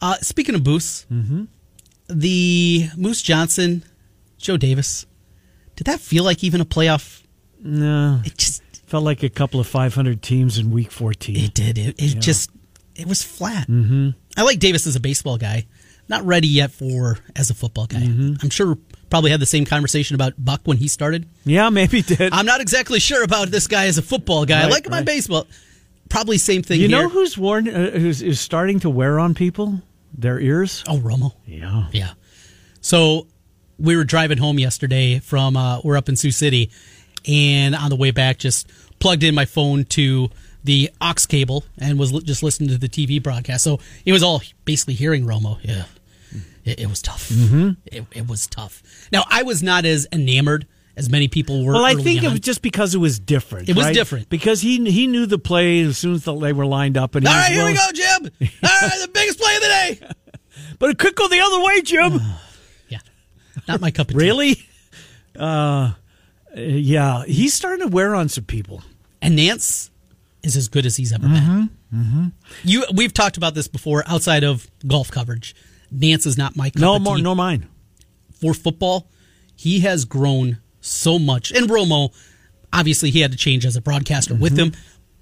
Uh, 0.00 0.14
speaking 0.16 0.54
of 0.54 0.64
Moose, 0.64 1.06
the 2.08 2.88
Moose 2.96 3.22
Johnston, 3.22 3.84
Joe 4.38 4.56
Davis. 4.56 5.06
Did 5.76 5.86
that 5.86 6.00
feel 6.00 6.24
like 6.24 6.42
even 6.42 6.60
a 6.60 6.64
playoff? 6.64 7.22
No, 7.60 8.20
It 8.24 8.36
just 8.36 8.62
felt 8.86 9.04
like 9.04 9.22
a 9.22 9.28
couple 9.28 9.60
of 9.60 9.66
500 9.66 10.22
teams 10.22 10.58
in 10.58 10.70
Week 10.70 10.90
14. 10.90 11.36
It 11.36 11.54
did. 11.54 11.78
It, 11.78 12.00
it 12.00 12.20
just 12.20 12.50
it 12.98 13.06
was 13.06 13.22
flat. 13.22 13.68
Mm-hmm. 13.68 14.10
I 14.36 14.42
like 14.42 14.58
Davis 14.58 14.86
as 14.86 14.96
a 14.96 15.00
baseball 15.00 15.38
guy. 15.38 15.66
Not 16.08 16.24
ready 16.24 16.48
yet 16.48 16.70
for 16.70 17.18
as 17.34 17.50
a 17.50 17.54
football 17.54 17.86
guy. 17.86 18.00
Mm-hmm. 18.00 18.34
I'm 18.40 18.50
sure 18.50 18.78
probably 19.10 19.30
had 19.30 19.40
the 19.40 19.46
same 19.46 19.64
conversation 19.64 20.14
about 20.14 20.34
Buck 20.38 20.60
when 20.64 20.76
he 20.76 20.88
started. 20.88 21.28
yeah, 21.44 21.68
maybe 21.70 22.02
did. 22.02 22.32
I'm 22.32 22.46
not 22.46 22.60
exactly 22.60 23.00
sure 23.00 23.24
about 23.24 23.48
this 23.48 23.66
guy 23.66 23.86
as 23.86 23.98
a 23.98 24.02
football 24.02 24.44
guy. 24.44 24.62
I 24.62 24.66
like 24.66 24.86
him 24.86 24.94
on 24.94 25.04
baseball. 25.04 25.46
Probably 26.08 26.38
same 26.38 26.62
thing. 26.62 26.80
you 26.80 26.88
here. 26.88 27.02
know 27.02 27.08
who's 27.08 27.36
worn, 27.36 27.68
uh, 27.68 27.90
who's 27.90 28.22
is 28.22 28.38
starting 28.38 28.80
to 28.80 28.90
wear 28.90 29.18
on 29.18 29.34
people 29.34 29.82
their 30.16 30.38
ears? 30.38 30.84
Oh, 30.86 30.98
Romo. 30.98 31.32
Yeah. 31.46 31.88
Yeah. 31.92 32.12
So 32.80 33.26
we 33.78 33.96
were 33.96 34.04
driving 34.04 34.38
home 34.38 34.58
yesterday 34.58 35.18
from 35.18 35.56
uh, 35.56 35.80
we're 35.82 35.96
up 35.96 36.08
in 36.08 36.14
Sioux 36.14 36.30
City, 36.30 36.70
and 37.26 37.74
on 37.74 37.90
the 37.90 37.96
way 37.96 38.12
back, 38.12 38.38
just 38.38 38.70
plugged 39.00 39.24
in 39.24 39.34
my 39.34 39.44
phone 39.44 39.84
to 39.86 40.30
the 40.66 40.90
aux 41.00 41.14
cable 41.28 41.64
and 41.78 41.98
was 41.98 42.12
just 42.24 42.42
listening 42.42 42.68
to 42.70 42.78
the 42.78 42.88
TV 42.88 43.22
broadcast. 43.22 43.64
So 43.64 43.80
it 44.04 44.12
was 44.12 44.22
all 44.22 44.42
basically 44.64 44.94
hearing 44.94 45.24
Romo. 45.24 45.58
Yeah, 45.62 45.84
it, 46.64 46.80
it 46.80 46.86
was 46.90 47.00
tough. 47.00 47.28
Mm-hmm. 47.28 47.70
It, 47.86 48.04
it 48.12 48.28
was 48.28 48.46
tough. 48.46 48.82
Now 49.12 49.24
I 49.30 49.42
was 49.44 49.62
not 49.62 49.84
as 49.86 50.06
enamored 50.12 50.66
as 50.96 51.08
many 51.10 51.28
people 51.28 51.64
were. 51.64 51.74
Well, 51.74 51.84
I 51.84 51.94
think 51.94 52.22
it 52.22 52.30
was 52.30 52.40
just 52.40 52.62
because 52.62 52.94
it 52.94 52.98
was 52.98 53.18
different. 53.18 53.68
It 53.68 53.76
was 53.76 53.86
right? 53.86 53.94
different. 53.94 54.28
because 54.28 54.60
he 54.60 54.84
he 54.90 55.06
knew 55.06 55.26
the 55.26 55.38
play 55.38 55.80
as 55.82 55.98
soon 55.98 56.14
as 56.14 56.24
the, 56.24 56.34
they 56.34 56.52
were 56.52 56.66
lined 56.66 56.96
up. 56.96 57.14
And 57.14 57.26
he 57.26 57.32
All 57.32 57.38
was 57.38 57.44
right, 57.44 57.52
here 57.52 57.64
we 57.64 57.74
go, 57.74 57.86
Jim. 57.94 58.50
All 58.62 58.88
right, 58.88 59.00
the 59.02 59.10
biggest 59.12 59.38
play 59.38 59.54
of 59.56 59.60
the 59.62 59.68
day. 59.68 60.08
But 60.78 60.90
it 60.90 60.98
could 60.98 61.14
go 61.14 61.28
the 61.28 61.40
other 61.40 61.62
way, 61.64 61.80
Jim. 61.82 62.20
Yeah, 62.88 62.98
not 63.68 63.80
my 63.80 63.90
cup 63.90 64.08
of 64.08 64.14
tea. 64.14 64.22
really? 64.24 64.56
Uh, 65.38 65.92
yeah, 66.54 67.24
he's 67.24 67.52
starting 67.52 67.86
to 67.86 67.94
wear 67.94 68.14
on 68.14 68.28
some 68.30 68.44
people. 68.44 68.82
and 69.20 69.38
Nantz 69.38 69.90
is 70.46 70.56
as 70.56 70.68
good 70.68 70.86
as 70.86 70.96
he's 70.96 71.12
ever 71.12 71.26
been. 71.28 71.70
Mm-hmm. 71.94 72.26
You, 72.64 72.84
we've 72.94 73.12
talked 73.12 73.36
about 73.36 73.54
this 73.54 73.68
before. 73.68 74.04
Outside 74.06 74.44
of 74.44 74.66
golf 74.86 75.10
coverage, 75.10 75.54
Nantz 75.94 76.26
is 76.26 76.38
not 76.38 76.56
my 76.56 76.70
cup 76.70 76.80
No 76.80 76.98
more, 76.98 77.18
no 77.18 77.34
mine. 77.34 77.68
for 78.40 78.54
football. 78.54 79.10
He 79.54 79.80
has 79.80 80.04
grown 80.04 80.58
so 80.80 81.18
much, 81.18 81.50
and 81.50 81.68
Romo, 81.68 82.12
obviously, 82.72 83.10
he 83.10 83.20
had 83.20 83.32
to 83.32 83.38
change 83.38 83.66
as 83.66 83.74
a 83.76 83.80
broadcaster 83.80 84.34
with 84.34 84.56
him, 84.56 84.72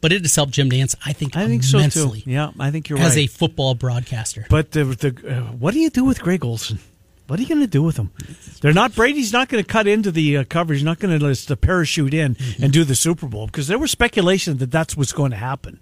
but 0.01 0.13
it 0.13 0.23
has 0.23 0.35
helped 0.35 0.53
Jim 0.53 0.69
Nantz. 0.71 0.95
I 1.07 1.13
think. 1.13 1.33
Mm-hmm. 1.33 1.41
I 1.41 1.47
think 1.47 1.65
immensely 1.73 2.21
so 2.21 2.25
too. 2.25 2.31
Yeah, 2.31 2.51
I 2.59 2.71
think 2.71 2.89
you're 2.89 2.99
right. 2.99 3.07
as 3.07 3.17
a 3.17 3.27
football 3.27 3.75
broadcaster. 3.75 4.45
but 4.51 4.73
the, 4.73 4.85
the 4.85 5.37
uh, 5.37 5.41
what 5.53 5.73
do 5.73 5.81
you 5.81 5.91
do 5.91 6.05
with 6.05 6.21
Greg 6.21 6.45
Olsen? 6.45 6.79
What 7.27 7.39
are 7.39 7.43
you 7.43 7.49
going 7.49 7.61
to 7.61 7.67
do 7.67 7.83
with 7.83 7.97
them? 7.97 8.13
They're 8.61 8.75
not 8.75 8.95
Brady's 8.95 9.33
not 9.33 9.49
going 9.49 9.65
to 9.65 9.69
cut 9.69 9.87
into 9.87 10.11
the 10.11 10.39
uh, 10.39 10.45
coverage. 10.45 10.81
He's 10.81 10.85
not 10.85 10.99
going 10.99 11.19
to 11.19 11.27
just 11.27 11.51
uh, 11.51 11.57
parachute 11.57 12.13
in 12.13 12.37
and 12.61 12.73
do 12.73 12.85
the 12.85 12.95
Super 12.95 13.27
Bowl 13.27 13.47
because 13.47 13.67
there 13.67 13.79
was 13.79 13.91
speculation 13.91 14.59
that 14.59 14.71
that's 14.71 14.97
what's 14.97 15.13
going 15.13 15.31
to 15.31 15.37
happen. 15.37 15.81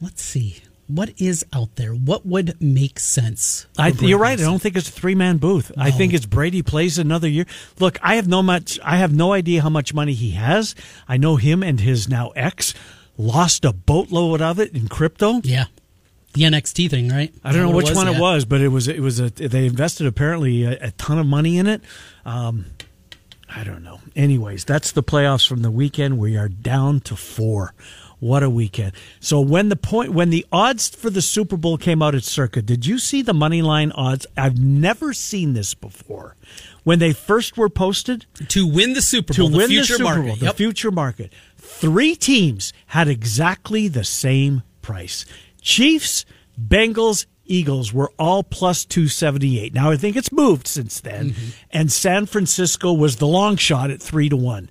Let's 0.00 0.22
see 0.22 0.62
what 0.88 1.12
is 1.18 1.44
out 1.52 1.76
there. 1.76 1.92
What 1.92 2.26
would 2.26 2.60
make 2.60 2.98
sense? 2.98 3.66
I, 3.78 3.88
you're 3.88 4.18
right. 4.18 4.38
I 4.38 4.42
don't 4.42 4.60
think 4.60 4.76
it's 4.76 4.88
a 4.88 4.92
three 4.92 5.14
man 5.14 5.38
booth. 5.38 5.72
I 5.76 5.90
think 5.90 6.12
it's 6.12 6.26
Brady 6.26 6.62
plays 6.62 6.98
another 6.98 7.28
year. 7.28 7.46
Look, 7.78 7.98
I 8.02 8.16
have 8.16 8.28
no 8.28 8.42
much. 8.42 8.78
I 8.82 8.96
have 8.96 9.14
no 9.14 9.32
idea 9.32 9.62
how 9.62 9.70
much 9.70 9.94
money 9.94 10.14
he 10.14 10.32
has. 10.32 10.74
I 11.08 11.16
know 11.16 11.36
him 11.36 11.62
and 11.62 11.80
his 11.80 12.08
now 12.08 12.30
ex 12.30 12.74
lost 13.16 13.64
a 13.64 13.72
boatload 13.72 14.42
of 14.42 14.58
it 14.58 14.74
in 14.74 14.88
crypto. 14.88 15.40
Yeah, 15.44 15.66
the 16.32 16.42
NXT 16.42 16.90
thing, 16.90 17.08
right? 17.08 17.32
I 17.44 17.52
don't 17.52 17.62
know 17.70 17.76
which 17.76 17.94
one 17.94 18.08
it 18.08 18.18
was, 18.20 18.44
but 18.44 18.60
it 18.60 18.68
was 18.68 18.88
it 18.88 19.00
was 19.00 19.20
a 19.20 19.30
they 19.30 19.66
invested 19.66 20.06
apparently 20.06 20.64
a, 20.64 20.78
a 20.86 20.90
ton 20.92 21.18
of 21.18 21.26
money 21.26 21.58
in 21.58 21.66
it. 21.66 21.82
Um, 22.24 22.66
I 23.54 23.64
don't 23.64 23.82
know. 23.82 24.00
Anyways, 24.16 24.64
that's 24.64 24.92
the 24.92 25.02
playoffs 25.02 25.46
from 25.46 25.60
the 25.62 25.70
weekend. 25.70 26.18
We 26.18 26.36
are 26.38 26.48
down 26.48 27.00
to 27.00 27.16
four. 27.16 27.74
What 28.18 28.44
a 28.44 28.48
weekend! 28.48 28.92
So 29.18 29.40
when 29.40 29.68
the 29.68 29.74
point 29.76 30.12
when 30.12 30.30
the 30.30 30.46
odds 30.52 30.88
for 30.90 31.10
the 31.10 31.20
Super 31.20 31.56
Bowl 31.56 31.76
came 31.76 32.00
out 32.02 32.14
at 32.14 32.22
Circa, 32.22 32.62
did 32.62 32.86
you 32.86 32.98
see 32.98 33.20
the 33.20 33.34
money 33.34 33.62
line 33.62 33.90
odds? 33.92 34.28
I've 34.36 34.58
never 34.60 35.12
seen 35.12 35.54
this 35.54 35.74
before. 35.74 36.36
When 36.84 37.00
they 37.00 37.12
first 37.12 37.56
were 37.58 37.68
posted 37.68 38.26
to 38.48 38.64
win 38.66 38.94
the 38.94 39.02
Super 39.02 39.34
to 39.34 39.40
Bowl, 39.42 39.48
the 39.50 39.56
win 39.58 39.68
future 39.68 39.94
the 39.94 39.98
Super 39.98 40.04
market. 40.04 40.26
Bowl, 40.28 40.36
the 40.36 40.44
Yep. 40.46 40.56
future 40.56 40.90
market, 40.92 41.32
three 41.58 42.14
teams 42.14 42.72
had 42.86 43.08
exactly 43.08 43.88
the 43.88 44.04
same 44.04 44.62
price. 44.82 45.26
Chiefs, 45.62 46.24
Bengals, 46.60 47.26
Eagles 47.44 47.92
were 47.92 48.12
all 48.18 48.42
plus 48.42 48.84
278. 48.84 49.72
Now 49.72 49.90
I 49.90 49.96
think 49.96 50.16
it's 50.16 50.32
moved 50.32 50.66
since 50.66 51.00
then. 51.00 51.30
Mm-hmm. 51.30 51.50
And 51.70 51.90
San 51.92 52.26
Francisco 52.26 52.92
was 52.92 53.16
the 53.16 53.26
long 53.26 53.56
shot 53.56 53.90
at 53.90 54.02
3 54.02 54.28
to 54.28 54.36
1. 54.36 54.70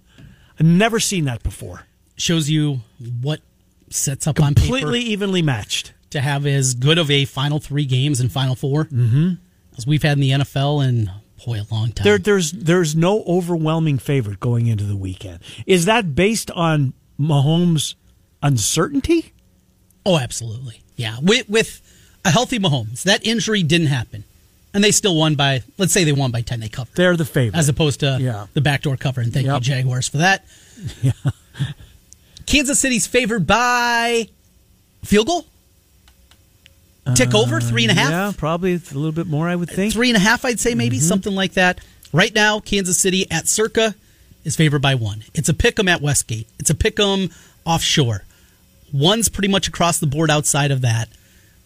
I've 0.59 0.65
never 0.65 0.99
seen 0.99 1.25
that 1.25 1.43
before. 1.43 1.87
shows 2.15 2.49
you 2.49 2.81
what 3.21 3.41
sets 3.89 4.27
up 4.27 4.39
on 4.39 4.53
Completely 4.53 4.99
evenly 4.99 5.41
matched. 5.41 5.93
to 6.11 6.21
have 6.21 6.45
as 6.45 6.75
good 6.75 6.97
of 6.97 7.09
a 7.09 7.25
final 7.25 7.59
three 7.59 7.85
games 7.85 8.19
and 8.19 8.31
final 8.31 8.55
4 8.55 8.85
mm-hmm. 8.85 9.33
as 9.77 9.87
we've 9.87 10.03
had 10.03 10.17
in 10.17 10.21
the 10.21 10.31
NFL 10.31 10.87
in 10.87 11.09
boy 11.45 11.61
a 11.61 11.73
long 11.73 11.91
time. 11.91 12.03
There, 12.03 12.17
there's 12.17 12.51
there's 12.51 12.95
no 12.95 13.23
overwhelming 13.23 13.97
favorite 13.97 14.39
going 14.39 14.67
into 14.67 14.83
the 14.83 14.95
weekend. 14.95 15.39
Is 15.65 15.85
that 15.85 16.15
based 16.15 16.51
on 16.51 16.93
Mahomes' 17.19 17.95
uncertainty? 18.43 19.33
oh, 20.05 20.17
absolutely, 20.17 20.80
yeah. 21.01 21.17
With 21.21 21.49
with 21.49 21.81
a 22.23 22.29
healthy 22.31 22.59
Mahomes, 22.59 23.03
that 23.03 23.25
injury 23.25 23.63
didn't 23.63 23.87
happen, 23.87 24.23
and 24.73 24.83
they 24.83 24.91
still 24.91 25.15
won 25.15 25.35
by 25.35 25.63
let's 25.77 25.93
say 25.93 26.03
they 26.03 26.11
won 26.13 26.31
by 26.31 26.41
ten. 26.41 26.59
They 26.59 26.69
covered 26.69 26.95
They're 26.95 27.17
the 27.17 27.25
favorite. 27.25 27.57
as 27.57 27.67
opposed 27.69 27.99
to 28.01 28.17
Yeah. 28.21 28.47
the 28.53 28.61
backdoor 28.61 28.97
cover. 28.97 29.21
And 29.21 29.33
thank 29.33 29.47
you 29.47 29.59
Jaguars 29.59 30.07
for 30.07 30.17
that. 30.17 30.45
Yeah. 31.03 31.11
Kansas 32.47 32.79
City's 32.79 33.05
favored 33.05 33.45
by 33.45 34.27
field 35.03 35.27
goal. 35.27 35.45
Tick 37.15 37.33
over 37.33 37.57
uh, 37.57 37.59
three 37.59 37.83
and 37.83 37.91
a 37.91 37.93
half. 37.95 38.09
Yeah, 38.09 38.31
probably 38.35 38.73
a 38.73 38.79
little 38.93 39.11
bit 39.11 39.27
more, 39.27 39.47
I 39.47 39.55
would 39.55 39.69
think. 39.69 39.93
three 39.93 40.09
and 40.09 40.17
a 40.17 40.19
half, 40.19 40.43
I'd 40.45 40.59
say 40.59 40.75
maybe 40.75 40.97
mm-hmm. 40.97 41.05
something 41.05 41.33
like 41.35 41.53
that. 41.53 41.79
Right 42.13 42.33
now, 42.33 42.59
Kansas 42.59 42.97
City 42.97 43.29
at 43.31 43.47
Circa 43.47 43.95
is 44.43 44.55
favored 44.55 44.81
by 44.81 44.95
one. 44.95 45.23
It's 45.33 45.49
a 45.49 45.53
pick 45.53 45.79
'em 45.79 45.87
at 45.87 46.01
Westgate. 46.01 46.47
It's 46.59 46.69
a 46.69 46.75
pick 46.75 46.99
'em 46.99 47.29
offshore. 47.65 48.23
One's 48.93 49.29
pretty 49.29 49.47
much 49.47 49.67
across 49.67 49.99
the 49.99 50.07
board 50.07 50.29
outside 50.29 50.71
of 50.71 50.81
that, 50.81 51.09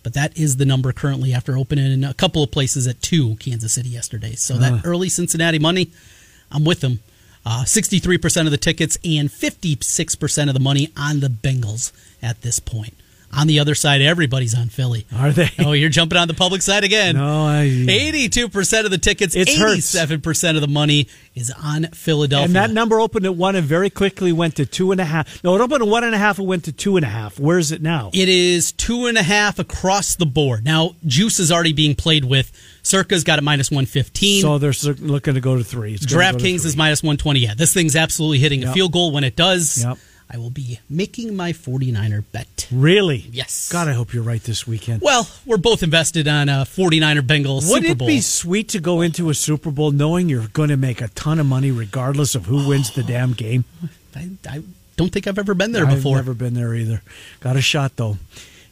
but 0.03 0.13
that 0.13 0.37
is 0.37 0.57
the 0.57 0.65
number 0.65 0.91
currently 0.91 1.33
after 1.33 1.57
opening 1.57 1.91
in 1.91 2.03
a 2.03 2.13
couple 2.13 2.43
of 2.43 2.51
places 2.51 2.87
at 2.87 3.01
two 3.01 3.35
Kansas 3.37 3.73
City 3.73 3.89
yesterday. 3.89 4.35
So 4.35 4.57
that 4.57 4.85
early 4.85 5.09
Cincinnati 5.09 5.59
money, 5.59 5.91
I'm 6.51 6.63
with 6.63 6.81
them. 6.81 6.99
Uh, 7.47 7.63
63% 7.63 8.45
of 8.45 8.51
the 8.51 8.57
tickets 8.57 8.97
and 9.03 9.29
56% 9.29 10.47
of 10.47 10.53
the 10.55 10.59
money 10.59 10.91
on 10.97 11.19
the 11.19 11.27
Bengals 11.27 11.91
at 12.21 12.41
this 12.41 12.59
point. 12.59 12.95
On 13.33 13.47
the 13.47 13.59
other 13.59 13.75
side, 13.75 14.01
everybody's 14.01 14.57
on 14.57 14.69
Philly. 14.69 15.05
Are 15.13 15.31
they? 15.31 15.49
Oh, 15.59 15.73
you're 15.73 15.89
jumping 15.89 16.17
on 16.17 16.27
the 16.29 16.33
public 16.33 16.61
side 16.61 16.83
again. 16.85 17.15
No, 17.15 17.45
I. 17.45 17.63
Eighty-two 17.63 18.47
percent 18.49 18.85
of 18.85 18.91
the 18.91 18.97
tickets, 18.97 19.35
It 19.35 19.49
hurts. 19.49 19.71
eighty-seven 19.73 20.21
percent 20.21 20.55
of 20.55 20.61
the 20.61 20.67
money 20.69 21.07
is 21.33 21.51
on 21.61 21.85
Philadelphia. 21.87 22.45
And 22.45 22.55
that 22.55 22.71
number 22.71 22.99
opened 23.01 23.25
at 23.25 23.35
one 23.35 23.55
and 23.55 23.65
very 23.65 23.89
quickly 23.89 24.31
went 24.31 24.55
to 24.55 24.65
two 24.65 24.91
and 24.93 25.01
a 25.01 25.05
half. 25.05 25.43
No, 25.43 25.53
it 25.55 25.59
opened 25.61 25.81
at 25.81 25.87
one 25.89 26.05
and 26.05 26.15
a 26.15 26.17
half 26.17 26.39
and 26.39 26.47
went 26.47 26.63
to 26.65 26.71
two 26.71 26.95
and 26.95 27.05
a 27.05 27.09
half. 27.09 27.37
Where 27.39 27.57
is 27.57 27.71
it 27.73 27.81
now? 27.81 28.09
it 28.13 28.29
is 28.29 28.71
two 28.71 29.07
and 29.07 29.17
a 29.17 29.23
half 29.23 29.59
across 29.59 30.15
the 30.15 30.25
board. 30.25 30.63
Now, 30.63 30.95
juice 31.05 31.39
is 31.39 31.51
already 31.51 31.73
being 31.73 31.95
played 31.95 32.23
with. 32.23 32.51
Circa's 32.83 33.23
got 33.25 33.37
it 33.39 33.41
minus 33.43 33.69
one 33.69 33.85
fifteen. 33.85 34.41
So 34.43 34.59
they're 34.59 34.71
looking 34.99 35.33
to 35.33 35.41
go 35.41 35.57
to 35.57 35.63
three. 35.63 35.93
It's 35.95 36.05
gonna 36.05 36.31
go 36.31 36.37
to 36.37 36.43
DraftKings 36.43 36.65
is 36.65 36.77
minus 36.77 37.03
one 37.03 37.17
twenty. 37.17 37.41
Yeah, 37.41 37.53
this 37.55 37.73
thing's 37.73 37.95
absolutely 37.97 38.39
hitting 38.39 38.63
a 38.63 38.71
field 38.71 38.93
goal 38.93 39.11
when 39.11 39.23
it 39.25 39.35
does. 39.35 39.83
Yep. 39.83 39.97
I 40.31 40.37
will 40.37 40.49
be 40.49 40.79
making 40.89 41.35
my 41.35 41.51
49er 41.53 42.23
bet. 42.31 42.67
Really? 42.71 43.25
Yes. 43.31 43.69
God, 43.71 43.87
I 43.87 43.93
hope 43.93 44.13
you're 44.13 44.23
right 44.23 44.41
this 44.43 44.65
weekend. 44.65 45.01
Well, 45.01 45.29
we're 45.45 45.57
both 45.57 45.83
invested 45.83 46.27
on 46.27 46.49
a 46.49 46.65
49er 46.65 47.21
Bengals 47.21 47.69
Would 47.69 47.83
Super 47.83 47.91
it 47.91 47.97
Bowl. 47.99 48.07
be 48.07 48.21
sweet 48.21 48.69
to 48.69 48.79
go 48.79 49.01
into 49.01 49.29
a 49.29 49.33
Super 49.35 49.69
Bowl 49.71 49.91
knowing 49.91 50.27
you're 50.27 50.47
going 50.47 50.69
to 50.69 50.77
make 50.77 50.99
a 50.99 51.09
ton 51.09 51.39
of 51.39 51.45
money 51.45 51.69
regardless 51.71 52.33
of 52.35 52.45
who 52.47 52.67
wins 52.67 52.91
the 52.91 53.03
damn 53.03 53.33
game? 53.33 53.65
I, 54.15 54.29
I 54.49 54.63
don't 54.97 55.11
think 55.11 55.27
I've 55.27 55.37
ever 55.37 55.53
been 55.53 55.73
there 55.73 55.85
I've 55.85 55.97
before. 55.97 56.15
never 56.15 56.33
been 56.33 56.53
there 56.55 56.73
either. 56.73 57.01
Got 57.39 57.55
a 57.57 57.61
shot 57.61 57.95
though. 57.97 58.17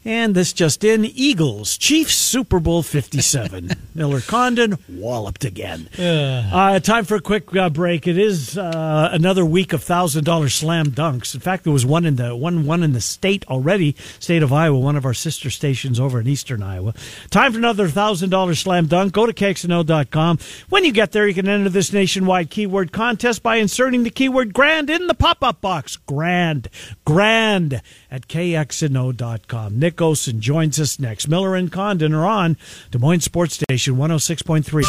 And 0.05 0.35
this 0.35 0.51
just 0.51 0.83
in 0.83 1.05
Eagles, 1.05 1.77
Chiefs 1.77 2.15
Super 2.15 2.59
Bowl 2.59 2.83
57. 2.83 3.71
Miller 3.95 4.19
Condon 4.21 4.77
walloped 4.89 5.45
again. 5.45 5.87
Uh, 5.97 6.79
time 6.79 7.05
for 7.05 7.15
a 7.15 7.21
quick 7.21 7.55
uh, 7.55 7.69
break. 7.69 8.05
It 8.07 8.17
is 8.17 8.57
uh, 8.57 9.09
another 9.13 9.45
week 9.45 9.71
of 9.71 9.81
$1,000 9.81 10.51
slam 10.51 10.87
dunks. 10.87 11.33
In 11.33 11.39
fact, 11.39 11.63
there 11.63 11.71
was 11.71 11.85
one 11.85 12.05
in 12.05 12.17
the 12.17 12.35
one 12.35 12.65
one 12.65 12.83
in 12.83 12.93
the 12.93 13.01
state 13.01 13.45
already, 13.47 13.95
state 14.19 14.43
of 14.43 14.51
Iowa, 14.51 14.79
one 14.79 14.95
of 14.95 15.05
our 15.05 15.13
sister 15.13 15.49
stations 15.49 15.99
over 15.99 16.19
in 16.19 16.27
eastern 16.27 16.61
Iowa. 16.63 16.93
Time 17.29 17.53
for 17.53 17.59
another 17.59 17.87
$1,000 17.87 18.57
slam 18.57 18.87
dunk. 18.87 19.13
Go 19.13 19.25
to 19.25 19.33
KXNO.com. 19.33 20.39
When 20.69 20.83
you 20.83 20.91
get 20.91 21.11
there, 21.11 21.27
you 21.27 21.33
can 21.33 21.47
enter 21.47 21.69
this 21.69 21.93
nationwide 21.93 22.49
keyword 22.49 22.91
contest 22.91 23.41
by 23.41 23.57
inserting 23.57 24.03
the 24.03 24.09
keyword 24.09 24.53
grand 24.53 24.89
in 24.89 25.07
the 25.07 25.13
pop-up 25.13 25.61
box. 25.61 25.97
Grand. 25.97 26.69
Grand 27.05 27.81
at 28.13 28.27
KXNO.com. 28.27 29.79
Nick 29.79 29.95
Osen 29.95 30.39
joins 30.39 30.79
us 30.79 30.99
next. 30.99 31.27
Miller 31.27 31.55
and 31.55 31.71
Condon 31.71 32.13
are 32.13 32.27
on 32.27 32.55
Des 32.91 32.99
Moines 32.99 33.21
Sports 33.21 33.55
Station 33.55 33.95
106.3. 33.95 34.83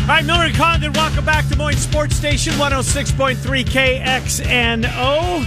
All 0.00 0.08
right, 0.08 0.24
Miller 0.24 0.46
and 0.46 0.54
Condon, 0.56 0.92
welcome 0.94 1.24
back 1.24 1.44
to 1.44 1.50
Des 1.50 1.56
Moines 1.56 1.76
Sports 1.76 2.16
Station 2.16 2.54
106.3 2.54 3.36
KXNO. 3.64 5.46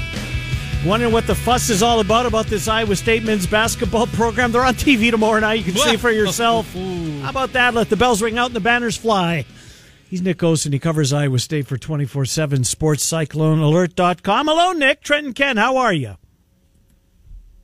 Wondering 0.85 1.11
what 1.11 1.27
the 1.27 1.35
fuss 1.35 1.69
is 1.69 1.83
all 1.83 1.99
about 1.99 2.25
about 2.25 2.45
this 2.45 2.69
Iowa 2.69 2.95
State 2.95 3.23
men's 3.23 3.45
basketball 3.47 4.07
program. 4.07 4.53
They're 4.53 4.63
on 4.63 4.75
TV 4.75 5.11
tomorrow 5.11 5.41
night. 5.41 5.65
You 5.65 5.73
can 5.73 5.75
see 5.75 5.97
for 5.97 6.09
yourself. 6.09 6.73
How 7.21 7.29
about 7.29 7.51
that? 7.53 7.73
Let 7.73 7.89
the 7.89 7.97
bells 7.97 8.21
ring 8.21 8.37
out 8.37 8.47
and 8.47 8.55
the 8.55 8.61
banners 8.61 8.95
fly. 8.95 9.45
He's 10.12 10.21
Nick 10.21 10.39
Osen. 10.39 10.74
He 10.74 10.80
covers 10.80 11.13
Iowa 11.13 11.39
State 11.39 11.67
for 11.67 11.78
24 11.78 12.26
7 12.26 12.63
SportsCycloneAlert.com. 12.63 14.45
Hello, 14.45 14.74
Nick. 14.74 15.02
Trenton 15.04 15.32
Ken, 15.32 15.56
how 15.56 15.78
are 15.78 15.93
you? 15.93 16.17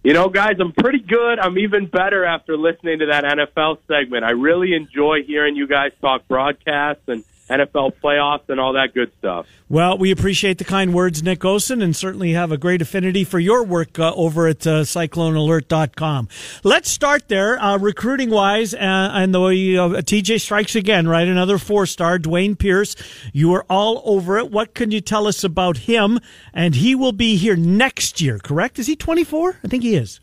You 0.01 0.13
know, 0.13 0.29
guys, 0.29 0.55
I'm 0.57 0.71
pretty 0.71 0.99
good. 0.99 1.39
I'm 1.39 1.57
even 1.57 1.87
better 1.87 2.23
after 2.23 2.55
listening 2.55 2.99
to 2.99 3.07
that 3.07 3.25
NFL 3.25 3.79
segment. 3.89 4.23
I 4.23 4.29
really 4.29 4.73
enjoy 4.75 5.23
hearing 5.23 5.57
you 5.57 5.67
guys 5.67 5.91
talk 5.99 6.25
broadcasts 6.29 7.03
and 7.09 7.25
NFL 7.49 7.93
playoffs 8.03 8.49
and 8.49 8.59
all 8.59 8.73
that 8.73 8.93
good 8.93 9.11
stuff. 9.19 9.45
Well, 9.69 9.97
we 9.97 10.11
appreciate 10.11 10.57
the 10.57 10.65
kind 10.65 10.93
words, 10.93 11.23
Nick 11.23 11.39
Osen, 11.39 11.83
and 11.83 11.95
certainly 11.95 12.33
have 12.33 12.51
a 12.51 12.57
great 12.57 12.81
affinity 12.81 13.23
for 13.23 13.39
your 13.39 13.63
work 13.63 13.99
uh, 13.99 14.13
over 14.15 14.47
at 14.47 14.65
uh, 14.67 14.81
CycloneAlert.com. 14.81 16.27
Let's 16.63 16.89
start 16.89 17.27
there, 17.27 17.59
uh, 17.59 17.77
recruiting 17.77 18.29
wise, 18.29 18.73
uh, 18.73 18.77
and 18.79 19.33
the 19.33 19.41
way 19.41 19.77
uh, 19.77 19.89
TJ 19.89 20.41
strikes 20.41 20.75
again, 20.75 21.07
right? 21.07 21.27
Another 21.27 21.57
four 21.57 21.85
star, 21.85 22.19
Dwayne 22.19 22.57
Pierce. 22.57 22.95
You 23.33 23.53
are 23.53 23.65
all 23.69 24.01
over 24.05 24.37
it. 24.37 24.51
What 24.51 24.73
can 24.73 24.91
you 24.91 25.01
tell 25.01 25.27
us 25.27 25.43
about 25.43 25.77
him? 25.77 26.19
And 26.53 26.75
he 26.75 26.95
will 26.95 27.11
be 27.13 27.37
here 27.37 27.55
next 27.55 28.21
year, 28.21 28.39
correct? 28.39 28.79
Is 28.79 28.87
he 28.87 28.95
24? 28.95 29.59
I 29.63 29.67
think 29.67 29.83
he 29.83 29.95
is. 29.95 30.19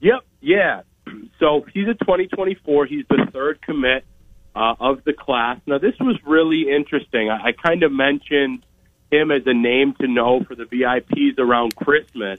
Yep, 0.00 0.20
yeah. 0.40 0.82
So 1.40 1.66
he's 1.74 1.88
a 1.88 1.94
2024. 1.94 2.86
He's 2.86 3.04
the 3.08 3.26
third 3.32 3.60
commit 3.62 4.04
uh, 4.54 4.74
of 4.78 5.04
the 5.04 5.12
class. 5.12 5.58
Now, 5.66 5.78
this 5.78 5.94
was 6.00 6.16
really 6.24 6.70
interesting. 6.70 7.30
I, 7.30 7.48
I 7.48 7.52
kind 7.52 7.82
of 7.82 7.92
mentioned 7.92 8.64
him 9.10 9.30
as 9.30 9.42
a 9.46 9.54
name 9.54 9.94
to 10.00 10.08
know 10.08 10.42
for 10.44 10.54
the 10.54 10.64
VIPs 10.64 11.38
around 11.38 11.76
Christmas, 11.76 12.38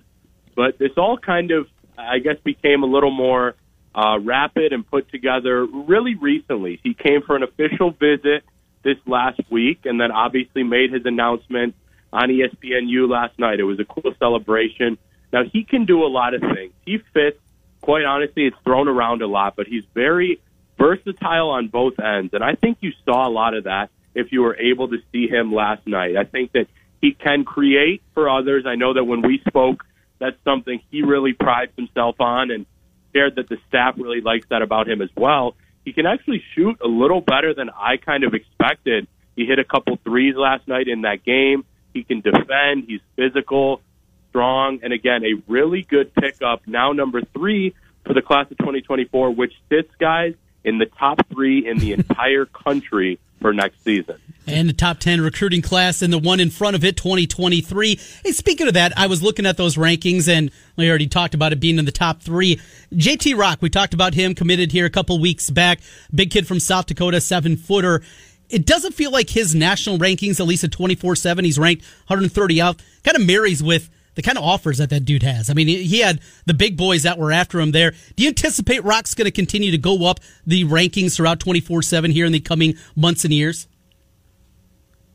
but 0.55 0.77
this 0.77 0.91
all 0.97 1.17
kind 1.17 1.51
of, 1.51 1.67
I 1.97 2.19
guess, 2.19 2.37
became 2.43 2.83
a 2.83 2.87
little 2.87 3.11
more 3.11 3.55
uh, 3.95 4.17
rapid 4.19 4.73
and 4.73 4.89
put 4.89 5.09
together 5.09 5.65
really 5.65 6.15
recently. 6.15 6.79
He 6.83 6.93
came 6.93 7.21
for 7.21 7.35
an 7.35 7.43
official 7.43 7.91
visit 7.91 8.43
this 8.83 8.97
last 9.05 9.39
week 9.49 9.81
and 9.85 9.99
then 9.99 10.11
obviously 10.11 10.63
made 10.63 10.91
his 10.91 11.05
announcement 11.05 11.75
on 12.11 12.29
ESPNU 12.29 13.09
last 13.09 13.37
night. 13.39 13.59
It 13.59 13.63
was 13.63 13.79
a 13.79 13.85
cool 13.85 14.13
celebration. 14.19 14.97
Now, 15.31 15.43
he 15.51 15.63
can 15.63 15.85
do 15.85 16.03
a 16.03 16.07
lot 16.07 16.33
of 16.33 16.41
things. 16.41 16.73
He 16.85 16.99
fits, 17.13 17.39
quite 17.81 18.05
honestly, 18.05 18.45
it's 18.45 18.57
thrown 18.63 18.87
around 18.87 19.21
a 19.21 19.27
lot, 19.27 19.55
but 19.55 19.67
he's 19.67 19.83
very 19.93 20.39
versatile 20.77 21.49
on 21.49 21.67
both 21.67 21.99
ends. 21.99 22.33
And 22.33 22.43
I 22.43 22.55
think 22.55 22.77
you 22.81 22.91
saw 23.05 23.27
a 23.27 23.31
lot 23.31 23.53
of 23.53 23.65
that 23.65 23.89
if 24.15 24.31
you 24.31 24.41
were 24.41 24.55
able 24.55 24.89
to 24.89 24.97
see 25.11 25.27
him 25.27 25.53
last 25.53 25.85
night. 25.87 26.15
I 26.17 26.23
think 26.23 26.51
that 26.53 26.67
he 27.01 27.13
can 27.13 27.45
create 27.45 28.01
for 28.13 28.29
others. 28.29 28.65
I 28.65 28.75
know 28.75 28.93
that 28.93 29.03
when 29.03 29.21
we 29.21 29.41
spoke, 29.47 29.83
that's 30.19 30.37
something 30.43 30.81
he 30.91 31.01
really 31.01 31.33
prides 31.33 31.71
himself 31.75 32.15
on 32.19 32.51
and 32.51 32.65
shared 33.13 33.35
that 33.35 33.49
the 33.49 33.57
staff 33.67 33.95
really 33.97 34.21
likes 34.21 34.47
that 34.49 34.61
about 34.61 34.87
him 34.87 35.01
as 35.01 35.09
well. 35.15 35.55
He 35.85 35.91
can 35.91 36.05
actually 36.05 36.43
shoot 36.55 36.77
a 36.81 36.87
little 36.87 37.21
better 37.21 37.53
than 37.53 37.69
I 37.69 37.97
kind 37.97 38.23
of 38.23 38.33
expected. 38.33 39.07
He 39.35 39.45
hit 39.45 39.59
a 39.59 39.63
couple 39.63 39.97
threes 40.03 40.35
last 40.37 40.67
night 40.67 40.87
in 40.87 41.01
that 41.01 41.23
game. 41.23 41.65
He 41.93 42.03
can 42.03 42.21
defend. 42.21 42.85
He's 42.87 43.01
physical, 43.15 43.81
strong, 44.29 44.79
and 44.81 44.93
again, 44.93 45.23
a 45.25 45.41
really 45.51 45.83
good 45.83 46.13
pickup. 46.15 46.67
Now 46.67 46.93
number 46.93 47.21
three 47.33 47.75
for 48.05 48.13
the 48.13 48.21
class 48.21 48.49
of 48.49 48.57
2024, 48.59 49.31
which 49.31 49.53
sits 49.69 49.89
guys 49.99 50.35
in 50.63 50.77
the 50.77 50.85
top 50.85 51.27
three 51.29 51.67
in 51.67 51.77
the 51.77 51.93
entire 51.93 52.45
country 52.45 53.19
for 53.41 53.53
next 53.53 53.83
season. 53.83 54.19
And 54.47 54.67
the 54.67 54.73
top 54.73 54.99
10 54.99 55.21
recruiting 55.21 55.61
class 55.61 56.01
and 56.01 56.11
the 56.11 56.17
one 56.17 56.39
in 56.39 56.49
front 56.49 56.75
of 56.75 56.83
it, 56.83 56.97
2023. 56.97 57.99
Hey, 58.23 58.31
speaking 58.31 58.67
of 58.67 58.73
that, 58.73 58.97
I 58.97 59.07
was 59.07 59.21
looking 59.21 59.45
at 59.45 59.57
those 59.57 59.75
rankings 59.75 60.27
and 60.27 60.51
we 60.75 60.89
already 60.89 61.07
talked 61.07 61.33
about 61.33 61.53
it 61.53 61.59
being 61.59 61.77
in 61.77 61.85
the 61.85 61.91
top 61.91 62.21
three. 62.21 62.59
JT 62.93 63.37
Rock, 63.37 63.61
we 63.61 63.69
talked 63.69 63.93
about 63.93 64.13
him 64.13 64.33
committed 64.33 64.71
here 64.71 64.85
a 64.85 64.89
couple 64.89 65.19
weeks 65.19 65.49
back. 65.49 65.79
Big 66.13 66.31
kid 66.31 66.47
from 66.47 66.59
South 66.59 66.87
Dakota, 66.87 67.21
seven 67.21 67.55
footer. 67.55 68.01
It 68.49 68.65
doesn't 68.65 68.93
feel 68.93 69.11
like 69.11 69.29
his 69.29 69.55
national 69.55 69.97
rankings, 69.97 70.39
at 70.39 70.45
least 70.47 70.63
at 70.63 70.71
24 70.71 71.15
7, 71.15 71.45
he's 71.45 71.59
ranked 71.59 71.83
130 72.07 72.61
out, 72.61 72.81
kind 73.03 73.17
of 73.17 73.25
marries 73.25 73.63
with 73.63 73.89
the 74.15 74.21
kind 74.21 74.37
of 74.37 74.43
offers 74.43 74.77
that 74.77 74.89
that 74.89 75.05
dude 75.05 75.23
has. 75.23 75.49
I 75.49 75.53
mean, 75.53 75.67
he 75.67 75.99
had 75.99 76.19
the 76.45 76.53
big 76.53 76.77
boys 76.77 77.03
that 77.03 77.17
were 77.17 77.31
after 77.31 77.59
him 77.59 77.71
there. 77.71 77.91
Do 78.15 78.23
you 78.23 78.29
anticipate 78.29 78.83
Rock's 78.83 79.13
going 79.13 79.25
to 79.25 79.31
continue 79.31 79.71
to 79.71 79.77
go 79.77 80.05
up 80.05 80.19
the 80.45 80.65
rankings 80.65 81.15
throughout 81.15 81.39
24 81.39 81.81
7 81.81 82.11
here 82.11 82.25
in 82.25 82.31
the 82.31 82.39
coming 82.39 82.75
months 82.95 83.23
and 83.23 83.33
years? 83.33 83.67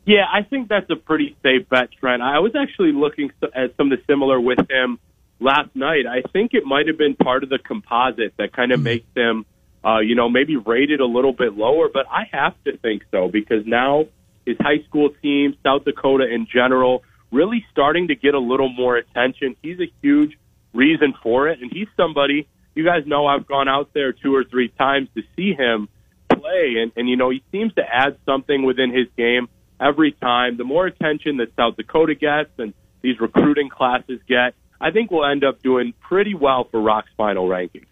Yeah, 0.05 0.25
I 0.31 0.41
think 0.41 0.69
that's 0.69 0.89
a 0.89 0.95
pretty 0.95 1.37
safe 1.43 1.69
bet, 1.69 1.91
Trent. 1.99 2.21
I 2.23 2.39
was 2.39 2.55
actually 2.55 2.93
looking 2.93 3.31
at 3.53 3.75
something 3.77 3.99
similar 4.07 4.39
with 4.39 4.59
him 4.69 4.97
last 5.39 5.75
night. 5.75 6.05
I 6.07 6.21
think 6.33 6.53
it 6.53 6.65
might 6.65 6.87
have 6.87 6.97
been 6.97 7.15
part 7.15 7.43
of 7.43 7.49
the 7.49 7.59
composite 7.59 8.33
that 8.37 8.53
kind 8.53 8.71
of 8.71 8.77
mm-hmm. 8.77 8.85
makes 8.85 9.07
him, 9.15 9.45
uh, 9.85 9.99
you 9.99 10.15
know, 10.15 10.27
maybe 10.27 10.57
rated 10.57 10.99
a 10.99 11.05
little 11.05 11.33
bit 11.33 11.55
lower, 11.55 11.89
but 11.93 12.07
I 12.09 12.23
have 12.31 12.55
to 12.63 12.75
think 12.77 13.03
so 13.11 13.27
because 13.27 13.65
now 13.65 14.05
his 14.45 14.57
high 14.59 14.83
school 14.87 15.09
team, 15.21 15.55
South 15.63 15.85
Dakota 15.85 16.27
in 16.27 16.47
general, 16.51 17.03
really 17.31 17.65
starting 17.71 18.07
to 18.07 18.15
get 18.15 18.33
a 18.33 18.39
little 18.39 18.69
more 18.69 18.97
attention. 18.97 19.55
He's 19.61 19.79
a 19.79 19.91
huge 20.01 20.37
reason 20.73 21.13
for 21.21 21.47
it, 21.49 21.59
and 21.61 21.71
he's 21.71 21.87
somebody 21.97 22.47
you 22.79 22.85
guys 22.85 23.03
know 23.05 23.27
I've 23.27 23.45
gone 23.45 23.67
out 23.67 23.89
there 23.93 24.13
two 24.13 24.33
or 24.33 24.45
three 24.45 24.69
times 24.69 25.09
to 25.15 25.21
see 25.35 25.53
him 25.53 25.89
play, 26.29 26.75
and, 26.81 26.91
and 26.95 27.09
you 27.09 27.17
know 27.17 27.29
he 27.29 27.43
seems 27.51 27.73
to 27.73 27.81
add 27.81 28.17
something 28.25 28.63
within 28.63 28.95
his 28.95 29.07
game 29.17 29.49
every 29.81 30.13
time. 30.13 30.57
The 30.57 30.63
more 30.63 30.85
attention 30.85 31.37
that 31.37 31.53
South 31.57 31.75
Dakota 31.75 32.15
gets 32.15 32.51
and 32.57 32.73
these 33.01 33.19
recruiting 33.19 33.69
classes 33.69 34.21
get, 34.27 34.53
I 34.79 34.91
think 34.91 35.11
we'll 35.11 35.25
end 35.25 35.43
up 35.43 35.61
doing 35.61 35.93
pretty 35.99 36.33
well 36.33 36.67
for 36.71 36.79
Rock's 36.79 37.11
final 37.17 37.47
ranking. 37.47 37.85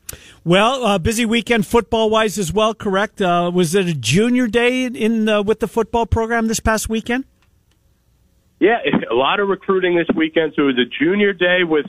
Well, 0.45 0.85
uh, 0.85 0.97
busy 0.97 1.25
weekend 1.25 1.67
football 1.67 2.09
wise 2.09 2.37
as 2.37 2.53
well. 2.53 2.73
Correct? 2.73 3.21
Uh, 3.21 3.51
was 3.53 3.75
it 3.75 3.87
a 3.87 3.93
junior 3.93 4.47
day 4.47 4.85
in 4.85 5.27
uh, 5.27 5.43
with 5.43 5.59
the 5.59 5.67
football 5.67 6.05
program 6.05 6.47
this 6.47 6.61
past 6.61 6.87
weekend? 6.87 7.25
Yeah, 8.59 8.77
a 9.11 9.13
lot 9.13 9.39
of 9.39 9.47
recruiting 9.47 9.95
this 9.95 10.07
weekend. 10.15 10.53
So 10.55 10.63
it 10.63 10.65
was 10.65 10.79
a 10.79 11.03
junior 11.03 11.33
day 11.33 11.63
with 11.63 11.85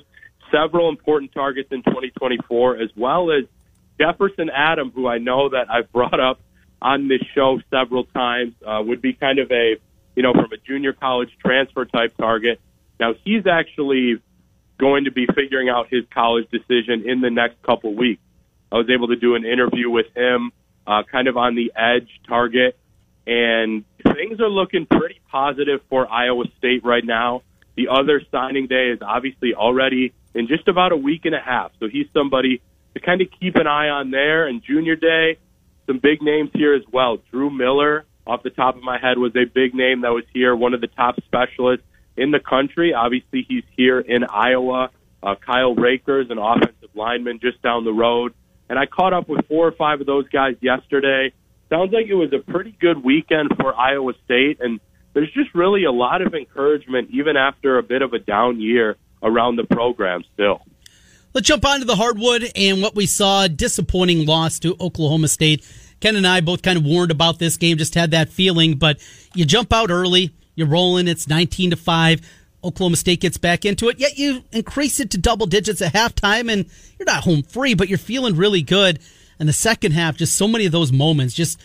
several 0.50 0.88
important 0.88 1.32
targets 1.32 1.70
in 1.72 1.82
2024, 1.82 2.76
as 2.76 2.90
well 2.96 3.30
as 3.30 3.44
Jefferson 4.00 4.50
Adam, 4.50 4.90
who 4.94 5.06
I 5.06 5.18
know 5.18 5.50
that 5.50 5.70
I've 5.70 5.90
brought 5.92 6.20
up 6.20 6.40
on 6.80 7.08
this 7.08 7.20
show 7.34 7.60
several 7.70 8.04
times, 8.04 8.54
uh, 8.64 8.80
would 8.84 9.02
be 9.02 9.12
kind 9.12 9.40
of 9.40 9.50
a, 9.50 9.76
you 10.14 10.22
know, 10.22 10.32
from 10.32 10.52
a 10.52 10.56
junior 10.56 10.92
college 10.92 11.30
transfer 11.44 11.84
type 11.84 12.16
target. 12.16 12.60
Now 13.00 13.14
he's 13.24 13.46
actually 13.46 14.22
going 14.78 15.04
to 15.04 15.10
be 15.10 15.26
figuring 15.26 15.68
out 15.68 15.88
his 15.90 16.04
college 16.14 16.48
decision 16.50 17.08
in 17.08 17.20
the 17.20 17.30
next 17.30 17.60
couple 17.62 17.94
weeks. 17.94 18.22
I 18.70 18.76
was 18.76 18.88
able 18.90 19.08
to 19.08 19.16
do 19.16 19.34
an 19.34 19.44
interview 19.44 19.90
with 19.90 20.06
him, 20.14 20.52
uh, 20.86 21.02
kind 21.10 21.26
of 21.26 21.36
on 21.36 21.56
the 21.56 21.72
edge 21.74 22.08
target, 22.28 22.78
and 23.26 23.84
things 24.02 24.40
are 24.40 24.48
looking 24.48 24.86
pretty 24.86 25.17
positive 25.30 25.80
for 25.88 26.10
Iowa 26.10 26.44
State 26.58 26.84
right 26.84 27.04
now. 27.04 27.42
The 27.76 27.88
other 27.88 28.20
signing 28.30 28.66
day 28.66 28.90
is 28.90 28.98
obviously 29.02 29.54
already 29.54 30.12
in 30.34 30.48
just 30.48 30.68
about 30.68 30.92
a 30.92 30.96
week 30.96 31.24
and 31.24 31.34
a 31.34 31.40
half, 31.40 31.72
so 31.80 31.88
he's 31.88 32.06
somebody 32.12 32.60
to 32.94 33.00
kind 33.00 33.20
of 33.20 33.28
keep 33.38 33.56
an 33.56 33.66
eye 33.66 33.88
on 33.88 34.10
there. 34.10 34.46
And 34.46 34.62
junior 34.62 34.96
day, 34.96 35.38
some 35.86 35.98
big 35.98 36.22
names 36.22 36.50
here 36.54 36.74
as 36.74 36.82
well. 36.92 37.18
Drew 37.30 37.50
Miller, 37.50 38.04
off 38.26 38.42
the 38.42 38.50
top 38.50 38.76
of 38.76 38.82
my 38.82 38.98
head, 38.98 39.18
was 39.18 39.32
a 39.36 39.44
big 39.44 39.74
name 39.74 40.02
that 40.02 40.10
was 40.10 40.24
here, 40.34 40.54
one 40.54 40.74
of 40.74 40.80
the 40.80 40.88
top 40.88 41.16
specialists 41.24 41.86
in 42.16 42.30
the 42.30 42.40
country. 42.40 42.92
Obviously, 42.94 43.46
he's 43.48 43.64
here 43.76 44.00
in 44.00 44.24
Iowa. 44.24 44.90
Uh, 45.22 45.34
Kyle 45.34 45.74
Rakers, 45.74 46.30
an 46.30 46.38
offensive 46.38 46.90
lineman 46.94 47.40
just 47.40 47.60
down 47.62 47.84
the 47.84 47.92
road. 47.92 48.34
And 48.68 48.78
I 48.78 48.86
caught 48.86 49.12
up 49.12 49.28
with 49.28 49.46
four 49.48 49.66
or 49.66 49.72
five 49.72 50.00
of 50.00 50.06
those 50.06 50.28
guys 50.28 50.56
yesterday. 50.60 51.32
Sounds 51.70 51.92
like 51.92 52.06
it 52.06 52.14
was 52.14 52.32
a 52.32 52.38
pretty 52.38 52.76
good 52.78 53.02
weekend 53.02 53.50
for 53.56 53.74
Iowa 53.74 54.12
State. 54.24 54.58
And 54.60 54.80
there's 55.18 55.32
just 55.32 55.52
really 55.52 55.82
a 55.82 55.90
lot 55.90 56.22
of 56.22 56.32
encouragement, 56.32 57.10
even 57.10 57.36
after 57.36 57.78
a 57.78 57.82
bit 57.82 58.02
of 58.02 58.12
a 58.12 58.20
down 58.20 58.60
year 58.60 58.96
around 59.20 59.56
the 59.56 59.64
program 59.64 60.22
still. 60.32 60.62
Let's 61.34 61.48
jump 61.48 61.66
onto 61.66 61.84
the 61.84 61.96
hardwood 61.96 62.52
and 62.54 62.80
what 62.80 62.94
we 62.94 63.06
saw 63.06 63.48
disappointing 63.48 64.26
loss 64.26 64.60
to 64.60 64.76
Oklahoma 64.80 65.26
State. 65.26 65.66
Ken 65.98 66.14
and 66.14 66.24
I 66.24 66.40
both 66.40 66.62
kind 66.62 66.78
of 66.78 66.84
warned 66.84 67.10
about 67.10 67.40
this 67.40 67.56
game, 67.56 67.78
just 67.78 67.96
had 67.96 68.12
that 68.12 68.28
feeling, 68.28 68.76
but 68.76 69.04
you 69.34 69.44
jump 69.44 69.72
out 69.72 69.90
early, 69.90 70.32
you're 70.54 70.68
rolling, 70.68 71.08
it's 71.08 71.26
19 71.26 71.70
to 71.70 71.76
5. 71.76 72.20
Oklahoma 72.62 72.96
State 72.96 73.20
gets 73.20 73.38
back 73.38 73.64
into 73.64 73.88
it, 73.88 73.98
yet 73.98 74.18
you 74.18 74.44
increase 74.52 75.00
it 75.00 75.10
to 75.10 75.18
double 75.18 75.46
digits 75.46 75.82
at 75.82 75.94
halftime, 75.94 76.48
and 76.48 76.64
you're 76.96 77.06
not 77.06 77.24
home 77.24 77.42
free, 77.42 77.74
but 77.74 77.88
you're 77.88 77.98
feeling 77.98 78.36
really 78.36 78.62
good. 78.62 79.00
And 79.40 79.48
the 79.48 79.52
second 79.52 79.92
half, 79.92 80.16
just 80.16 80.36
so 80.36 80.46
many 80.46 80.64
of 80.64 80.70
those 80.70 80.92
moments, 80.92 81.34
just 81.34 81.60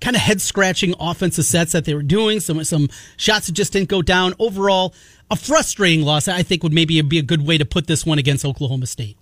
kind 0.00 0.16
of 0.16 0.22
head 0.22 0.40
scratching 0.40 0.94
offensive 1.00 1.44
sets 1.44 1.72
that 1.72 1.84
they 1.84 1.94
were 1.94 2.02
doing, 2.02 2.40
some 2.40 2.62
some 2.64 2.88
shots 3.16 3.46
that 3.46 3.52
just 3.52 3.72
didn't 3.72 3.88
go 3.88 4.02
down. 4.02 4.34
Overall, 4.38 4.94
a 5.30 5.36
frustrating 5.36 6.02
loss. 6.04 6.28
I 6.28 6.42
think 6.42 6.62
would 6.62 6.72
maybe 6.72 7.00
be 7.02 7.18
a 7.18 7.22
good 7.22 7.46
way 7.46 7.58
to 7.58 7.64
put 7.64 7.86
this 7.86 8.06
one 8.06 8.18
against 8.18 8.44
Oklahoma 8.44 8.86
State. 8.86 9.16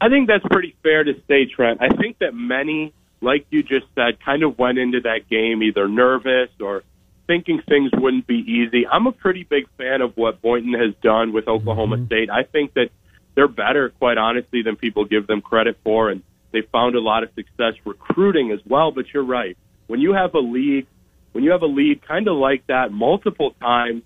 I 0.00 0.08
think 0.08 0.28
that's 0.28 0.44
pretty 0.50 0.74
fair 0.82 1.04
to 1.04 1.14
say, 1.28 1.44
Trent. 1.44 1.82
I 1.82 1.88
think 1.88 2.18
that 2.20 2.34
many, 2.34 2.94
like 3.20 3.46
you 3.50 3.62
just 3.62 3.86
said, 3.94 4.18
kind 4.24 4.42
of 4.42 4.58
went 4.58 4.78
into 4.78 5.00
that 5.02 5.28
game 5.28 5.62
either 5.62 5.88
nervous 5.88 6.48
or 6.58 6.82
thinking 7.26 7.62
things 7.68 7.90
wouldn't 7.92 8.26
be 8.26 8.38
easy. 8.38 8.86
I'm 8.86 9.06
a 9.06 9.12
pretty 9.12 9.44
big 9.44 9.68
fan 9.76 10.00
of 10.00 10.16
what 10.16 10.40
Boynton 10.40 10.74
has 10.74 10.94
done 11.02 11.32
with 11.32 11.48
Oklahoma 11.48 11.96
mm-hmm. 11.96 12.06
State. 12.06 12.30
I 12.30 12.44
think 12.44 12.74
that 12.74 12.88
they're 13.34 13.46
better, 13.46 13.90
quite 13.90 14.18
honestly, 14.18 14.62
than 14.62 14.76
people 14.76 15.04
give 15.04 15.26
them 15.26 15.40
credit 15.40 15.76
for, 15.84 16.10
and 16.10 16.22
they 16.52 16.62
found 16.72 16.94
a 16.94 17.00
lot 17.00 17.22
of 17.22 17.30
success 17.34 17.74
recruiting 17.84 18.50
as 18.52 18.60
well. 18.66 18.92
But 18.92 19.06
you're 19.12 19.24
right. 19.24 19.56
When 19.86 20.00
you 20.00 20.12
have 20.14 20.34
a 20.34 20.38
league, 20.38 20.86
when 21.32 21.44
you 21.44 21.50
have 21.52 21.62
a 21.62 21.66
lead 21.66 22.06
kind 22.06 22.28
of 22.28 22.36
like 22.36 22.66
that 22.66 22.92
multiple 22.92 23.54
times, 23.60 24.02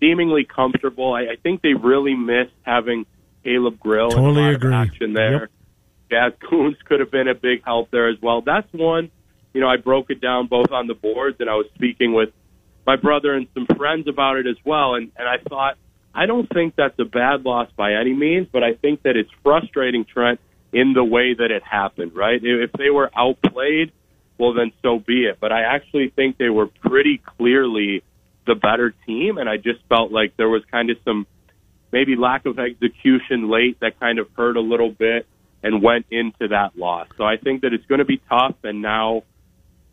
seemingly 0.00 0.44
comfortable, 0.44 1.12
I, 1.14 1.22
I 1.22 1.36
think 1.42 1.62
they 1.62 1.74
really 1.74 2.14
missed 2.14 2.54
having 2.62 3.06
Caleb 3.44 3.78
Grill 3.78 4.10
totally 4.10 4.42
and 4.42 4.56
agree. 4.56 4.74
action 4.74 5.12
there. 5.12 5.40
Yep. 5.40 5.50
Jaz 6.10 6.48
Kunc 6.48 6.74
could 6.84 7.00
have 7.00 7.10
been 7.10 7.28
a 7.28 7.34
big 7.34 7.64
help 7.64 7.90
there 7.90 8.08
as 8.08 8.16
well. 8.20 8.42
That's 8.42 8.70
one. 8.72 9.10
You 9.54 9.60
know, 9.60 9.68
I 9.68 9.76
broke 9.76 10.10
it 10.10 10.20
down 10.20 10.46
both 10.46 10.70
on 10.70 10.86
the 10.86 10.94
boards, 10.94 11.36
and 11.40 11.48
I 11.48 11.54
was 11.54 11.66
speaking 11.74 12.12
with 12.12 12.30
my 12.86 12.96
brother 12.96 13.32
and 13.34 13.46
some 13.54 13.66
friends 13.76 14.08
about 14.08 14.36
it 14.38 14.46
as 14.46 14.56
well. 14.64 14.94
And, 14.94 15.12
and 15.16 15.28
I 15.28 15.36
thought, 15.48 15.76
I 16.14 16.26
don't 16.26 16.48
think 16.52 16.74
that's 16.76 16.98
a 16.98 17.04
bad 17.04 17.44
loss 17.44 17.68
by 17.76 17.94
any 17.94 18.12
means, 18.12 18.48
but 18.52 18.62
I 18.62 18.74
think 18.74 19.02
that 19.02 19.16
it's 19.16 19.30
frustrating, 19.42 20.04
Trent, 20.04 20.40
in 20.72 20.94
the 20.94 21.04
way 21.04 21.34
that 21.34 21.50
it 21.50 21.62
happened, 21.62 22.14
right? 22.14 22.40
If 22.42 22.72
they 22.72 22.90
were 22.90 23.10
outplayed, 23.16 23.92
well, 24.38 24.54
then 24.54 24.72
so 24.82 24.98
be 24.98 25.24
it. 25.26 25.38
But 25.40 25.52
I 25.52 25.62
actually 25.62 26.08
think 26.08 26.38
they 26.38 26.48
were 26.48 26.66
pretty 26.66 27.18
clearly 27.36 28.02
the 28.46 28.54
better 28.54 28.94
team, 29.06 29.38
and 29.38 29.48
I 29.48 29.56
just 29.56 29.80
felt 29.88 30.10
like 30.10 30.36
there 30.36 30.48
was 30.48 30.62
kind 30.70 30.90
of 30.90 30.96
some 31.04 31.26
maybe 31.92 32.16
lack 32.16 32.46
of 32.46 32.58
execution 32.58 33.50
late 33.50 33.78
that 33.80 34.00
kind 34.00 34.18
of 34.18 34.28
hurt 34.36 34.56
a 34.56 34.60
little 34.60 34.90
bit 34.90 35.26
and 35.62 35.82
went 35.82 36.06
into 36.10 36.48
that 36.48 36.76
loss. 36.76 37.06
So 37.16 37.24
I 37.24 37.36
think 37.36 37.62
that 37.62 37.72
it's 37.72 37.86
going 37.86 38.00
to 38.00 38.04
be 38.04 38.20
tough, 38.28 38.56
and 38.64 38.82
now 38.82 39.22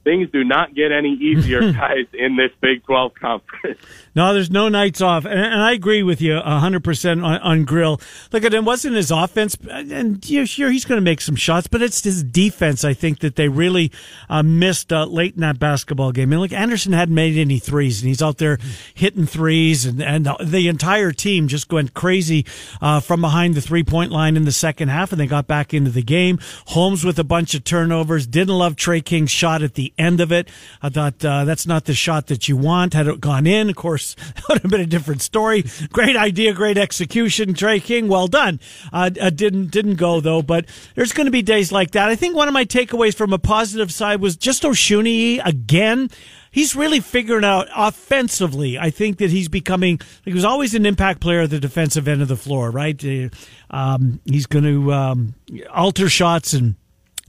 things 0.09 0.29
do 0.31 0.43
not 0.43 0.73
get 0.73 0.91
any 0.91 1.13
easier, 1.13 1.71
guys, 1.73 2.05
in 2.13 2.35
this 2.35 2.51
Big 2.61 2.83
12 2.85 3.13
conference. 3.15 3.79
No, 4.15 4.33
there's 4.33 4.49
no 4.49 4.69
nights 4.69 5.01
off. 5.01 5.25
And, 5.25 5.39
and 5.39 5.61
I 5.61 5.73
agree 5.73 6.01
with 6.01 6.19
you 6.19 6.33
100% 6.33 7.23
on, 7.23 7.39
on 7.41 7.63
Grill. 7.63 8.01
Look, 8.31 8.43
it 8.43 8.63
wasn't 8.63 8.95
his 8.95 9.11
offense, 9.11 9.55
and 9.69 10.27
yeah, 10.27 10.45
sure, 10.45 10.71
he's 10.71 10.85
going 10.85 10.97
to 10.97 11.03
make 11.03 11.21
some 11.21 11.35
shots, 11.35 11.67
but 11.67 11.81
it's 11.81 12.03
his 12.03 12.23
defense, 12.23 12.83
I 12.83 12.93
think, 12.93 13.19
that 13.19 13.35
they 13.35 13.47
really 13.47 13.91
uh, 14.29 14.41
missed 14.41 14.91
uh, 14.91 15.05
late 15.05 15.35
in 15.35 15.41
that 15.41 15.59
basketball 15.59 16.11
game. 16.11 16.31
And 16.31 16.41
look, 16.41 16.51
Anderson 16.51 16.93
hadn't 16.93 17.13
made 17.13 17.37
any 17.37 17.59
threes, 17.59 18.01
and 18.01 18.07
he's 18.07 18.21
out 18.21 18.39
there 18.39 18.57
hitting 18.95 19.27
threes, 19.27 19.85
and, 19.85 20.01
and 20.01 20.27
the 20.41 20.67
entire 20.67 21.11
team 21.11 21.47
just 21.47 21.71
went 21.71 21.93
crazy 21.93 22.45
uh, 22.81 22.99
from 22.99 23.21
behind 23.21 23.53
the 23.53 23.61
three 23.61 23.83
point 23.83 24.11
line 24.11 24.35
in 24.35 24.45
the 24.45 24.51
second 24.51 24.89
half, 24.89 25.11
and 25.11 25.21
they 25.21 25.27
got 25.27 25.45
back 25.45 25.73
into 25.73 25.91
the 25.91 26.01
game. 26.01 26.39
Holmes 26.67 27.05
with 27.05 27.19
a 27.19 27.23
bunch 27.23 27.53
of 27.53 27.63
turnovers. 27.63 28.25
Didn't 28.25 28.55
love 28.55 28.75
Tre 28.75 29.01
King's 29.01 29.31
shot 29.31 29.61
at 29.61 29.75
the 29.75 29.93
end 29.99 30.21
of 30.21 30.31
it. 30.31 30.49
I 30.81 30.89
thought 30.89 31.23
uh, 31.23 31.45
that's 31.45 31.67
not 31.67 31.85
the 31.85 31.93
shot 31.93 32.27
that 32.27 32.47
you 32.47 32.57
want. 32.57 32.93
Had 32.93 33.07
it 33.07 33.19
gone 33.19 33.45
in, 33.45 33.69
of 33.69 33.75
course, 33.75 34.15
that 34.35 34.43
would 34.49 34.61
have 34.61 34.71
been 34.71 34.81
a 34.81 34.85
different 34.85 35.21
story. 35.21 35.65
Great 35.91 36.15
idea, 36.15 36.53
great 36.53 36.77
execution, 36.77 37.53
Tre 37.53 37.79
King. 37.79 38.07
Well 38.07 38.27
done. 38.27 38.59
Uh, 38.91 39.09
uh, 39.19 39.29
didn't 39.29 39.71
didn't 39.71 39.95
go 39.95 40.19
though, 40.19 40.41
but 40.41 40.65
there's 40.95 41.13
going 41.13 41.25
to 41.25 41.31
be 41.31 41.41
days 41.41 41.71
like 41.71 41.91
that. 41.91 42.09
I 42.09 42.15
think 42.15 42.35
one 42.35 42.47
of 42.47 42.53
my 42.53 42.65
takeaways 42.65 43.15
from 43.15 43.33
a 43.33 43.39
positive 43.39 43.91
side 43.93 44.21
was 44.21 44.35
just 44.37 44.63
Osunniyi 44.63 45.45
again 45.45 46.09
he's 46.51 46.75
really 46.75 46.99
figuring 46.99 47.43
out 47.43 47.67
offensively. 47.75 48.77
I 48.77 48.89
think 48.89 49.17
that 49.17 49.29
he's 49.29 49.47
becoming. 49.47 49.99
He 50.25 50.33
was 50.33 50.45
always 50.45 50.73
an 50.73 50.85
impact 50.85 51.21
player 51.21 51.41
at 51.41 51.49
the 51.49 51.59
defensive 51.59 52.07
end 52.07 52.21
of 52.21 52.27
the 52.27 52.35
floor, 52.35 52.71
right? 52.71 53.03
Uh, 53.03 53.29
um, 53.69 54.19
he's 54.25 54.45
going 54.45 54.65
to 54.65 54.93
um, 54.93 55.35
alter 55.73 56.09
shots 56.09 56.53
and 56.53 56.75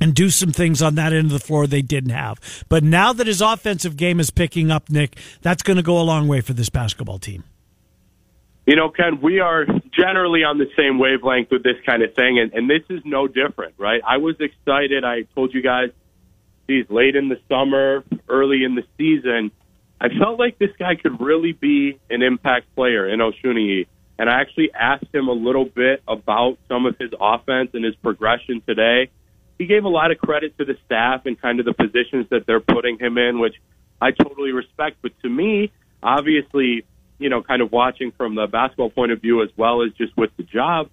and 0.00 0.14
do 0.14 0.30
some 0.30 0.52
things 0.52 0.80
on 0.80 0.94
that 0.94 1.12
end 1.12 1.26
of 1.26 1.32
the 1.32 1.38
floor 1.38 1.66
they 1.66 1.82
didn't 1.82 2.10
have. 2.10 2.64
But 2.68 2.82
now 2.82 3.12
that 3.12 3.26
his 3.26 3.40
offensive 3.40 3.96
game 3.96 4.18
is 4.18 4.30
picking 4.30 4.70
up, 4.70 4.88
Nick, 4.88 5.18
that's 5.42 5.62
going 5.62 5.76
to 5.76 5.82
go 5.82 6.00
a 6.00 6.02
long 6.02 6.26
way 6.26 6.40
for 6.40 6.54
this 6.54 6.70
basketball 6.70 7.18
team. 7.18 7.44
You 8.66 8.76
know, 8.76 8.88
Ken, 8.88 9.20
we 9.20 9.40
are 9.40 9.66
generally 9.92 10.44
on 10.44 10.58
the 10.58 10.70
same 10.76 10.98
wavelength 10.98 11.50
with 11.50 11.62
this 11.62 11.76
kind 11.84 12.02
of 12.02 12.14
thing, 12.14 12.38
and, 12.38 12.52
and 12.52 12.70
this 12.70 12.82
is 12.88 13.02
no 13.04 13.26
different, 13.26 13.74
right? 13.78 14.00
I 14.06 14.18
was 14.18 14.36
excited. 14.38 15.04
I 15.04 15.22
told 15.34 15.52
you 15.52 15.62
guys, 15.62 15.90
geez, 16.68 16.86
late 16.88 17.16
in 17.16 17.28
the 17.28 17.40
summer, 17.48 18.04
early 18.28 18.62
in 18.64 18.76
the 18.76 18.84
season, 18.96 19.50
I 20.00 20.08
felt 20.08 20.38
like 20.38 20.58
this 20.58 20.70
guy 20.78 20.94
could 20.94 21.20
really 21.20 21.52
be 21.52 21.98
an 22.08 22.22
impact 22.22 22.74
player 22.74 23.08
in 23.08 23.20
Osunniyi. 23.20 23.86
And 24.18 24.30
I 24.30 24.40
actually 24.40 24.70
asked 24.72 25.12
him 25.12 25.28
a 25.28 25.32
little 25.32 25.64
bit 25.64 26.02
about 26.06 26.58
some 26.68 26.86
of 26.86 26.96
his 26.98 27.10
offense 27.18 27.70
and 27.72 27.84
his 27.84 27.94
progression 27.96 28.62
today 28.66 29.10
he 29.60 29.66
gave 29.66 29.84
a 29.84 29.88
lot 29.88 30.10
of 30.10 30.16
credit 30.16 30.56
to 30.56 30.64
the 30.64 30.78
staff 30.86 31.26
and 31.26 31.38
kind 31.38 31.60
of 31.60 31.66
the 31.66 31.74
positions 31.74 32.26
that 32.30 32.46
they're 32.46 32.60
putting 32.60 32.98
him 32.98 33.18
in, 33.18 33.38
which 33.38 33.56
I 34.00 34.10
totally 34.10 34.52
respect. 34.52 34.96
But 35.02 35.12
to 35.20 35.28
me, 35.28 35.70
obviously, 36.02 36.86
you 37.18 37.28
know, 37.28 37.42
kind 37.42 37.60
of 37.60 37.70
watching 37.70 38.10
from 38.12 38.36
the 38.36 38.46
basketball 38.46 38.88
point 38.88 39.12
of 39.12 39.20
view 39.20 39.42
as 39.42 39.50
well 39.58 39.82
as 39.82 39.92
just 39.98 40.16
with 40.16 40.30
the 40.38 40.44
job, 40.44 40.88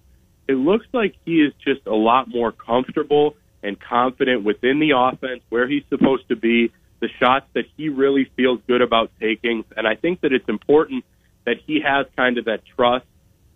it 0.46 0.52
looks 0.52 0.84
like 0.92 1.14
he 1.24 1.40
is 1.40 1.54
just 1.64 1.86
a 1.86 1.94
lot 1.94 2.28
more 2.28 2.52
comfortable 2.52 3.36
and 3.62 3.80
confident 3.80 4.44
within 4.44 4.80
the 4.80 4.90
offense 4.94 5.40
where 5.48 5.66
he's 5.66 5.84
supposed 5.88 6.28
to 6.28 6.36
be, 6.36 6.70
the 7.00 7.08
shots 7.18 7.46
that 7.54 7.64
he 7.78 7.88
really 7.88 8.30
feels 8.36 8.60
good 8.66 8.82
about 8.82 9.10
taking. 9.18 9.64
And 9.78 9.88
I 9.88 9.94
think 9.94 10.20
that 10.20 10.34
it's 10.34 10.48
important 10.48 11.06
that 11.46 11.56
he 11.66 11.80
has 11.80 12.04
kind 12.16 12.36
of 12.36 12.44
that 12.44 12.60
trust 12.76 13.06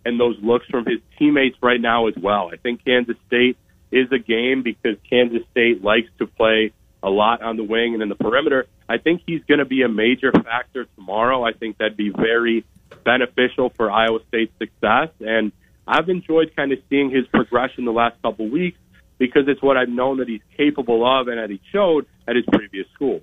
and 0.05 0.19
those 0.19 0.37
looks 0.41 0.65
from 0.71 0.85
his 0.85 1.01
teammates 1.19 1.57
right 1.61 1.79
now 1.79 2.07
as 2.07 2.15
well. 2.19 2.49
I 2.51 2.57
think 2.57 2.83
Kansas 2.83 3.15
State 3.27 3.57
is 3.93 4.11
a 4.11 4.19
game 4.19 4.63
because 4.63 4.97
Kansas 5.09 5.43
State 5.51 5.83
likes 5.83 6.09
to 6.19 6.27
play 6.27 6.73
a 7.01 7.09
lot 7.09 7.41
on 7.41 7.57
the 7.57 7.63
wing 7.63 7.93
and 7.93 8.01
in 8.01 8.09
the 8.09 8.15
perimeter. 8.15 8.65
I 8.87 8.97
think 8.97 9.21
he's 9.25 9.43
going 9.47 9.59
to 9.59 9.65
be 9.65 9.81
a 9.83 9.89
major 9.89 10.31
factor 10.31 10.85
tomorrow. 10.95 11.43
I 11.43 11.51
think 11.51 11.77
that'd 11.77 11.97
be 11.97 12.09
very 12.09 12.65
beneficial 13.03 13.69
for 13.69 13.91
Iowa 13.91 14.19
State's 14.29 14.53
success. 14.57 15.09
And 15.19 15.51
I've 15.87 16.09
enjoyed 16.09 16.55
kind 16.55 16.71
of 16.71 16.79
seeing 16.89 17.11
his 17.11 17.27
progression 17.27 17.85
the 17.85 17.91
last 17.91 18.21
couple 18.21 18.47
weeks 18.47 18.79
because 19.17 19.47
it's 19.47 19.61
what 19.61 19.77
I've 19.77 19.89
known 19.89 20.17
that 20.17 20.27
he's 20.27 20.41
capable 20.57 21.05
of 21.05 21.27
and 21.27 21.37
that 21.37 21.49
he 21.49 21.61
showed 21.71 22.05
at 22.27 22.35
his 22.35 22.45
previous 22.51 22.87
school. 22.93 23.21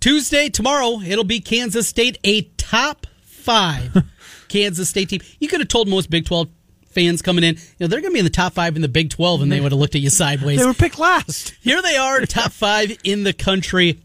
Tuesday, 0.00 0.48
tomorrow, 0.48 1.00
it'll 1.00 1.24
be 1.24 1.40
Kansas 1.40 1.88
State, 1.88 2.18
a 2.24 2.42
top 2.58 3.06
five 3.22 4.04
Kansas 4.48 4.88
State 4.88 5.08
team. 5.08 5.20
You 5.40 5.48
could 5.48 5.60
have 5.60 5.68
told 5.68 5.88
most 5.88 6.10
Big 6.10 6.26
12 6.26 6.48
fans 6.94 7.22
coming 7.22 7.44
in, 7.44 7.56
you 7.56 7.60
know, 7.80 7.86
they're 7.86 8.00
going 8.00 8.12
to 8.12 8.14
be 8.14 8.20
in 8.20 8.24
the 8.24 8.30
top 8.30 8.52
five 8.54 8.76
in 8.76 8.82
the 8.82 8.88
Big 8.88 9.10
12, 9.10 9.42
and 9.42 9.52
they 9.52 9.60
would 9.60 9.72
have 9.72 9.78
looked 9.78 9.94
at 9.94 10.00
you 10.00 10.10
sideways. 10.10 10.58
They 10.58 10.66
were 10.66 10.74
picked 10.74 10.98
last. 10.98 11.54
Here 11.60 11.82
they 11.82 11.96
are, 11.96 12.20
top 12.26 12.52
five 12.52 12.96
in 13.04 13.24
the 13.24 13.32
country. 13.32 14.00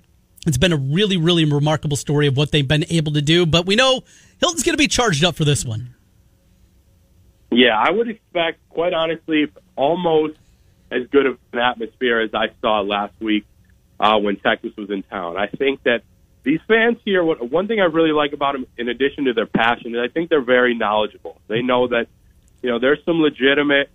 It's 0.48 0.58
been 0.58 0.74
a 0.74 0.78
really, 0.78 1.18
really 1.18 1.46
remarkable 1.46 1.98
story 1.98 2.28
of 2.28 2.36
what 2.36 2.52
they've 2.52 2.68
been 2.68 2.86
able 2.90 3.14
to 3.14 3.22
do, 3.22 3.46
but 3.46 3.66
we 3.66 3.76
know 3.76 4.04
Hilton's 4.40 4.64
going 4.64 4.74
to 4.74 4.78
be 4.78 4.88
charged 4.88 5.24
up 5.24 5.36
for 5.36 5.46
this 5.46 5.66
one. 5.66 5.96
Yeah, 7.52 7.78
I 7.78 7.92
would 7.92 8.10
expect, 8.10 8.60
quite 8.70 8.94
honestly, 8.94 9.52
almost 9.76 10.38
as 10.92 11.08
good 11.12 11.26
of 11.26 11.38
an 11.54 11.60
atmosphere 11.60 12.20
as 12.22 12.32
I 12.34 12.48
saw 12.62 12.82
last 12.82 13.14
week 13.20 13.46
uh, 14.00 14.18
when 14.18 14.38
Texas 14.38 14.72
was 14.78 14.90
in 14.90 15.04
town. 15.04 15.38
I 15.38 15.48
think 15.48 15.84
that 15.84 16.04
these 16.44 16.60
fans 16.68 16.98
here, 17.04 17.24
what, 17.24 17.52
one 17.52 17.68
thing 17.68 17.80
I 17.80 17.86
really 17.86 18.12
like 18.12 18.34
about 18.34 18.54
them, 18.54 18.66
in 18.78 18.88
addition 18.90 19.26
to 19.26 19.34
their 19.34 19.46
passion, 19.46 19.94
is 19.94 20.02
I 20.02 20.12
think 20.12 20.30
they're 20.30 20.42
very 20.42 20.74
knowledgeable. 20.74 21.40
They 21.48 21.62
know 21.62 21.88
that 21.90 22.08
you 22.62 22.70
know, 22.70 22.80
there's 22.80 23.04
some 23.06 23.22
legitimate 23.22 23.90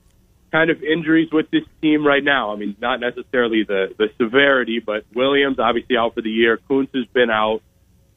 kind 0.51 0.71
of 0.71 0.83
injuries 0.83 1.31
with 1.33 1.51
this 1.51 1.65
team 1.83 2.07
right 2.07 2.23
now. 2.23 2.53
I 2.53 2.57
mean, 2.57 2.77
not 2.81 3.01
necessarily 3.01 3.65
the 3.65 3.95
the 3.99 4.09
severity, 4.19 4.79
but 4.79 5.05
Williams 5.15 5.59
obviously 5.59 5.97
out 5.97 6.15
for 6.15 6.23
the 6.23 6.31
year. 6.31 6.59
Kunc 6.71 6.95
has 6.95 7.07
been 7.07 7.31
out. 7.31 7.63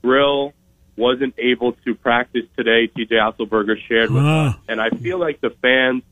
Grill 0.04 0.54
wasn't 0.95 1.36
able 1.38 1.74
to 1.74 1.95
practice 1.95 2.45
today. 2.56 2.88
TJ 2.88 3.12
Otzelberger 3.12 3.76
shared 3.88 4.12
with 4.12 4.24
us, 4.24 4.56
and 4.68 4.80
I 4.80 4.89
feel 4.89 5.20
like 5.20 5.41
the 5.41 5.50
fans 5.50 6.04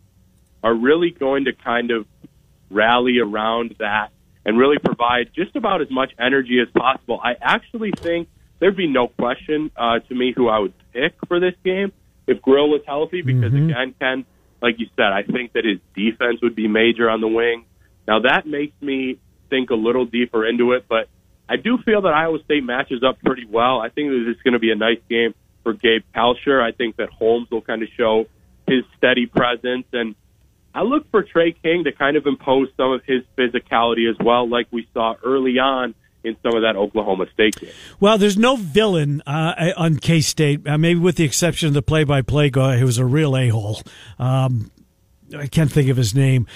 are 0.64 0.74
really 0.74 1.12
going 1.12 1.46
to 1.46 1.54
kind 1.54 1.92
of 1.92 2.08
rally 2.72 3.20
around 3.20 3.76
that 3.80 4.10
and 4.46 4.58
really 4.58 4.78
provide 4.80 5.32
just 5.36 5.56
about 5.56 5.82
as 5.82 5.92
much 5.92 6.12
energy 6.20 6.60
as 6.60 6.68
possible. 6.70 7.20
I 7.24 7.36
actually 7.40 7.92
think 7.92 8.30
there'd 8.60 8.76
be 8.76 8.88
no 8.88 9.08
question 9.08 9.72
uh, 9.76 10.00
to 10.00 10.16
me 10.16 10.34
who 10.36 10.48
I 10.48 10.60
would 10.60 10.74
pick 10.92 11.14
for 11.28 11.40
this 11.40 11.54
game 11.64 11.92
if 12.28 12.42
Grill 12.42 12.70
was 12.70 12.82
healthy. 12.86 13.22
Because 13.22 13.54
Mhm. 13.54 13.70
again, 13.70 13.96
Ken, 14.00 14.26
like 14.62 14.80
you 14.80 14.88
said, 14.96 15.12
I 15.12 15.24
think 15.24 15.54
that 15.54 15.66
his 15.66 15.80
defense 15.96 16.42
would 16.42 16.56
be 16.56 16.68
major 16.68 17.10
on 17.10 17.22
the 17.22 17.28
wing. 17.28 17.66
Now 18.08 18.20
that 18.20 18.46
makes 18.46 18.80
me 18.82 19.18
think 19.50 19.70
a 19.70 19.76
little 19.76 20.06
deeper 20.06 20.46
into 20.46 20.74
it, 20.74 20.86
but 20.88 21.08
I 21.48 21.58
do 21.58 21.78
feel 21.80 22.02
that 22.02 22.14
Iowa 22.14 22.40
State 22.44 22.64
matches 22.64 23.04
up 23.04 23.20
pretty 23.24 23.46
well. 23.46 23.80
I 23.80 23.90
think 23.90 24.10
that 24.10 24.28
it's 24.28 24.42
going 24.42 24.54
to 24.54 24.60
be 24.60 24.72
a 24.72 24.76
nice 24.76 25.00
game 25.10 25.34
for 25.64 25.74
Gabe 25.74 26.04
Kalscheur. 26.16 26.62
I 26.62 26.72
think 26.72 26.96
that 26.98 27.10
Holmes 27.10 27.50
will 27.52 27.62
kind 27.62 27.84
of 27.84 27.90
show 27.90 28.26
his 28.68 28.84
steady 28.98 29.28
presence, 29.28 29.86
and 29.94 30.16
I 30.74 30.82
look 30.82 31.10
for 31.12 31.22
Tre 31.22 31.52
King 31.52 31.84
to 31.84 31.92
kind 31.92 32.18
of 32.18 32.26
impose 32.26 32.70
some 32.76 32.92
of 32.92 33.04
his 33.06 33.24
physicality 33.38 34.10
as 34.10 34.18
well, 34.20 34.48
like 34.48 34.68
we 34.72 34.88
saw 34.94 35.16
early 35.24 35.60
on 35.60 35.94
in 36.26 36.36
some 36.44 36.56
of 36.56 36.62
that 36.64 36.76
Oklahoma 36.76 37.28
State 37.34 37.56
game. 37.56 37.70
Well, 38.00 38.18
there's 38.18 38.38
no 38.38 38.56
villain 38.56 39.22
uh, 39.26 39.72
on 39.78 39.98
K 39.98 40.22
State, 40.22 40.68
uh, 40.68 40.78
maybe 40.78 41.00
with 41.00 41.18
the 41.18 41.24
exception 41.24 41.68
of 41.68 41.74
the 41.74 41.82
play-by-play 41.82 42.50
guy 42.50 42.78
who 42.78 42.86
was 42.86 42.98
a 42.98 43.06
real 43.06 43.38
a-hole. 43.38 43.82
Um, 44.20 44.72
I 45.38 45.48
can't 45.48 45.72
think 45.72 45.90
of 45.90 45.98
his 45.98 46.14
name. 46.16 46.48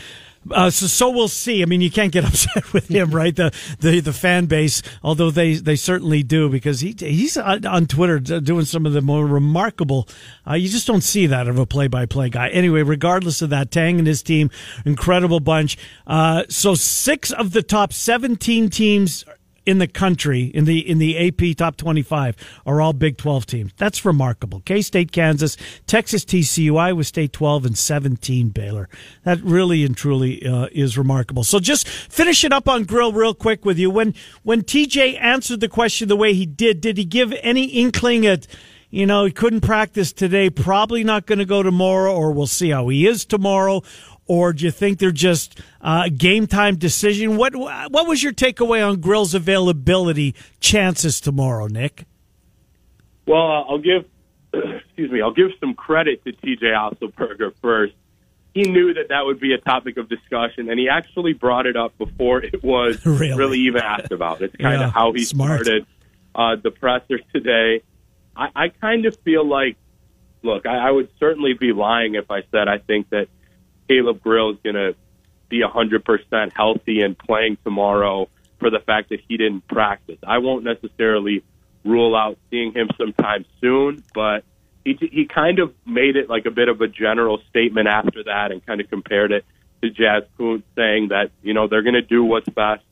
Uh, 0.51 0.69
so, 0.69 0.87
so 0.87 1.09
we'll 1.09 1.27
see. 1.27 1.61
I 1.61 1.65
mean, 1.65 1.81
you 1.81 1.91
can't 1.91 2.11
get 2.11 2.23
upset 2.27 2.71
with 2.73 2.87
him, 2.87 3.11
right? 3.11 3.35
The 3.35 3.53
the 3.79 3.99
the 3.99 4.13
fan 4.13 4.45
base, 4.45 4.81
although 5.03 5.31
they 5.31 5.55
they 5.55 5.75
certainly 5.75 6.23
do, 6.23 6.49
because 6.49 6.79
he 6.79 6.95
he's 6.97 7.37
on 7.37 7.85
Twitter 7.87 8.19
doing 8.19 8.65
some 8.65 8.85
of 8.85 8.93
the 8.93 9.01
more 9.01 9.25
remarkable. 9.25 10.07
Uh, 10.49 10.53
you 10.53 10.69
just 10.69 10.87
don't 10.87 11.01
see 11.01 11.27
that 11.27 11.47
of 11.47 11.59
a 11.59 11.65
play 11.65 11.87
by 11.87 12.05
play 12.05 12.29
guy. 12.29 12.49
Anyway, 12.49 12.83
regardless 12.83 13.41
of 13.41 13.49
that, 13.49 13.71
Tang 13.71 13.99
and 13.99 14.07
his 14.07 14.23
team, 14.23 14.49
incredible 14.85 15.39
bunch. 15.39 15.77
Uh, 16.07 16.43
so 16.49 16.73
six 16.73 17.31
of 17.31 17.51
the 17.51 17.61
top 17.61 17.91
seventeen 17.91 18.69
teams 18.69 19.25
in 19.69 19.77
the 19.77 19.87
country 19.87 20.45
in 20.45 20.65
the 20.65 20.79
in 20.79 20.97
the 20.97 21.27
AP 21.27 21.55
top 21.55 21.77
25 21.77 22.35
are 22.65 22.81
all 22.81 22.91
Big 22.91 23.17
12 23.17 23.45
teams. 23.45 23.71
That's 23.77 24.03
remarkable. 24.03 24.61
K-State, 24.61 25.11
Kansas, 25.11 25.57
Texas 25.85 26.25
TCU, 26.25 26.77
Iowa 26.77 27.03
State 27.03 27.33
12 27.33 27.65
and 27.65 27.77
17 27.77 28.49
Baylor. 28.49 28.89
That 29.23 29.39
really 29.43 29.85
and 29.85 29.95
truly 29.95 30.45
uh, 30.45 30.67
is 30.71 30.97
remarkable. 30.97 31.43
So 31.43 31.59
just 31.59 31.87
finish 31.87 32.43
it 32.43 32.51
up 32.51 32.67
on 32.67 32.85
grill 32.85 33.13
real 33.13 33.35
quick 33.35 33.63
with 33.63 33.77
you. 33.77 33.91
When 33.91 34.15
when 34.41 34.63
TJ 34.63 35.21
answered 35.21 35.59
the 35.59 35.69
question 35.69 36.07
the 36.07 36.15
way 36.15 36.33
he 36.33 36.47
did, 36.47 36.81
did 36.81 36.97
he 36.97 37.05
give 37.05 37.31
any 37.43 37.65
inkling 37.65 38.25
at 38.25 38.47
you 38.91 39.05
know, 39.05 39.25
he 39.25 39.31
couldn't 39.31 39.61
practice 39.61 40.11
today, 40.11 40.49
probably 40.49 41.03
not 41.03 41.27
going 41.27 41.37
to 41.37 41.45
go 41.45 41.61
tomorrow, 41.61 42.11
or 42.11 42.31
we'll 42.31 42.47
see 42.47 42.71
how 42.71 42.87
he 42.87 43.05
is 43.05 43.23
tomorrow. 43.23 43.83
Or 44.29 44.53
do 44.53 44.63
you 44.63 44.69
think 44.71 44.99
they're 44.99 45.11
just 45.11 45.59
uh, 45.81 46.07
game 46.15 46.45
time 46.47 46.75
decision? 46.77 47.35
What 47.35 47.55
what 47.55 48.07
was 48.07 48.21
your 48.23 48.31
takeaway 48.31 48.87
on 48.87 49.01
Grill's 49.01 49.33
availability 49.33 50.35
chances 50.61 51.19
tomorrow, 51.19 51.65
Nick? 51.67 52.05
Well, 53.25 53.41
uh, 53.41 53.61
I'll 53.63 53.79
give 53.79 54.05
excuse 54.53 55.11
me, 55.11 55.21
I'll 55.21 55.33
give 55.33 55.49
some 55.59 55.73
credit 55.73 56.23
to 56.25 56.31
TJ 56.31 56.61
Otzelberger 56.63 57.53
first. 57.61 57.93
He 58.53 58.63
knew 58.63 58.93
that 58.95 59.09
that 59.09 59.25
would 59.25 59.39
be 59.39 59.53
a 59.53 59.57
topic 59.59 59.97
of 59.97 60.09
discussion, 60.09 60.69
and 60.69 60.79
he 60.79 60.89
actually 60.89 61.33
brought 61.33 61.65
it 61.65 61.75
up 61.75 61.97
before 61.97 62.43
it 62.43 62.63
was 62.63 63.03
Really? 63.05 63.59
even 63.61 63.81
asked 63.81 64.11
about. 64.11 64.41
It's 64.41 64.55
kind 64.55 64.79
Yeah, 64.79 64.87
of 64.87 64.93
how 64.93 65.11
he 65.13 65.23
smart. 65.25 65.61
started 65.65 65.85
uh, 66.35 66.55
the 66.55 66.71
presser 66.71 67.19
today. 67.33 67.81
I, 68.35 68.49
I 68.55 68.67
kind 68.69 69.05
of 69.05 69.15
feel 69.23 69.47
like, 69.47 69.75
look, 70.43 70.65
I, 70.65 70.87
I 70.87 70.91
would 70.91 71.09
certainly 71.19 71.53
be 71.53 71.73
lying 71.73 72.15
if 72.15 72.29
I 72.31 72.41
said 72.51 72.67
I 72.67 72.79
think 72.79 73.09
that 73.09 73.27
Caleb 73.89 74.21
Grill 74.21 74.51
is 74.51 74.57
going 74.63 74.75
to 74.75 74.95
be 75.49 75.61
100% 75.61 76.53
healthy 76.55 77.01
and 77.01 77.17
playing 77.17 77.57
tomorrow 77.63 78.29
for 78.59 78.69
the 78.69 78.79
fact 78.79 79.09
that 79.09 79.19
he 79.27 79.35
didn't 79.35 79.67
practice. 79.67 80.19
I 80.25 80.37
won't 80.37 80.63
necessarily 80.63 81.43
rule 81.83 82.15
out 82.15 82.37
seeing 82.51 82.73
him 82.73 82.89
sometime 82.97 83.45
soon, 83.59 84.03
but 84.13 84.43
he 84.85 84.97
he 85.11 85.25
kind 85.25 85.59
of 85.59 85.73
made 85.85 86.15
it 86.15 86.29
like 86.29 86.45
a 86.45 86.51
bit 86.51 86.69
of 86.69 86.81
a 86.81 86.87
general 86.87 87.41
statement 87.49 87.87
after 87.87 88.23
that 88.23 88.51
and 88.51 88.65
kind 88.65 88.79
of 88.79 88.89
compared 88.89 89.31
it 89.31 89.45
to 89.81 89.89
Jazz 89.89 90.23
saying 90.75 91.09
that, 91.09 91.31
you 91.41 91.53
know, 91.53 91.67
they're 91.67 91.83
going 91.83 91.93
to 91.93 92.01
do 92.01 92.23
what's 92.23 92.49
best. 92.49 92.83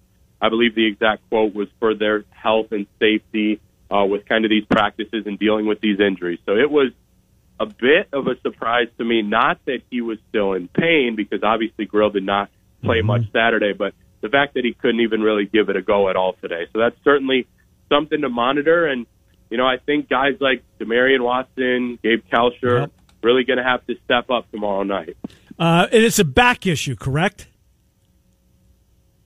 I 0.42 0.50
believe 0.50 0.76
the 0.76 0.86
exact 0.86 1.28
quote 1.30 1.54
was 1.54 1.68
for 1.80 1.96
their 1.96 2.24
health 2.30 2.72
and 2.72 2.88
safety 3.00 3.60
uh, 3.92 4.06
with 4.06 4.26
kind 4.26 4.46
of 4.46 4.50
these 4.50 4.66
practices 4.66 5.26
and 5.26 5.38
dealing 5.38 5.66
with 5.66 5.82
these 5.82 6.00
injuries. 6.00 6.40
So 6.46 6.56
it 6.56 6.70
was 6.70 6.92
a 7.60 7.66
bit 7.66 8.10
of 8.14 8.28
a 8.28 8.40
surprise 8.42 8.88
to 8.98 9.04
me. 9.04 9.22
Not 9.22 9.60
that 9.66 9.80
he 9.90 10.02
was 10.02 10.18
still 10.30 10.54
in 10.54 10.68
pain, 10.68 11.16
because 11.16 11.42
obviously 11.44 11.86
Grill 11.86 12.10
did 12.10 12.24
not 12.26 12.50
play 12.84 13.02
much 13.02 13.24
Saturday, 13.34 13.74
but 13.74 13.94
the 14.22 14.30
fact 14.30 14.54
that 14.56 14.64
he 14.64 14.74
couldn't 14.74 15.00
even 15.02 15.22
really 15.22 15.46
give 15.46 15.70
it 15.70 15.76
a 15.76 15.82
go 15.82 16.10
at 16.10 16.16
all 16.16 16.34
today. 16.42 16.68
So 16.74 16.80
that's 16.80 16.96
certainly 17.04 17.48
something 17.90 18.22
to 18.22 18.30
monitor. 18.30 18.86
And 18.86 19.06
you 19.50 19.58
know, 19.58 19.66
I 19.66 19.78
think 19.78 20.10
guys 20.10 20.34
like 20.40 20.64
Demarion 20.80 21.22
Watson, 21.24 22.00
Gabe 22.04 22.24
Kalscheur, 22.32 22.82
Yep. 22.82 22.92
really 23.24 23.44
going 23.46 23.58
to 23.58 23.64
have 23.64 23.86
to 23.88 23.96
step 24.06 24.30
up 24.30 24.50
tomorrow 24.52 24.84
night. 24.84 25.16
Uh, 25.58 25.88
and 25.92 26.04
it's 26.04 26.20
a 26.20 26.26
back 26.26 26.68
issue, 26.68 26.96
correct? 26.96 27.48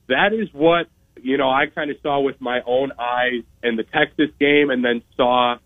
that 0.08 0.34
is 0.34 0.50
what 0.54 0.88
you 1.22 1.38
know 1.38 1.50
I 1.50 1.68
kind 1.68 1.90
of 1.90 1.98
saw 2.04 2.20
with 2.20 2.40
my 2.42 2.62
own 2.66 2.92
eyes 3.00 3.44
in 3.64 3.76
the 3.76 3.84
Texas 3.84 4.30
game, 4.40 4.70
and 4.70 4.84
then 4.84 5.02
saw 5.16 5.58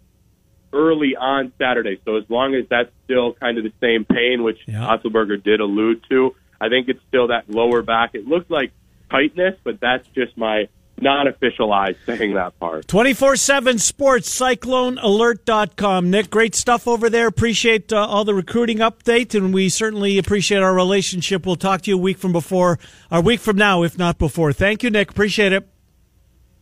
early 0.76 1.16
on 1.16 1.52
Saturday. 1.58 2.00
So 2.06 2.18
as 2.18 2.24
long 2.30 2.54
as 2.56 2.66
that's 2.70 2.92
still 3.06 3.34
kind 3.34 3.58
of 3.58 3.64
the 3.64 3.74
same 3.82 4.06
pain, 4.06 4.44
which 4.44 4.60
Yeah. 4.68 4.86
Otzelberger 4.96 5.42
did 5.44 5.60
allude 5.62 6.04
to, 6.10 6.36
I 6.62 6.70
think 6.70 6.90
it's 6.90 7.02
still 7.08 7.28
that 7.28 7.50
lower 7.50 7.82
back. 7.82 8.12
It 8.14 8.28
looks 8.28 8.50
like 8.50 8.72
tightness, 9.10 9.56
but 9.64 9.80
that's 9.80 10.08
just 10.10 10.38
my 10.38 10.68
non-official 11.02 11.74
eyes 11.74 11.96
saying 12.06 12.34
that 12.36 12.58
part. 12.60 12.88
24 12.88 13.36
7 13.36 13.78
sports, 13.80 14.30
cyclonealert.com. 14.40 16.10
Nick, 16.10 16.30
great 16.30 16.56
stuff 16.56 16.88
over 16.88 17.10
there. 17.10 17.28
Appreciate 17.28 17.92
uh, 17.92 17.98
all 18.06 18.24
the 18.24 18.34
recruiting 18.34 18.78
update, 18.78 19.36
and 19.36 19.54
we 19.54 19.70
certainly 19.70 20.18
appreciate 20.18 20.62
our 20.64 20.74
relationship. 20.74 21.46
We'll 21.46 21.56
talk 21.58 21.82
to 21.84 21.92
you 21.92 21.98
a 21.98 22.02
week 22.02 22.18
from 22.18 22.32
before, 22.32 22.80
a 23.12 23.22
week 23.22 23.40
from 23.40 23.58
now, 23.58 23.84
if 23.84 23.98
not 23.98 24.18
before. 24.18 24.54
Thank 24.54 24.84
you, 24.84 24.90
Nick. 24.90 25.12
Appreciate 25.12 25.52
it. 25.54 25.68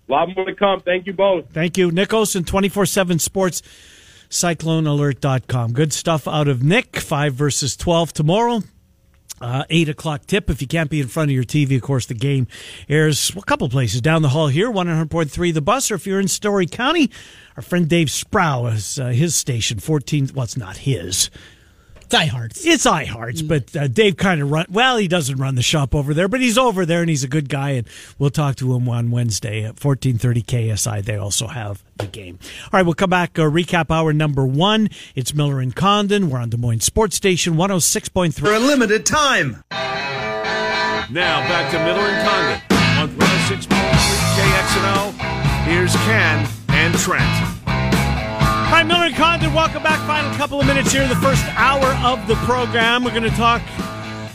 A 0.10 0.12
lot 0.12 0.36
more 0.36 0.46
to 0.46 0.56
come. 0.56 0.82
Thank 0.82 1.06
you 1.08 1.14
both. 1.14 1.50
Thank 1.52 1.78
you. 1.78 1.90
Nick 1.92 2.14
Olson, 2.14 2.44
24 2.44 2.86
7 2.86 3.20
sports, 3.20 3.62
cyclonealert.com. 4.34 5.74
Good 5.74 5.94
stuff 5.94 6.28
out 6.28 6.48
of 6.48 6.64
Nick. 6.64 6.98
5 6.98 7.34
versus 7.34 7.78
12 7.78 8.14
tomorrow. 8.14 8.62
Uh, 9.40 9.64
8 9.70 9.90
o'clock 9.90 10.26
tip. 10.26 10.50
If 10.50 10.62
you 10.62 10.68
can't 10.68 10.90
be 10.90 11.02
in 11.02 11.08
front 11.08 11.30
of 11.30 11.36
your 11.36 11.44
TV, 11.44 11.76
of 11.76 11.82
course, 11.82 12.06
the 12.06 12.14
game 12.14 12.48
airs 12.88 13.32
a 13.36 13.42
couple 13.42 13.68
places 13.70 14.02
down 14.02 14.22
the 14.22 14.30
hall 14.30 14.48
here, 14.48 14.72
100.3 14.72 15.54
The 15.54 15.62
Bus, 15.62 15.92
or 15.92 15.96
if 15.96 16.08
you're 16.08 16.20
in 16.20 16.28
Story 16.28 16.66
County, 16.66 17.12
our 17.58 17.64
friend 17.64 17.88
Dave 17.88 18.10
Sproul 18.10 18.68
is 18.68 19.00
uh, 19.00 19.08
his 19.08 19.36
station, 19.36 19.80
14. 19.80 20.30
Well, 20.34 20.46
it's 20.46 20.58
not 20.58 20.78
his. 20.78 21.30
It's 22.14 22.32
iHearts. 22.32 22.62
It's 22.64 22.86
iHeart's, 22.86 23.42
but 23.42 23.76
uh, 23.76 23.88
Dave 23.88 24.18
kind 24.18 24.40
of 24.40 24.52
run. 24.52 24.68
Well, 24.70 24.98
he 24.98 25.08
doesn't 25.08 25.38
run 25.38 25.56
the 25.56 25.64
shop 25.64 25.96
over 25.96 26.14
there, 26.14 26.28
but 26.28 26.42
he's 26.42 26.60
over 26.60 26.86
there 26.86 27.02
and 27.02 27.10
he's 27.10 27.24
a 27.24 27.28
good 27.28 27.50
guy. 27.50 27.72
And 27.72 27.88
we'll 28.20 28.30
talk 28.30 28.56
to 28.58 28.76
him 28.76 28.88
on 28.88 29.10
Wednesday 29.10 29.64
at 29.64 29.80
fourteen 29.80 30.20
thirty 30.20 30.44
KSI. 30.44 31.04
They 31.04 31.16
also 31.16 31.48
have 31.48 31.82
the 31.98 32.06
game. 32.06 32.38
All 32.66 32.70
right, 32.74 32.84
we'll 32.84 32.94
come 32.94 33.10
back. 33.10 33.40
Uh, 33.40 33.44
recap 33.44 33.90
hour 33.90 34.14
number 34.14 34.46
one. 34.46 34.90
It's 35.16 35.34
Miller 35.34 35.60
and 35.60 35.76
Condon. 35.76 36.30
We're 36.30 36.38
on 36.38 36.52
Des 36.52 36.58
Moines 36.58 36.82
Sports 36.82 37.16
Station 37.16 37.58
one 37.58 37.72
hundred 37.72 37.82
six 37.82 38.10
point 38.10 38.36
For 38.36 38.54
a 38.54 38.60
limited 38.60 39.08
time. 39.08 39.64
Now 39.72 41.10
back 41.50 41.72
to 41.72 41.80
Miller 41.80 42.00
and 42.00 42.28
Condon 42.28 42.62
on 43.00 43.10
106.3 43.10 43.68
KXNO. 44.38 45.66
Here's 45.66 45.96
Ken 45.96 46.48
and 46.70 46.94
Trent. 46.94 47.63
Hi, 48.74 48.82
Miller 48.82 49.06
and 49.06 49.16
Condon. 49.16 49.54
Welcome 49.54 49.84
back. 49.84 50.00
Final 50.08 50.36
couple 50.36 50.60
of 50.60 50.66
minutes 50.66 50.92
here, 50.92 51.08
the 51.08 51.16
first 51.18 51.46
hour 51.50 51.86
of 52.04 52.28
the 52.28 52.34
program. 52.38 53.04
We're 53.04 53.12
going 53.12 53.22
to 53.22 53.30
talk 53.30 53.62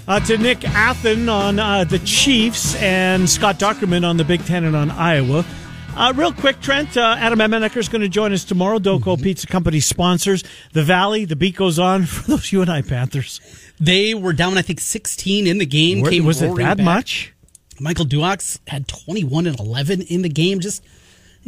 uh, 0.07 0.21
to 0.21 0.39
Nick 0.39 0.61
Athan 0.61 1.29
on 1.29 1.59
uh, 1.59 1.83
the 1.83 1.99
Chiefs 1.99 2.77
and 2.77 3.29
Scott 3.29 3.59
Dochterman 3.59 4.09
on 4.09 4.17
the 4.17 4.23
Big 4.23 4.45
Ten 4.45 4.63
and 4.63 4.77
on 4.77 4.93
Iowa. 4.93 5.45
Uh, 5.97 6.13
real 6.15 6.33
quick, 6.33 6.61
Trent, 6.61 6.97
uh, 6.97 7.17
Adam 7.19 7.41
Emenecker 7.41 7.79
is 7.79 7.89
going 7.89 8.03
to 8.03 8.09
join 8.09 8.33
us 8.33 8.45
tomorrow. 8.45 8.79
Doco 8.79 9.21
Pizza 9.21 9.49
Company 9.49 9.81
sponsors 9.81 10.45
the 10.73 10.85
Valley. 10.85 11.25
The 11.25 11.35
beat 11.35 11.57
goes 11.57 11.81
on 11.81 12.07
for 12.07 12.31
those 12.31 12.53
you 12.53 12.63
and 12.63 12.71
I 12.71 12.83
Panthers. 12.83 13.41
They 13.81 14.15
were 14.15 14.33
down, 14.33 14.57
I 14.57 14.63
think, 14.63 14.79
16 14.79 15.49
in 15.49 15.59
the 15.59 15.67
game. 15.67 16.07
Came 16.07 16.25
was 16.25 16.43
it 16.43 16.55
that 16.55 16.77
back. 16.77 16.85
much? 16.85 17.35
Michael 17.81 18.05
Duax 18.05 18.61
had 18.69 18.87
21 18.87 19.49
and 19.49 19.59
11 19.59 20.03
in 20.03 20.23
the 20.23 20.29
game. 20.29 20.61
Just 20.61 20.85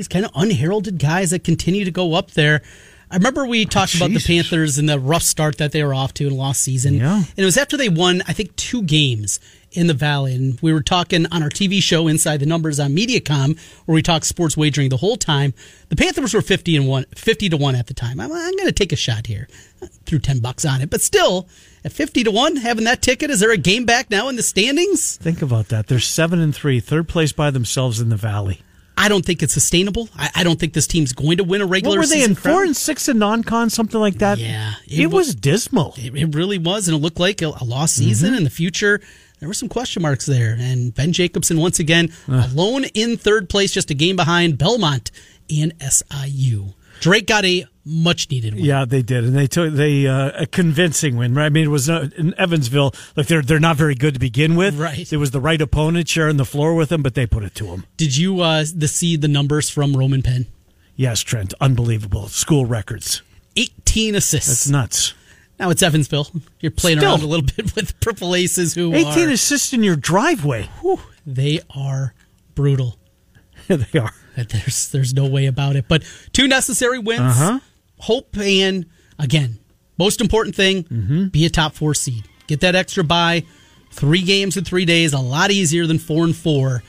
these 0.01 0.09
kind 0.09 0.25
of 0.25 0.31
unheralded 0.35 0.99
guys 0.99 1.29
that 1.31 1.45
continue 1.45 1.85
to 1.85 1.91
go 1.91 2.15
up 2.15 2.31
there. 2.31 2.63
I 3.11 3.17
remember 3.17 3.45
we 3.45 3.67
oh, 3.67 3.69
talked 3.69 3.95
about 3.95 4.09
the 4.11 4.25
Panthers 4.27 4.79
and 4.79 4.89
the 4.89 4.99
rough 4.99 5.23
start 5.23 5.59
that 5.59 5.73
they 5.73 5.85
were 5.85 5.93
off 5.93 6.15
to 6.15 6.27
in 6.27 6.33
a 6.33 6.37
lost 6.37 6.63
season. 6.63 6.95
Yeah. 6.95 7.17
And 7.17 7.39
it 7.39 7.45
was 7.45 7.59
after 7.59 7.77
they 7.77 7.91
won, 7.91 8.23
I 8.27 8.33
think, 8.33 8.57
two 8.57 8.83
games 8.83 9.41
in 9.73 9.89
the 9.89 9.95
Valley. 9.95 10.35
And 10.35 10.59
we 10.63 10.73
were 10.73 10.81
talking 10.81 11.27
on 11.31 11.43
our 11.43 11.51
TV 11.51 11.83
show 11.83 12.09
Inside 12.09 12.39
the 12.39 12.47
Numbers 12.47 12.81
on 12.81 12.93
Mediacom, 12.93 13.59
where 13.85 13.95
we 13.95 14.01
talked 14.01 14.25
sports 14.25 14.57
wagering 14.57 14.89
the 14.89 14.97
whole 14.97 15.17
time. 15.17 15.53
The 15.91 15.97
Panthers 15.97 16.33
were 16.33 16.41
50 16.41 16.77
and 16.77 16.89
1, 16.89 17.05
50 17.15 17.51
to 17.51 17.59
1 17.59 17.75
at 17.75 17.87
the 17.87 17.95
time. 17.95 18.21
I'm, 18.21 18.33
I'm 18.33 18.57
going 18.57 18.69
to 18.69 18.73
take 18.73 18.93
a 18.93 18.97
shot 18.97 19.27
here. 19.27 19.49
I 19.83 19.89
threw 20.07 20.19
10 20.19 20.39
bucks 20.39 20.65
on 20.65 20.81
it. 20.81 20.89
But 20.89 21.03
still, 21.03 21.47
at 21.85 21.93
50 21.93 22.25
to 22.25 22.31
1, 22.31 22.57
having 22.57 22.85
that 22.85 23.03
ticket, 23.03 23.29
is 23.29 23.41
there 23.41 23.53
a 23.53 23.59
game 23.59 23.85
back 23.85 24.11
now 24.11 24.31
in 24.31 24.37
the 24.37 24.43
standings? 24.43 25.19
Think 25.19 25.43
about 25.43 25.69
that. 25.69 25.89
They're 25.89 26.01
seven 26.01 26.41
and 26.41 26.57
three, 26.57 26.81
third 26.81 27.07
place 27.07 27.33
by 27.33 27.51
themselves 27.51 28.01
in 28.01 28.09
the 28.09 28.17
Valley. 28.17 28.63
I 29.01 29.09
don't 29.09 29.25
think 29.25 29.43
it's 29.43 29.55
sustainable. 29.55 30.11
I, 30.15 30.31
I 30.37 30.45
don't 30.45 30.61
think 30.61 30.75
this 30.75 30.87
team's 30.87 31.15
going 31.15 31.39
to 31.39 31.45
win 31.45 31.63
a 31.63 31.67
regular. 31.67 31.97
What 31.97 32.03
were 32.03 32.07
they 32.07 32.21
season 32.21 32.33
in 32.33 32.37
four 32.37 32.65
and 32.65 32.77
six 32.77 33.09
in 33.09 33.19
non-con, 33.19 33.71
something 33.71 33.99
like 33.99 34.17
that? 34.17 34.37
Yeah, 34.39 34.75
it, 34.87 35.01
it 35.01 35.07
wa- 35.07 35.19
was 35.19 35.35
dismal. 35.35 35.95
It, 35.97 36.15
it 36.15 36.35
really 36.35 36.59
was, 36.59 36.87
and 36.87 36.95
it 36.95 37.01
looked 37.01 37.19
like 37.19 37.41
a, 37.41 37.47
a 37.47 37.65
lost 37.65 37.95
mm-hmm. 37.99 38.09
season 38.09 38.35
in 38.35 38.45
the 38.45 38.51
future. 38.51 39.01
There 39.39 39.49
were 39.49 39.55
some 39.55 39.71
question 39.71 40.03
marks 40.03 40.27
there, 40.27 40.55
and 40.59 40.95
Ben 40.95 41.15
Jacobson 41.15 41.59
once 41.59 41.79
again 41.79 42.13
alone 42.29 42.85
in 42.93 43.17
third 43.17 43.49
place, 43.49 43.73
just 43.73 43.91
a 43.91 43.95
game 43.95 44.15
behind 44.17 44.59
Belmont 44.59 45.11
and 45.49 45.73
SIU. 45.81 46.75
Drake 47.01 47.27
got 47.27 47.45
a 47.45 47.65
much 47.85 48.31
needed 48.31 48.55
win. 48.55 48.65
Yeah, 48.65 48.85
they 48.85 49.03
did, 49.03 49.25
and 49.25 49.35
they 49.35 49.47
took 49.47 49.73
they 49.73 50.07
uh, 50.07 50.43
a 50.43 50.47
convincing 50.47 51.17
win. 51.17 51.35
Right? 51.35 51.47
I 51.47 51.49
mean, 51.49 51.65
it 51.65 51.71
was 51.71 51.89
uh, 51.91 52.09
in 52.17 52.35
Evansville. 52.39 52.95
Like 53.17 53.27
they're 53.27 53.43
they're 53.43 53.59
not 53.59 53.77
very 53.77 53.95
good 53.95 54.15
to 54.15 54.21
begin 54.21 54.55
with. 54.55 54.79
Right. 54.79 55.11
It 55.13 55.17
was 55.17 55.31
the 55.31 55.41
right 55.41 55.61
opponent 55.61 56.09
sharing 56.09 56.37
the 56.37 56.45
floor 56.45 56.75
with 56.75 56.91
them, 56.91 57.03
but 57.03 57.15
they 57.15 57.27
put 57.27 57.43
it 57.43 57.55
to 57.57 57.65
them. 57.65 57.87
Did 57.97 58.17
you 58.17 58.41
uh, 58.41 58.65
the 58.75 58.87
see 58.89 59.17
the 59.17 59.29
numbers 59.29 59.71
from 59.71 59.97
Roman 59.97 60.23
Penn? 60.23 60.47
Yes, 60.95 61.21
Trent, 61.21 61.55
unbelievable 61.61 62.29
school 62.29 62.67
records. 62.67 63.23
18 63.57 64.15
assists. 64.15 64.49
That's 64.49 64.69
nuts. 64.69 65.15
now 65.59 65.71
it's 65.71 65.83
Evansville. 65.83 66.29
You're 66.61 66.71
playing 66.71 66.99
Still. 66.99 67.11
around 67.13 67.23
a 67.23 67.27
little 67.27 67.47
bit 67.57 67.75
with 67.75 67.99
Purple 68.01 68.35
Aces, 68.35 68.75
who 68.75 68.93
Eighteen 68.95 69.29
are 69.29 69.33
assists 69.33 69.73
in 69.73 69.83
your 69.83 69.97
driveway. 69.97 70.69
whew, 70.83 71.01
they 71.27 71.61
are 71.75 72.15
brutal. 72.55 72.99
they 73.69 73.99
are. 73.99 74.13
There's 74.49 74.89
there's 74.91 75.15
no 75.15 75.27
way 75.27 75.47
about 75.47 75.77
it. 75.77 75.87
But 75.89 76.03
two 76.33 76.49
necessary 76.49 76.99
wins. 76.99 77.21
Uh-huh. 77.21 77.61
Hope 77.99 78.37
and 78.39 78.87
again, 79.19 79.59
most 79.99 80.21
important 80.21 80.57
thing, 80.57 80.85
Mm-hmm. 80.85 81.25
be 81.29 81.45
a 81.45 81.51
top 81.51 81.75
four 81.75 81.95
seed. 81.95 82.25
Get 82.47 82.61
that 82.61 82.75
extra 82.75 83.05
buy. 83.05 83.45
Three 83.93 84.23
games 84.23 84.57
in 84.57 84.65
three 84.65 84.85
days, 84.85 85.13
a 85.13 85.19
lot 85.19 85.51
easier 85.51 85.87
than 85.87 85.99
four 85.99 86.25
and 86.25 86.35
four. 86.35 86.83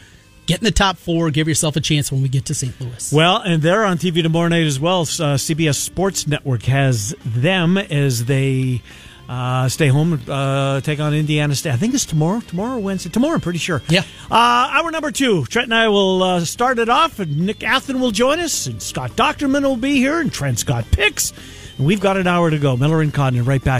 Get 0.46 0.60
in 0.60 0.66
the 0.66 0.72
top 0.72 0.98
four. 0.98 1.30
Give 1.32 1.48
yourself 1.48 1.76
a 1.76 1.82
chance 1.82 2.12
when 2.12 2.22
we 2.22 2.30
get 2.30 2.46
to 2.46 2.54
St. 2.54 2.80
Louis. 2.80 3.12
Well, 3.14 3.38
and 3.38 3.62
they're 3.62 3.84
on 3.86 3.98
TV 3.98 4.22
tomorrow 4.24 4.48
night 4.50 4.66
as 4.66 4.80
well. 4.80 5.02
Uh, 5.02 5.36
CBS 5.38 5.76
Sports 5.76 6.28
Network 6.28 6.64
has 6.64 7.16
them 7.26 7.78
as 7.78 8.26
they 8.26 8.82
uh, 9.30 9.70
stay 9.70 9.88
home 9.88 10.22
uh, 10.28 10.82
take 10.82 11.00
on 11.00 11.14
Indiana 11.14 11.56
State. 11.56 11.74
I 11.74 11.78
think 11.78 11.94
it's 11.94 12.06
tomorrow, 12.06 12.42
tomorrow 12.42 12.78
Wednesday. 12.80 13.10
Tomorrow, 13.10 13.36
I'm 13.36 13.42
pretty 13.42 13.60
sure. 13.60 13.82
Yeah. 13.90 14.04
Uh, 14.30 14.36
hour 14.36 14.92
number 14.92 15.12
two. 15.12 15.46
Trent 15.46 15.66
and 15.66 15.74
I 15.74 15.88
will 15.88 16.24
uh, 16.24 16.46
start 16.46 16.80
it 16.80 16.90
off, 16.90 17.20
and 17.20 17.46
Nick 17.46 17.60
Athan 17.60 18.00
will 18.00 18.12
join 18.12 18.40
us, 18.40 18.68
and 18.68 18.82
Scott 18.82 19.12
Dochterman 19.12 19.64
will 19.64 19.78
be 19.78 19.96
here, 19.96 20.20
and 20.20 20.32
Trent 20.32 20.60
Scott 20.60 20.86
picks. 20.92 21.32
And 21.78 21.88
we've 21.88 22.02
got 22.02 22.18
an 22.18 22.28
hour 22.28 22.50
to 22.50 22.60
go. 22.60 22.76
Miller 22.76 23.02
and 23.02 23.14
Condon 23.14 23.46
right 23.46 23.64
back. 23.64 23.70